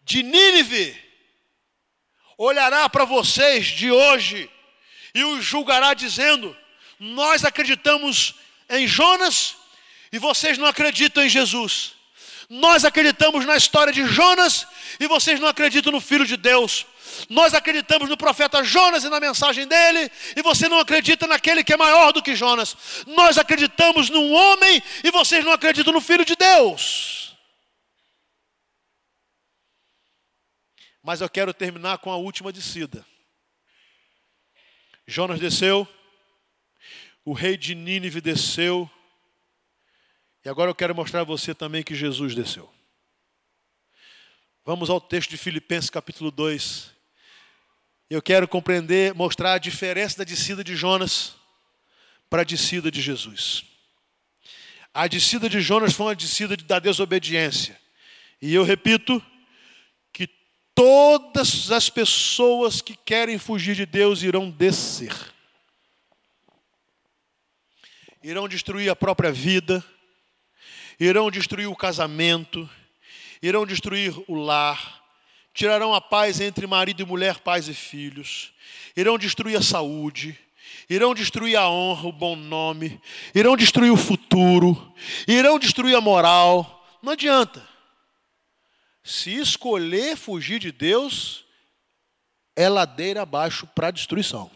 de 0.03 0.24
Nínive 0.24 1.01
olhará 2.37 2.89
para 2.89 3.05
vocês 3.05 3.66
de 3.66 3.93
hoje 3.93 4.51
e 5.14 5.22
os 5.22 5.45
julgará 5.45 5.95
dizendo: 5.95 6.57
Nós 7.01 7.46
acreditamos 7.46 8.34
em 8.68 8.86
Jonas 8.86 9.57
e 10.12 10.18
vocês 10.18 10.59
não 10.59 10.66
acreditam 10.66 11.24
em 11.24 11.30
Jesus. 11.30 11.94
Nós 12.51 12.84
acreditamos 12.84 13.46
na 13.46 13.57
história 13.57 13.90
de 13.90 14.05
Jonas 14.05 14.66
e 14.98 15.07
vocês 15.07 15.40
não 15.40 15.48
acreditam 15.48 15.90
no 15.90 16.01
Filho 16.01 16.26
de 16.26 16.36
Deus. 16.36 16.84
Nós 17.30 17.55
acreditamos 17.55 18.11
no 18.11 18.18
profeta 18.18 18.62
Jonas 18.62 19.03
e 19.03 19.09
na 19.09 19.18
mensagem 19.18 19.66
dele, 19.66 20.11
e 20.36 20.42
você 20.42 20.68
não 20.68 20.78
acredita 20.78 21.26
naquele 21.26 21.64
que 21.64 21.72
é 21.72 21.76
maior 21.76 22.12
do 22.12 22.22
que 22.22 22.36
Jonas. 22.36 22.76
Nós 23.07 23.38
acreditamos 23.38 24.11
num 24.11 24.32
homem 24.32 24.82
e 25.03 25.11
vocês 25.11 25.42
não 25.42 25.53
acreditam 25.53 25.92
no 25.92 26.01
Filho 26.03 26.24
de 26.24 26.36
Deus. 26.36 27.34
Mas 31.03 31.22
eu 31.22 31.30
quero 31.30 31.55
terminar 31.55 31.98
com 31.98 32.11
a 32.11 32.16
última 32.16 32.53
descida. 32.53 33.07
Jonas 35.07 35.40
desceu, 35.40 35.88
o 37.24 37.32
rei 37.32 37.56
de 37.56 37.74
Nínive 37.74 38.20
desceu, 38.20 38.90
e 40.44 40.48
agora 40.48 40.70
eu 40.70 40.74
quero 40.74 40.94
mostrar 40.94 41.20
a 41.20 41.24
você 41.24 41.54
também 41.54 41.82
que 41.82 41.94
Jesus 41.94 42.34
desceu. 42.34 42.72
Vamos 44.64 44.90
ao 44.90 45.00
texto 45.00 45.30
de 45.30 45.36
Filipenses 45.36 45.90
capítulo 45.90 46.30
2, 46.30 46.92
eu 48.10 48.20
quero 48.20 48.48
compreender, 48.48 49.14
mostrar 49.14 49.52
a 49.52 49.58
diferença 49.58 50.18
da 50.18 50.24
descida 50.24 50.64
de 50.64 50.74
Jonas 50.74 51.36
para 52.28 52.42
a 52.42 52.44
descida 52.44 52.90
de 52.90 53.00
Jesus. 53.00 53.64
A 54.92 55.06
descida 55.06 55.48
de 55.48 55.60
Jonas 55.60 55.92
foi 55.92 56.06
uma 56.06 56.16
descida 56.16 56.56
da 56.56 56.80
desobediência. 56.80 57.78
E 58.42 58.52
eu 58.52 58.64
repito 58.64 59.24
que 60.12 60.28
todas 60.74 61.70
as 61.70 61.88
pessoas 61.88 62.82
que 62.82 62.96
querem 62.96 63.38
fugir 63.38 63.76
de 63.76 63.86
Deus 63.86 64.24
irão 64.24 64.50
descer. 64.50 65.14
Irão 68.22 68.46
destruir 68.46 68.90
a 68.90 68.96
própria 68.96 69.32
vida, 69.32 69.82
irão 70.98 71.30
destruir 71.30 71.66
o 71.66 71.76
casamento, 71.76 72.68
irão 73.42 73.64
destruir 73.64 74.14
o 74.28 74.34
lar, 74.34 75.02
tirarão 75.54 75.94
a 75.94 76.00
paz 76.02 76.38
entre 76.38 76.66
marido 76.66 77.00
e 77.00 77.06
mulher, 77.06 77.38
pais 77.38 77.66
e 77.66 77.74
filhos, 77.74 78.52
irão 78.94 79.16
destruir 79.16 79.56
a 79.56 79.62
saúde, 79.62 80.38
irão 80.88 81.14
destruir 81.14 81.56
a 81.56 81.70
honra, 81.70 82.08
o 82.08 82.12
bom 82.12 82.36
nome, 82.36 83.00
irão 83.34 83.56
destruir 83.56 83.90
o 83.90 83.96
futuro, 83.96 84.92
irão 85.26 85.58
destruir 85.58 85.96
a 85.96 86.00
moral. 86.00 86.86
Não 87.02 87.12
adianta. 87.12 87.66
Se 89.02 89.34
escolher 89.34 90.16
fugir 90.16 90.58
de 90.58 90.70
Deus, 90.70 91.46
é 92.54 92.68
ladeira 92.68 93.22
abaixo 93.22 93.66
para 93.68 93.90
destruição. 93.90 94.50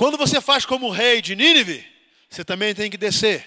Quando 0.00 0.16
você 0.16 0.40
faz 0.40 0.64
como 0.64 0.86
o 0.86 0.90
rei 0.90 1.20
de 1.20 1.36
Nínive, 1.36 1.86
você 2.30 2.42
também 2.42 2.74
tem 2.74 2.90
que 2.90 2.96
descer 2.96 3.46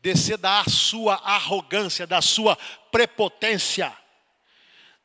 descer 0.00 0.38
da 0.38 0.64
sua 0.66 1.14
arrogância, 1.16 2.06
da 2.06 2.22
sua 2.22 2.56
prepotência, 2.92 3.92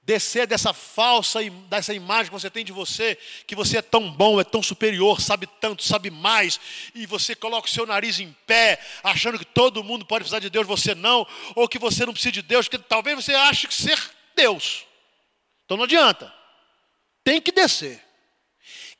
descer 0.03 0.45
dessa 0.45 0.71
falsa, 0.71 1.39
dessa 1.67 1.95
imagem 1.95 2.27
que 2.27 2.39
você 2.39 2.51
tem 2.51 2.63
de 2.63 2.71
você, 2.71 3.17
que 3.47 3.55
você 3.55 3.79
é 3.79 3.81
tão 3.81 4.11
bom, 4.11 4.39
é 4.39 4.43
tão 4.43 4.61
superior, 4.61 5.19
sabe 5.19 5.47
tanto, 5.59 5.81
sabe 5.81 6.11
mais, 6.11 6.59
e 6.93 7.07
você 7.07 7.33
coloca 7.33 7.67
o 7.67 7.71
seu 7.71 7.87
nariz 7.87 8.19
em 8.19 8.31
pé, 8.45 8.79
achando 9.03 9.39
que 9.39 9.45
todo 9.45 9.83
mundo 9.83 10.05
pode 10.05 10.25
precisar 10.25 10.39
de 10.39 10.51
Deus, 10.51 10.67
você 10.67 10.93
não, 10.93 11.25
ou 11.55 11.67
que 11.67 11.79
você 11.79 12.05
não 12.05 12.13
precisa 12.13 12.33
de 12.33 12.43
Deus, 12.43 12.67
porque 12.67 12.85
talvez 12.87 13.15
você 13.15 13.33
ache 13.33 13.67
que 13.67 13.73
ser 13.73 13.99
Deus. 14.35 14.85
Então 15.65 15.75
não 15.75 15.85
adianta. 15.85 16.31
Tem 17.23 17.41
que 17.41 17.51
descer. 17.51 18.04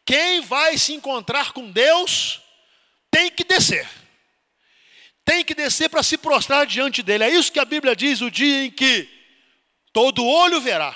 Quem 0.06 0.42
vai 0.42 0.78
se 0.78 0.94
encontrar 0.94 1.52
com 1.52 1.72
Deus 1.72 2.42
tem 3.10 3.32
que 3.32 3.44
descer. 3.44 3.90
Tem 5.24 5.44
que 5.44 5.56
descer 5.56 5.90
para 5.90 6.04
se 6.04 6.18
prostrar 6.18 6.68
diante 6.68 7.02
dele. 7.02 7.24
É 7.24 7.30
isso 7.30 7.52
que 7.52 7.60
a 7.60 7.66
Bíblia 7.66 7.96
diz 7.96 8.22
o 8.22 8.30
dia 8.30 8.66
em 8.66 8.72
que 8.72 9.10
todo 9.92 10.24
olho 10.24 10.62
verá, 10.62 10.96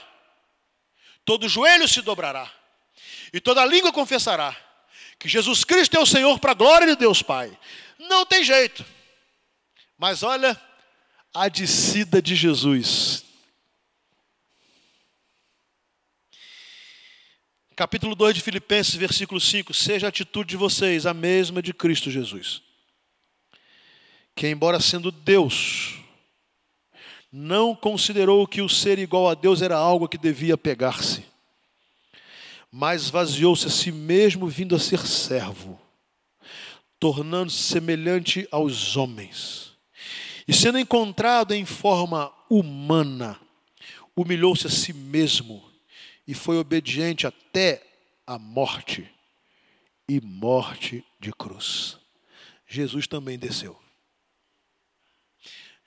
todo 1.26 1.50
joelho 1.50 1.88
se 1.88 2.02
dobrará, 2.02 2.52
e 3.34 3.40
toda 3.40 3.66
língua 3.66 3.92
confessará 3.92 4.56
que 5.18 5.28
Jesus 5.28 5.64
Cristo 5.64 5.98
é 5.98 6.00
o 6.00 6.06
Senhor 6.06 6.38
para 6.40 6.52
a 6.52 6.56
glória 6.56 6.88
de 6.88 6.96
Deus 6.96 7.22
Pai. 7.22 7.58
Não 7.98 8.26
tem 8.26 8.44
jeito. 8.44 8.86
Mas 9.98 10.24
olha 10.24 10.60
a 11.34 11.50
descida 11.50 12.22
de 12.22 12.36
Jesus. 12.36 13.19
Capítulo 17.80 18.14
2 18.14 18.36
de 18.36 18.42
Filipenses, 18.42 18.96
versículo 18.96 19.40
5: 19.40 19.74
Seja 19.74 20.08
a 20.08 20.10
atitude 20.10 20.50
de 20.50 20.58
vocês 20.58 21.06
a 21.06 21.14
mesma 21.14 21.62
de 21.62 21.74
Cristo 21.74 22.12
Jesus, 22.12 22.62
que, 24.36 24.50
embora 24.50 24.82
sendo 24.82 25.14
Deus, 25.14 25.96
não 27.32 27.74
considerou 27.74 28.46
que 28.46 28.62
o 28.62 28.68
ser 28.68 29.00
igual 29.00 29.30
a 29.30 29.34
Deus 29.34 29.62
era 29.62 29.78
algo 29.78 30.10
que 30.10 30.18
devia 30.18 30.58
pegar-se, 30.58 31.24
mas 32.70 33.04
esvaziou-se 33.04 33.68
a 33.68 33.70
si 33.70 33.94
mesmo, 33.94 34.46
vindo 34.46 34.76
a 34.76 34.80
ser 34.80 35.00
servo, 35.08 35.80
tornando-se 37.00 37.64
semelhante 37.64 38.46
aos 38.52 38.98
homens. 38.98 39.72
E 40.46 40.52
sendo 40.52 40.78
encontrado 40.78 41.54
em 41.54 41.64
forma 41.64 42.30
humana, 42.50 43.40
humilhou-se 44.18 44.68
a 44.68 44.70
si 44.70 44.92
mesmo 44.92 45.69
e 46.30 46.34
foi 46.36 46.60
obediente 46.60 47.26
até 47.26 47.82
a 48.28 48.38
morte 48.38 49.12
e 50.08 50.22
morte 50.22 51.04
de 51.20 51.34
cruz. 51.34 51.98
Jesus 52.68 53.08
também 53.08 53.36
desceu. 53.36 53.76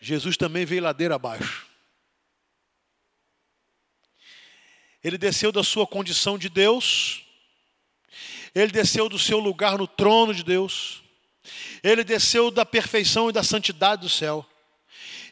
Jesus 0.01 0.37
também 0.37 0.67
veio 0.67 0.83
ladeira 0.83 1.15
abaixo. 1.15 1.65
Ele 5.05 5.17
desceu 5.17 5.53
da 5.53 5.63
sua 5.63 5.87
condição 5.87 6.37
de 6.37 6.49
Deus, 6.49 7.25
ele 8.53 8.73
desceu 8.73 9.09
do 9.09 9.21
seu 9.21 9.39
lugar 9.39 9.79
no 9.79 9.87
trono 9.87 10.35
de 10.35 10.43
Deus, 10.43 11.05
ele 11.85 12.03
desceu 12.03 12.51
da 12.51 12.67
perfeição 12.67 13.31
e 13.31 13.33
da 13.33 13.45
santidade 13.45 14.03
do 14.03 14.09
céu, 14.09 14.45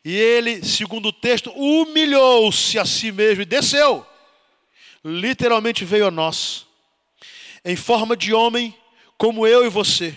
e 0.05 0.15
ele, 0.15 0.65
segundo 0.65 1.09
o 1.09 1.13
texto, 1.13 1.51
humilhou-se 1.51 2.79
a 2.79 2.87
si 2.87 3.11
mesmo 3.11 3.43
e 3.43 3.45
desceu, 3.45 4.07
literalmente 5.05 5.85
veio 5.85 6.07
a 6.07 6.11
nós, 6.11 6.67
em 7.65 7.77
forma 7.77 8.17
de 8.17 8.33
homem, 8.33 8.75
como 9.17 9.47
eu 9.47 9.65
e 9.65 9.69
você 9.69 10.17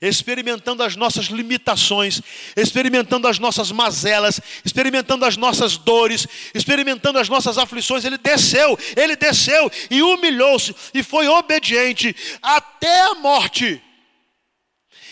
experimentando 0.00 0.82
as 0.82 0.96
nossas 0.96 1.26
limitações, 1.26 2.20
experimentando 2.56 3.26
as 3.28 3.38
nossas 3.38 3.72
mazelas, 3.72 4.40
experimentando 4.64 5.24
as 5.24 5.36
nossas 5.36 5.76
dores, 5.76 6.26
experimentando 6.54 7.18
as 7.18 7.28
nossas 7.28 7.58
aflições. 7.58 8.04
Ele 8.04 8.18
desceu, 8.18 8.78
ele 8.96 9.16
desceu 9.16 9.70
e 9.90 10.02
humilhou-se 10.02 10.74
e 10.92 11.02
foi 11.02 11.26
obediente 11.26 12.14
até 12.42 13.02
a 13.02 13.14
morte. 13.14 13.82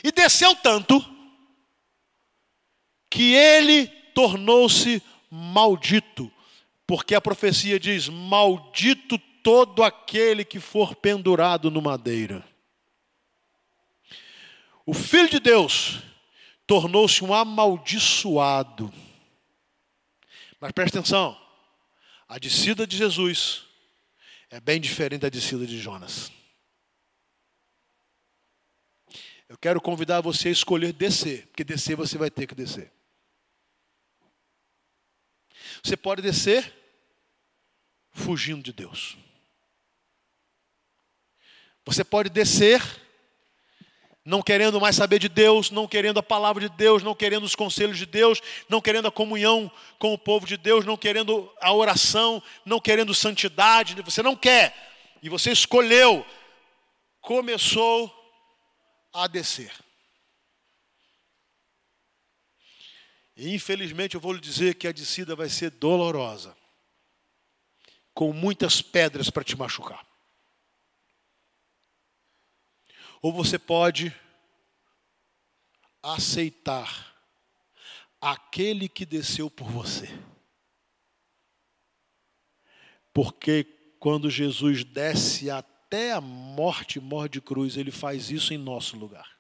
E 0.05 0.11
desceu 0.11 0.55
tanto 0.57 1.05
que 3.09 3.35
ele 3.35 3.87
tornou-se 4.15 5.03
maldito, 5.31 6.31
porque 6.93 7.15
a 7.15 7.23
profecia 7.23 7.81
diz: 7.81 8.11
Maldito 8.11 9.17
todo 9.43 9.83
aquele 9.83 10.45
que 10.45 10.61
for 10.61 10.95
pendurado 10.95 11.71
no 11.71 11.81
madeira. 11.81 12.47
O 14.85 14.93
Filho 14.93 15.31
de 15.31 15.41
Deus 15.41 16.03
tornou-se 16.67 17.25
um 17.25 17.33
amaldiçoado. 17.33 18.93
Mas 20.61 20.71
preste 20.73 20.99
atenção: 20.99 21.35
a 22.29 22.39
descida 22.39 22.87
de 22.87 22.95
Jesus 22.95 23.65
é 24.51 24.61
bem 24.61 24.79
diferente 24.79 25.23
da 25.23 25.31
descida 25.31 25.67
de 25.67 25.81
Jonas. 25.81 26.31
Eu 29.49 29.57
quero 29.57 29.81
convidar 29.81 30.21
você 30.21 30.49
a 30.49 30.53
escolher 30.53 30.93
descer, 30.93 31.47
porque 31.47 31.65
descer 31.65 31.97
você 31.97 32.19
vai 32.19 32.31
ter 32.31 32.47
que 32.47 32.55
descer. 32.55 32.93
Você 35.83 35.97
pode 35.97 36.21
descer 36.21 36.82
fugindo 38.13 38.63
de 38.63 38.73
Deus. 38.73 39.17
Você 41.85 42.05
pode 42.05 42.29
descer 42.29 42.81
não 44.25 44.41
querendo 44.41 44.81
mais 44.81 44.95
saber 44.95 45.19
de 45.19 45.29
Deus, 45.29 45.71
não 45.71 45.89
querendo 45.89 46.19
a 46.19 46.23
palavra 46.23 46.69
de 46.69 46.77
Deus, 46.77 47.03
não 47.03 47.15
querendo 47.15 47.43
os 47.43 47.57
conselhos 47.57 47.99
de 47.99 48.07
Deus, 48.07 48.41
não 48.69 48.81
querendo 48.81 49.09
a 49.09 49.13
comunhão 49.13 49.71
com 49.99 50.13
o 50.15 50.19
povo 50.19 50.47
de 50.47 50.57
Deus, 50.57 50.85
não 50.85 50.97
querendo 50.97 51.53
a 51.61 51.73
oração, 51.73 52.41
não 52.65 52.81
querendo 52.81 53.15
santidade, 53.15 54.01
você 54.01 54.23
não 54.23 54.37
quer, 54.37 54.93
e 55.21 55.29
você 55.29 55.51
escolheu, 55.51 56.25
começou 57.21 58.13
a 59.13 59.27
descer. 59.27 59.73
E 63.37 63.55
infelizmente 63.55 64.15
eu 64.15 64.21
vou 64.21 64.35
lhe 64.35 64.41
dizer 64.41 64.75
que 64.77 64.87
a 64.87 64.93
descida 64.93 65.35
vai 65.35 65.49
ser 65.49 65.71
dolorosa, 65.71 66.57
com 68.15 68.33
muitas 68.33 68.83
pedras 68.83 69.31
para 69.31 69.45
te 69.45 69.57
machucar. 69.57 70.07
Ou 73.21 73.33
você 73.33 73.59
pode 73.59 74.15
aceitar 76.03 77.13
aquele 78.21 78.89
que 78.89 79.07
desceu 79.07 79.49
por 79.49 79.71
você. 79.71 80.09
Porque 83.13 83.65
quando 84.01 84.31
Jesus 84.31 84.85
desce 84.85 85.51
até 85.51 86.13
a 86.13 86.21
morte, 86.21 86.99
morre 86.99 87.29
de 87.29 87.41
cruz, 87.41 87.77
ele 87.77 87.91
faz 87.91 88.31
isso 88.31 88.53
em 88.53 88.59
nosso 88.59 88.97
lugar. 88.97 89.31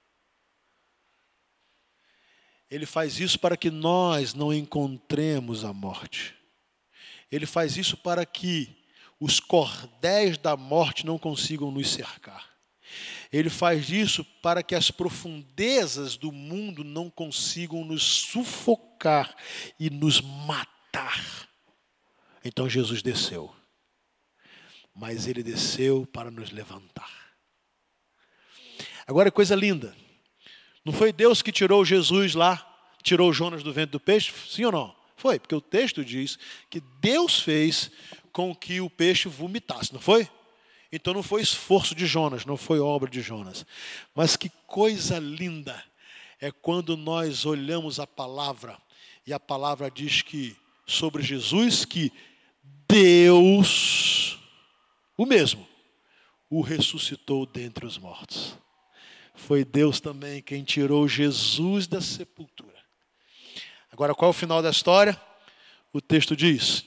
Ele 2.70 2.86
faz 2.86 3.18
isso 3.20 3.38
para 3.38 3.56
que 3.56 3.70
nós 3.70 4.32
não 4.32 4.52
encontremos 4.52 5.64
a 5.64 5.72
morte. 5.72 6.41
Ele 7.32 7.46
faz 7.46 7.78
isso 7.78 7.96
para 7.96 8.26
que 8.26 8.76
os 9.18 9.40
cordéis 9.40 10.36
da 10.36 10.54
morte 10.54 11.06
não 11.06 11.18
consigam 11.18 11.70
nos 11.70 11.90
cercar. 11.90 12.50
Ele 13.32 13.48
faz 13.48 13.88
isso 13.88 14.22
para 14.42 14.62
que 14.62 14.74
as 14.74 14.90
profundezas 14.90 16.18
do 16.18 16.30
mundo 16.30 16.84
não 16.84 17.08
consigam 17.08 17.82
nos 17.86 18.02
sufocar 18.02 19.34
e 19.80 19.88
nos 19.88 20.20
matar. 20.20 21.48
Então 22.44 22.68
Jesus 22.68 23.00
desceu. 23.00 23.54
Mas 24.94 25.26
ele 25.26 25.42
desceu 25.42 26.04
para 26.04 26.30
nos 26.30 26.50
levantar. 26.50 27.10
Agora, 29.06 29.32
coisa 29.32 29.54
linda. 29.54 29.96
Não 30.84 30.92
foi 30.92 31.12
Deus 31.12 31.40
que 31.40 31.50
tirou 31.50 31.82
Jesus 31.82 32.34
lá, 32.34 32.68
tirou 33.02 33.32
Jonas 33.32 33.62
do 33.62 33.72
ventre 33.72 33.92
do 33.92 34.00
peixe? 34.00 34.32
Sim 34.50 34.66
ou 34.66 34.72
não? 34.72 35.01
Foi, 35.22 35.38
porque 35.38 35.54
o 35.54 35.60
texto 35.60 36.04
diz 36.04 36.36
que 36.68 36.82
Deus 37.00 37.38
fez 37.38 37.92
com 38.32 38.52
que 38.52 38.80
o 38.80 38.90
peixe 38.90 39.28
vomitasse, 39.28 39.92
não 39.92 40.00
foi? 40.00 40.28
Então 40.90 41.14
não 41.14 41.22
foi 41.22 41.40
esforço 41.40 41.94
de 41.94 42.06
Jonas, 42.06 42.44
não 42.44 42.56
foi 42.56 42.80
obra 42.80 43.08
de 43.08 43.20
Jonas. 43.20 43.64
Mas 44.16 44.36
que 44.36 44.50
coisa 44.66 45.20
linda 45.20 45.80
é 46.40 46.50
quando 46.50 46.96
nós 46.96 47.46
olhamos 47.46 48.00
a 48.00 48.06
palavra 48.06 48.76
e 49.24 49.32
a 49.32 49.38
palavra 49.38 49.88
diz 49.88 50.22
que 50.22 50.56
sobre 50.88 51.22
Jesus 51.22 51.84
que 51.84 52.12
Deus, 52.88 54.40
o 55.16 55.24
mesmo, 55.24 55.68
o 56.50 56.60
ressuscitou 56.62 57.46
dentre 57.46 57.86
os 57.86 57.96
mortos. 57.96 58.58
Foi 59.36 59.64
Deus 59.64 60.00
também 60.00 60.42
quem 60.42 60.64
tirou 60.64 61.06
Jesus 61.06 61.86
da 61.86 62.00
sepultura. 62.00 62.61
Agora, 63.92 64.14
qual 64.14 64.30
é 64.30 64.30
o 64.30 64.32
final 64.32 64.62
da 64.62 64.70
história? 64.70 65.20
O 65.92 66.00
texto 66.00 66.34
diz: 66.34 66.84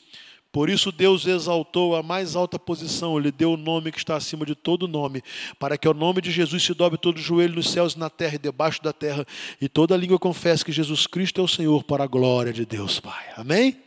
por 0.56 0.70
isso 0.70 0.90
Deus 0.90 1.26
exaltou 1.26 1.98
a 1.98 2.02
mais 2.02 2.34
alta 2.34 2.58
posição, 2.58 3.20
lhe 3.20 3.30
deu 3.30 3.52
o 3.52 3.58
nome 3.58 3.92
que 3.92 3.98
está 3.98 4.16
acima 4.16 4.46
de 4.46 4.56
todo 4.56 4.88
nome, 4.88 5.22
para 5.60 5.78
que 5.78 5.86
ao 5.86 5.94
nome 5.94 6.22
de 6.22 6.32
Jesus 6.32 6.64
se 6.64 6.74
dobre 6.74 6.98
todo 6.98 7.18
o 7.18 7.22
joelho 7.22 7.56
nos 7.56 7.70
céus 7.70 7.92
e 7.92 8.00
na 8.00 8.10
terra 8.10 8.36
e 8.36 8.40
debaixo 8.40 8.82
da 8.82 8.94
terra, 8.94 9.26
e 9.60 9.68
toda 9.68 9.98
língua 9.98 10.18
confesse 10.18 10.64
que 10.64 10.72
Jesus 10.72 11.06
Cristo 11.08 11.42
é 11.42 11.44
o 11.44 11.48
Senhor, 11.48 11.84
para 11.84 12.06
a 12.06 12.08
glória 12.08 12.54
de 12.54 12.66
Deus 12.66 13.02
Pai. 13.02 13.34
Amém? 13.36 13.84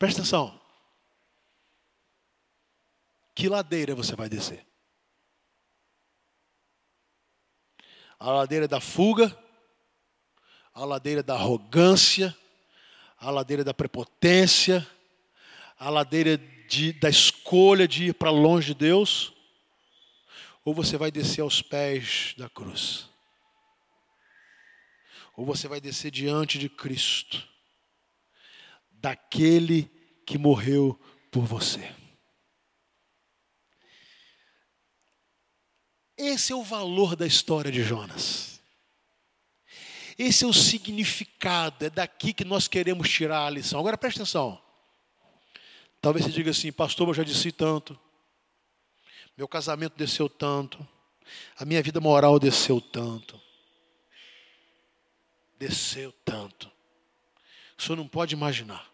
Presta 0.00 0.20
atenção. 0.20 0.60
Que 3.32 3.48
ladeira 3.48 3.94
você 3.94 4.16
vai 4.16 4.28
descer? 4.28 4.66
A 8.18 8.32
ladeira 8.32 8.66
da 8.66 8.80
fuga, 8.80 9.32
a 10.74 10.84
ladeira 10.84 11.22
da 11.22 11.34
arrogância, 11.34 12.36
a 13.18 13.30
ladeira 13.30 13.62
da 13.62 13.74
prepotência, 13.74 14.86
a 15.78 15.90
ladeira 15.90 16.38
de, 16.68 16.92
da 16.92 17.08
escolha 17.08 17.86
de 17.86 18.06
ir 18.06 18.14
para 18.14 18.30
longe 18.30 18.68
de 18.68 18.74
Deus, 18.74 19.32
ou 20.64 20.72
você 20.72 20.96
vai 20.96 21.10
descer 21.10 21.40
aos 21.40 21.60
pés 21.60 22.34
da 22.38 22.48
cruz, 22.48 23.08
ou 25.36 25.44
você 25.44 25.68
vai 25.68 25.80
descer 25.80 26.10
diante 26.10 26.58
de 26.58 26.68
Cristo, 26.68 27.46
daquele 28.90 29.90
que 30.24 30.38
morreu 30.38 30.98
por 31.30 31.44
você. 31.44 31.94
Esse 36.16 36.52
é 36.52 36.56
o 36.56 36.62
valor 36.62 37.16
da 37.16 37.26
história 37.26 37.72
de 37.72 37.82
Jonas. 37.82 38.51
Esse 40.24 40.44
é 40.44 40.46
o 40.46 40.52
significado, 40.52 41.84
é 41.84 41.90
daqui 41.90 42.32
que 42.32 42.44
nós 42.44 42.68
queremos 42.68 43.08
tirar 43.08 43.44
a 43.44 43.50
lição. 43.50 43.80
Agora 43.80 43.98
preste 43.98 44.18
atenção. 44.18 44.62
Talvez 46.00 46.24
você 46.24 46.30
diga 46.30 46.52
assim, 46.52 46.70
pastor, 46.70 47.08
eu 47.08 47.14
já 47.14 47.24
disse 47.24 47.50
tanto. 47.50 47.98
Meu 49.36 49.48
casamento 49.48 49.96
desceu 49.96 50.28
tanto. 50.28 50.86
A 51.58 51.64
minha 51.64 51.82
vida 51.82 52.00
moral 52.00 52.38
desceu 52.38 52.80
tanto. 52.80 53.40
Desceu 55.58 56.12
tanto. 56.24 56.70
O 57.76 57.82
senhor 57.82 57.96
não 57.96 58.06
pode 58.06 58.32
imaginar. 58.32 58.88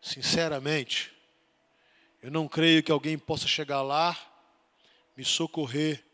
Sinceramente, 0.00 1.10
eu 2.22 2.30
não 2.30 2.46
creio 2.46 2.84
que 2.84 2.92
alguém 2.92 3.18
possa 3.18 3.48
chegar 3.48 3.82
lá, 3.82 4.16
me 5.16 5.24
socorrer 5.24 6.04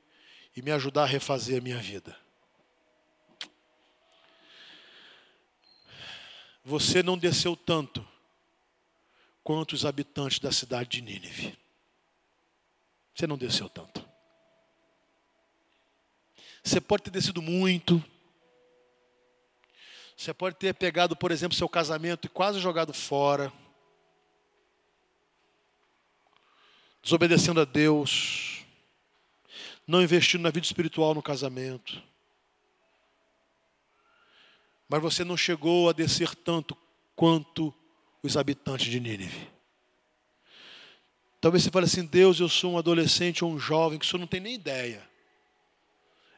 e 0.57 0.63
me 0.63 0.71
ajudar 0.71 1.03
a 1.03 1.07
refazer 1.07 1.59
a 1.59 1.63
minha 1.63 1.77
vida. 1.77 2.17
Você 6.71 7.03
não 7.03 7.19
desceu 7.19 7.57
tanto 7.57 8.07
quanto 9.43 9.73
os 9.73 9.85
habitantes 9.85 10.39
da 10.39 10.53
cidade 10.53 10.89
de 10.89 11.03
Nínive. 11.03 11.59
Você 13.13 13.27
não 13.27 13.37
desceu 13.37 13.69
tanto. 13.69 14.09
Você 16.63 16.81
pode 16.81 17.03
ter 17.03 17.11
descido 17.11 17.43
muito. 17.43 18.01
Você 20.17 20.33
pode 20.33 20.55
ter 20.59 20.73
pegado, 20.73 21.17
por 21.17 21.33
exemplo, 21.33 21.59
seu 21.59 21.69
casamento 21.69 22.27
e 22.27 22.31
quase 22.31 22.61
jogado 22.61 22.95
fora. 22.95 23.53
Desobedecendo 27.03 27.61
a 27.61 27.65
Deus. 27.65 28.65
Não 29.89 30.01
investindo 30.01 30.43
na 30.43 30.51
vida 30.51 30.65
espiritual 30.65 31.15
no 31.17 31.23
casamento. 31.23 32.01
Mas 34.91 35.01
você 35.01 35.23
não 35.23 35.37
chegou 35.37 35.89
a 35.89 35.93
descer 35.93 36.35
tanto 36.35 36.77
quanto 37.15 37.73
os 38.25 38.37
habitantes 38.37 38.91
de 38.91 38.99
Nínive. 38.99 39.49
Talvez 41.41 41.63
você 41.63 41.71
fale 41.71 41.87
assim: 41.87 42.05
Deus, 42.05 42.41
eu 42.41 42.49
sou 42.49 42.73
um 42.73 42.79
adolescente 42.79 43.45
ou 43.45 43.53
um 43.53 43.59
jovem 43.59 44.01
que 44.01 44.05
o 44.05 44.09
senhor 44.09 44.19
não 44.19 44.27
tem 44.27 44.41
nem 44.41 44.57
ideia. 44.57 45.09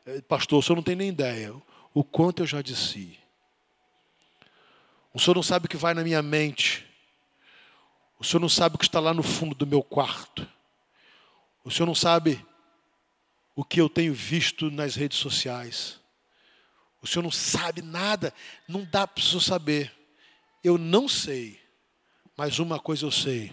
Eh, 0.05 0.20
pastor, 0.20 0.59
o 0.59 0.62
senhor 0.62 0.76
não 0.76 0.82
tem 0.82 0.94
nem 0.94 1.09
ideia 1.09 1.55
o 1.94 2.05
quanto 2.05 2.42
eu 2.42 2.46
já 2.46 2.61
disse. 2.61 3.18
O 5.14 5.18
senhor 5.18 5.34
não 5.34 5.42
sabe 5.42 5.64
o 5.64 5.68
que 5.68 5.76
vai 5.78 5.94
na 5.94 6.05
minha 6.05 6.20
mente. 6.20 6.86
O 8.18 8.24
senhor 8.24 8.40
não 8.40 8.50
sabe 8.50 8.76
o 8.76 8.78
que 8.78 8.84
está 8.84 9.00
lá 9.00 9.14
no 9.14 9.22
fundo 9.22 9.55
do 9.55 9.66
meu 9.66 9.82
quarto. 9.82 10.46
O 11.64 11.70
senhor 11.70 11.86
não 11.86 11.94
sabe 11.94 12.44
o 13.57 13.64
que 13.64 13.80
eu 13.80 13.88
tenho 13.88 14.12
visto 14.12 14.70
nas 14.70 14.94
redes 14.94 15.16
sociais. 15.16 16.01
O 17.03 17.07
senhor 17.07 17.22
não 17.22 17.32
sabe 17.32 17.82
nada, 17.82 18.32
não 18.68 18.84
dá 18.84 19.07
para 19.07 19.20
o 19.20 19.24
senhor 19.24 19.40
saber. 19.40 19.92
Eu 20.62 20.78
não 20.78 21.09
sei, 21.09 21.61
mas 22.36 22.61
uma 22.61 22.78
coisa 22.78 23.05
eu 23.05 23.11
sei: 23.11 23.53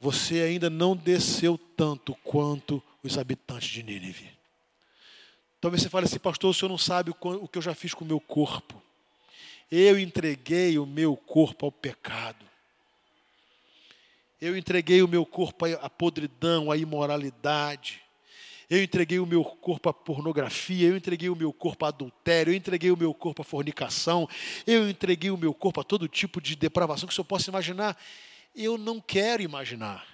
você 0.00 0.40
ainda 0.40 0.68
não 0.68 0.96
desceu 0.96 1.56
tanto 1.76 2.14
quanto 2.24 2.82
os 3.02 3.16
habitantes 3.16 3.68
de 3.68 3.82
Nínive. 3.82 4.30
Talvez 5.60 5.82
você 5.82 5.88
fale 5.88 6.06
assim, 6.06 6.18
pastor, 6.18 6.50
o 6.50 6.54
senhor 6.54 6.68
não 6.68 6.78
sabe 6.78 7.10
o 7.10 7.48
que 7.48 7.58
eu 7.58 7.62
já 7.62 7.74
fiz 7.74 7.94
com 7.94 8.04
o 8.04 8.08
meu 8.08 8.20
corpo. 8.20 8.82
Eu 9.70 9.98
entreguei 9.98 10.78
o 10.78 10.86
meu 10.86 11.16
corpo 11.16 11.66
ao 11.66 11.72
pecado. 11.72 12.44
Eu 14.40 14.56
entreguei 14.56 15.02
o 15.02 15.08
meu 15.08 15.24
corpo 15.24 15.64
à 15.64 15.88
podridão, 15.88 16.70
à 16.70 16.76
imoralidade. 16.76 18.02
Eu 18.68 18.82
entreguei 18.82 19.20
o 19.20 19.26
meu 19.26 19.44
corpo 19.44 19.88
à 19.88 19.94
pornografia, 19.94 20.88
eu 20.88 20.96
entreguei 20.96 21.28
o 21.28 21.36
meu 21.36 21.52
corpo 21.52 21.84
a 21.84 21.88
adultério, 21.88 22.52
eu 22.52 22.56
entreguei 22.56 22.90
o 22.90 22.96
meu 22.96 23.14
corpo 23.14 23.42
à 23.42 23.44
fornicação, 23.44 24.28
eu 24.66 24.90
entreguei 24.90 25.30
o 25.30 25.36
meu 25.36 25.54
corpo 25.54 25.80
a 25.80 25.84
todo 25.84 26.08
tipo 26.08 26.40
de 26.40 26.56
depravação 26.56 27.06
que 27.06 27.12
o 27.12 27.14
senhor 27.14 27.26
possa 27.26 27.50
imaginar. 27.50 27.96
Eu 28.54 28.76
não 28.76 29.00
quero 29.00 29.42
imaginar, 29.42 30.06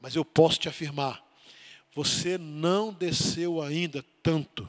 mas 0.00 0.14
eu 0.14 0.24
posso 0.24 0.60
te 0.60 0.68
afirmar: 0.68 1.24
você 1.92 2.38
não 2.38 2.92
desceu 2.92 3.60
ainda 3.60 4.04
tanto 4.22 4.68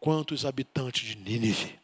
quanto 0.00 0.34
os 0.34 0.44
habitantes 0.44 1.06
de 1.06 1.16
Nínive. 1.16 1.78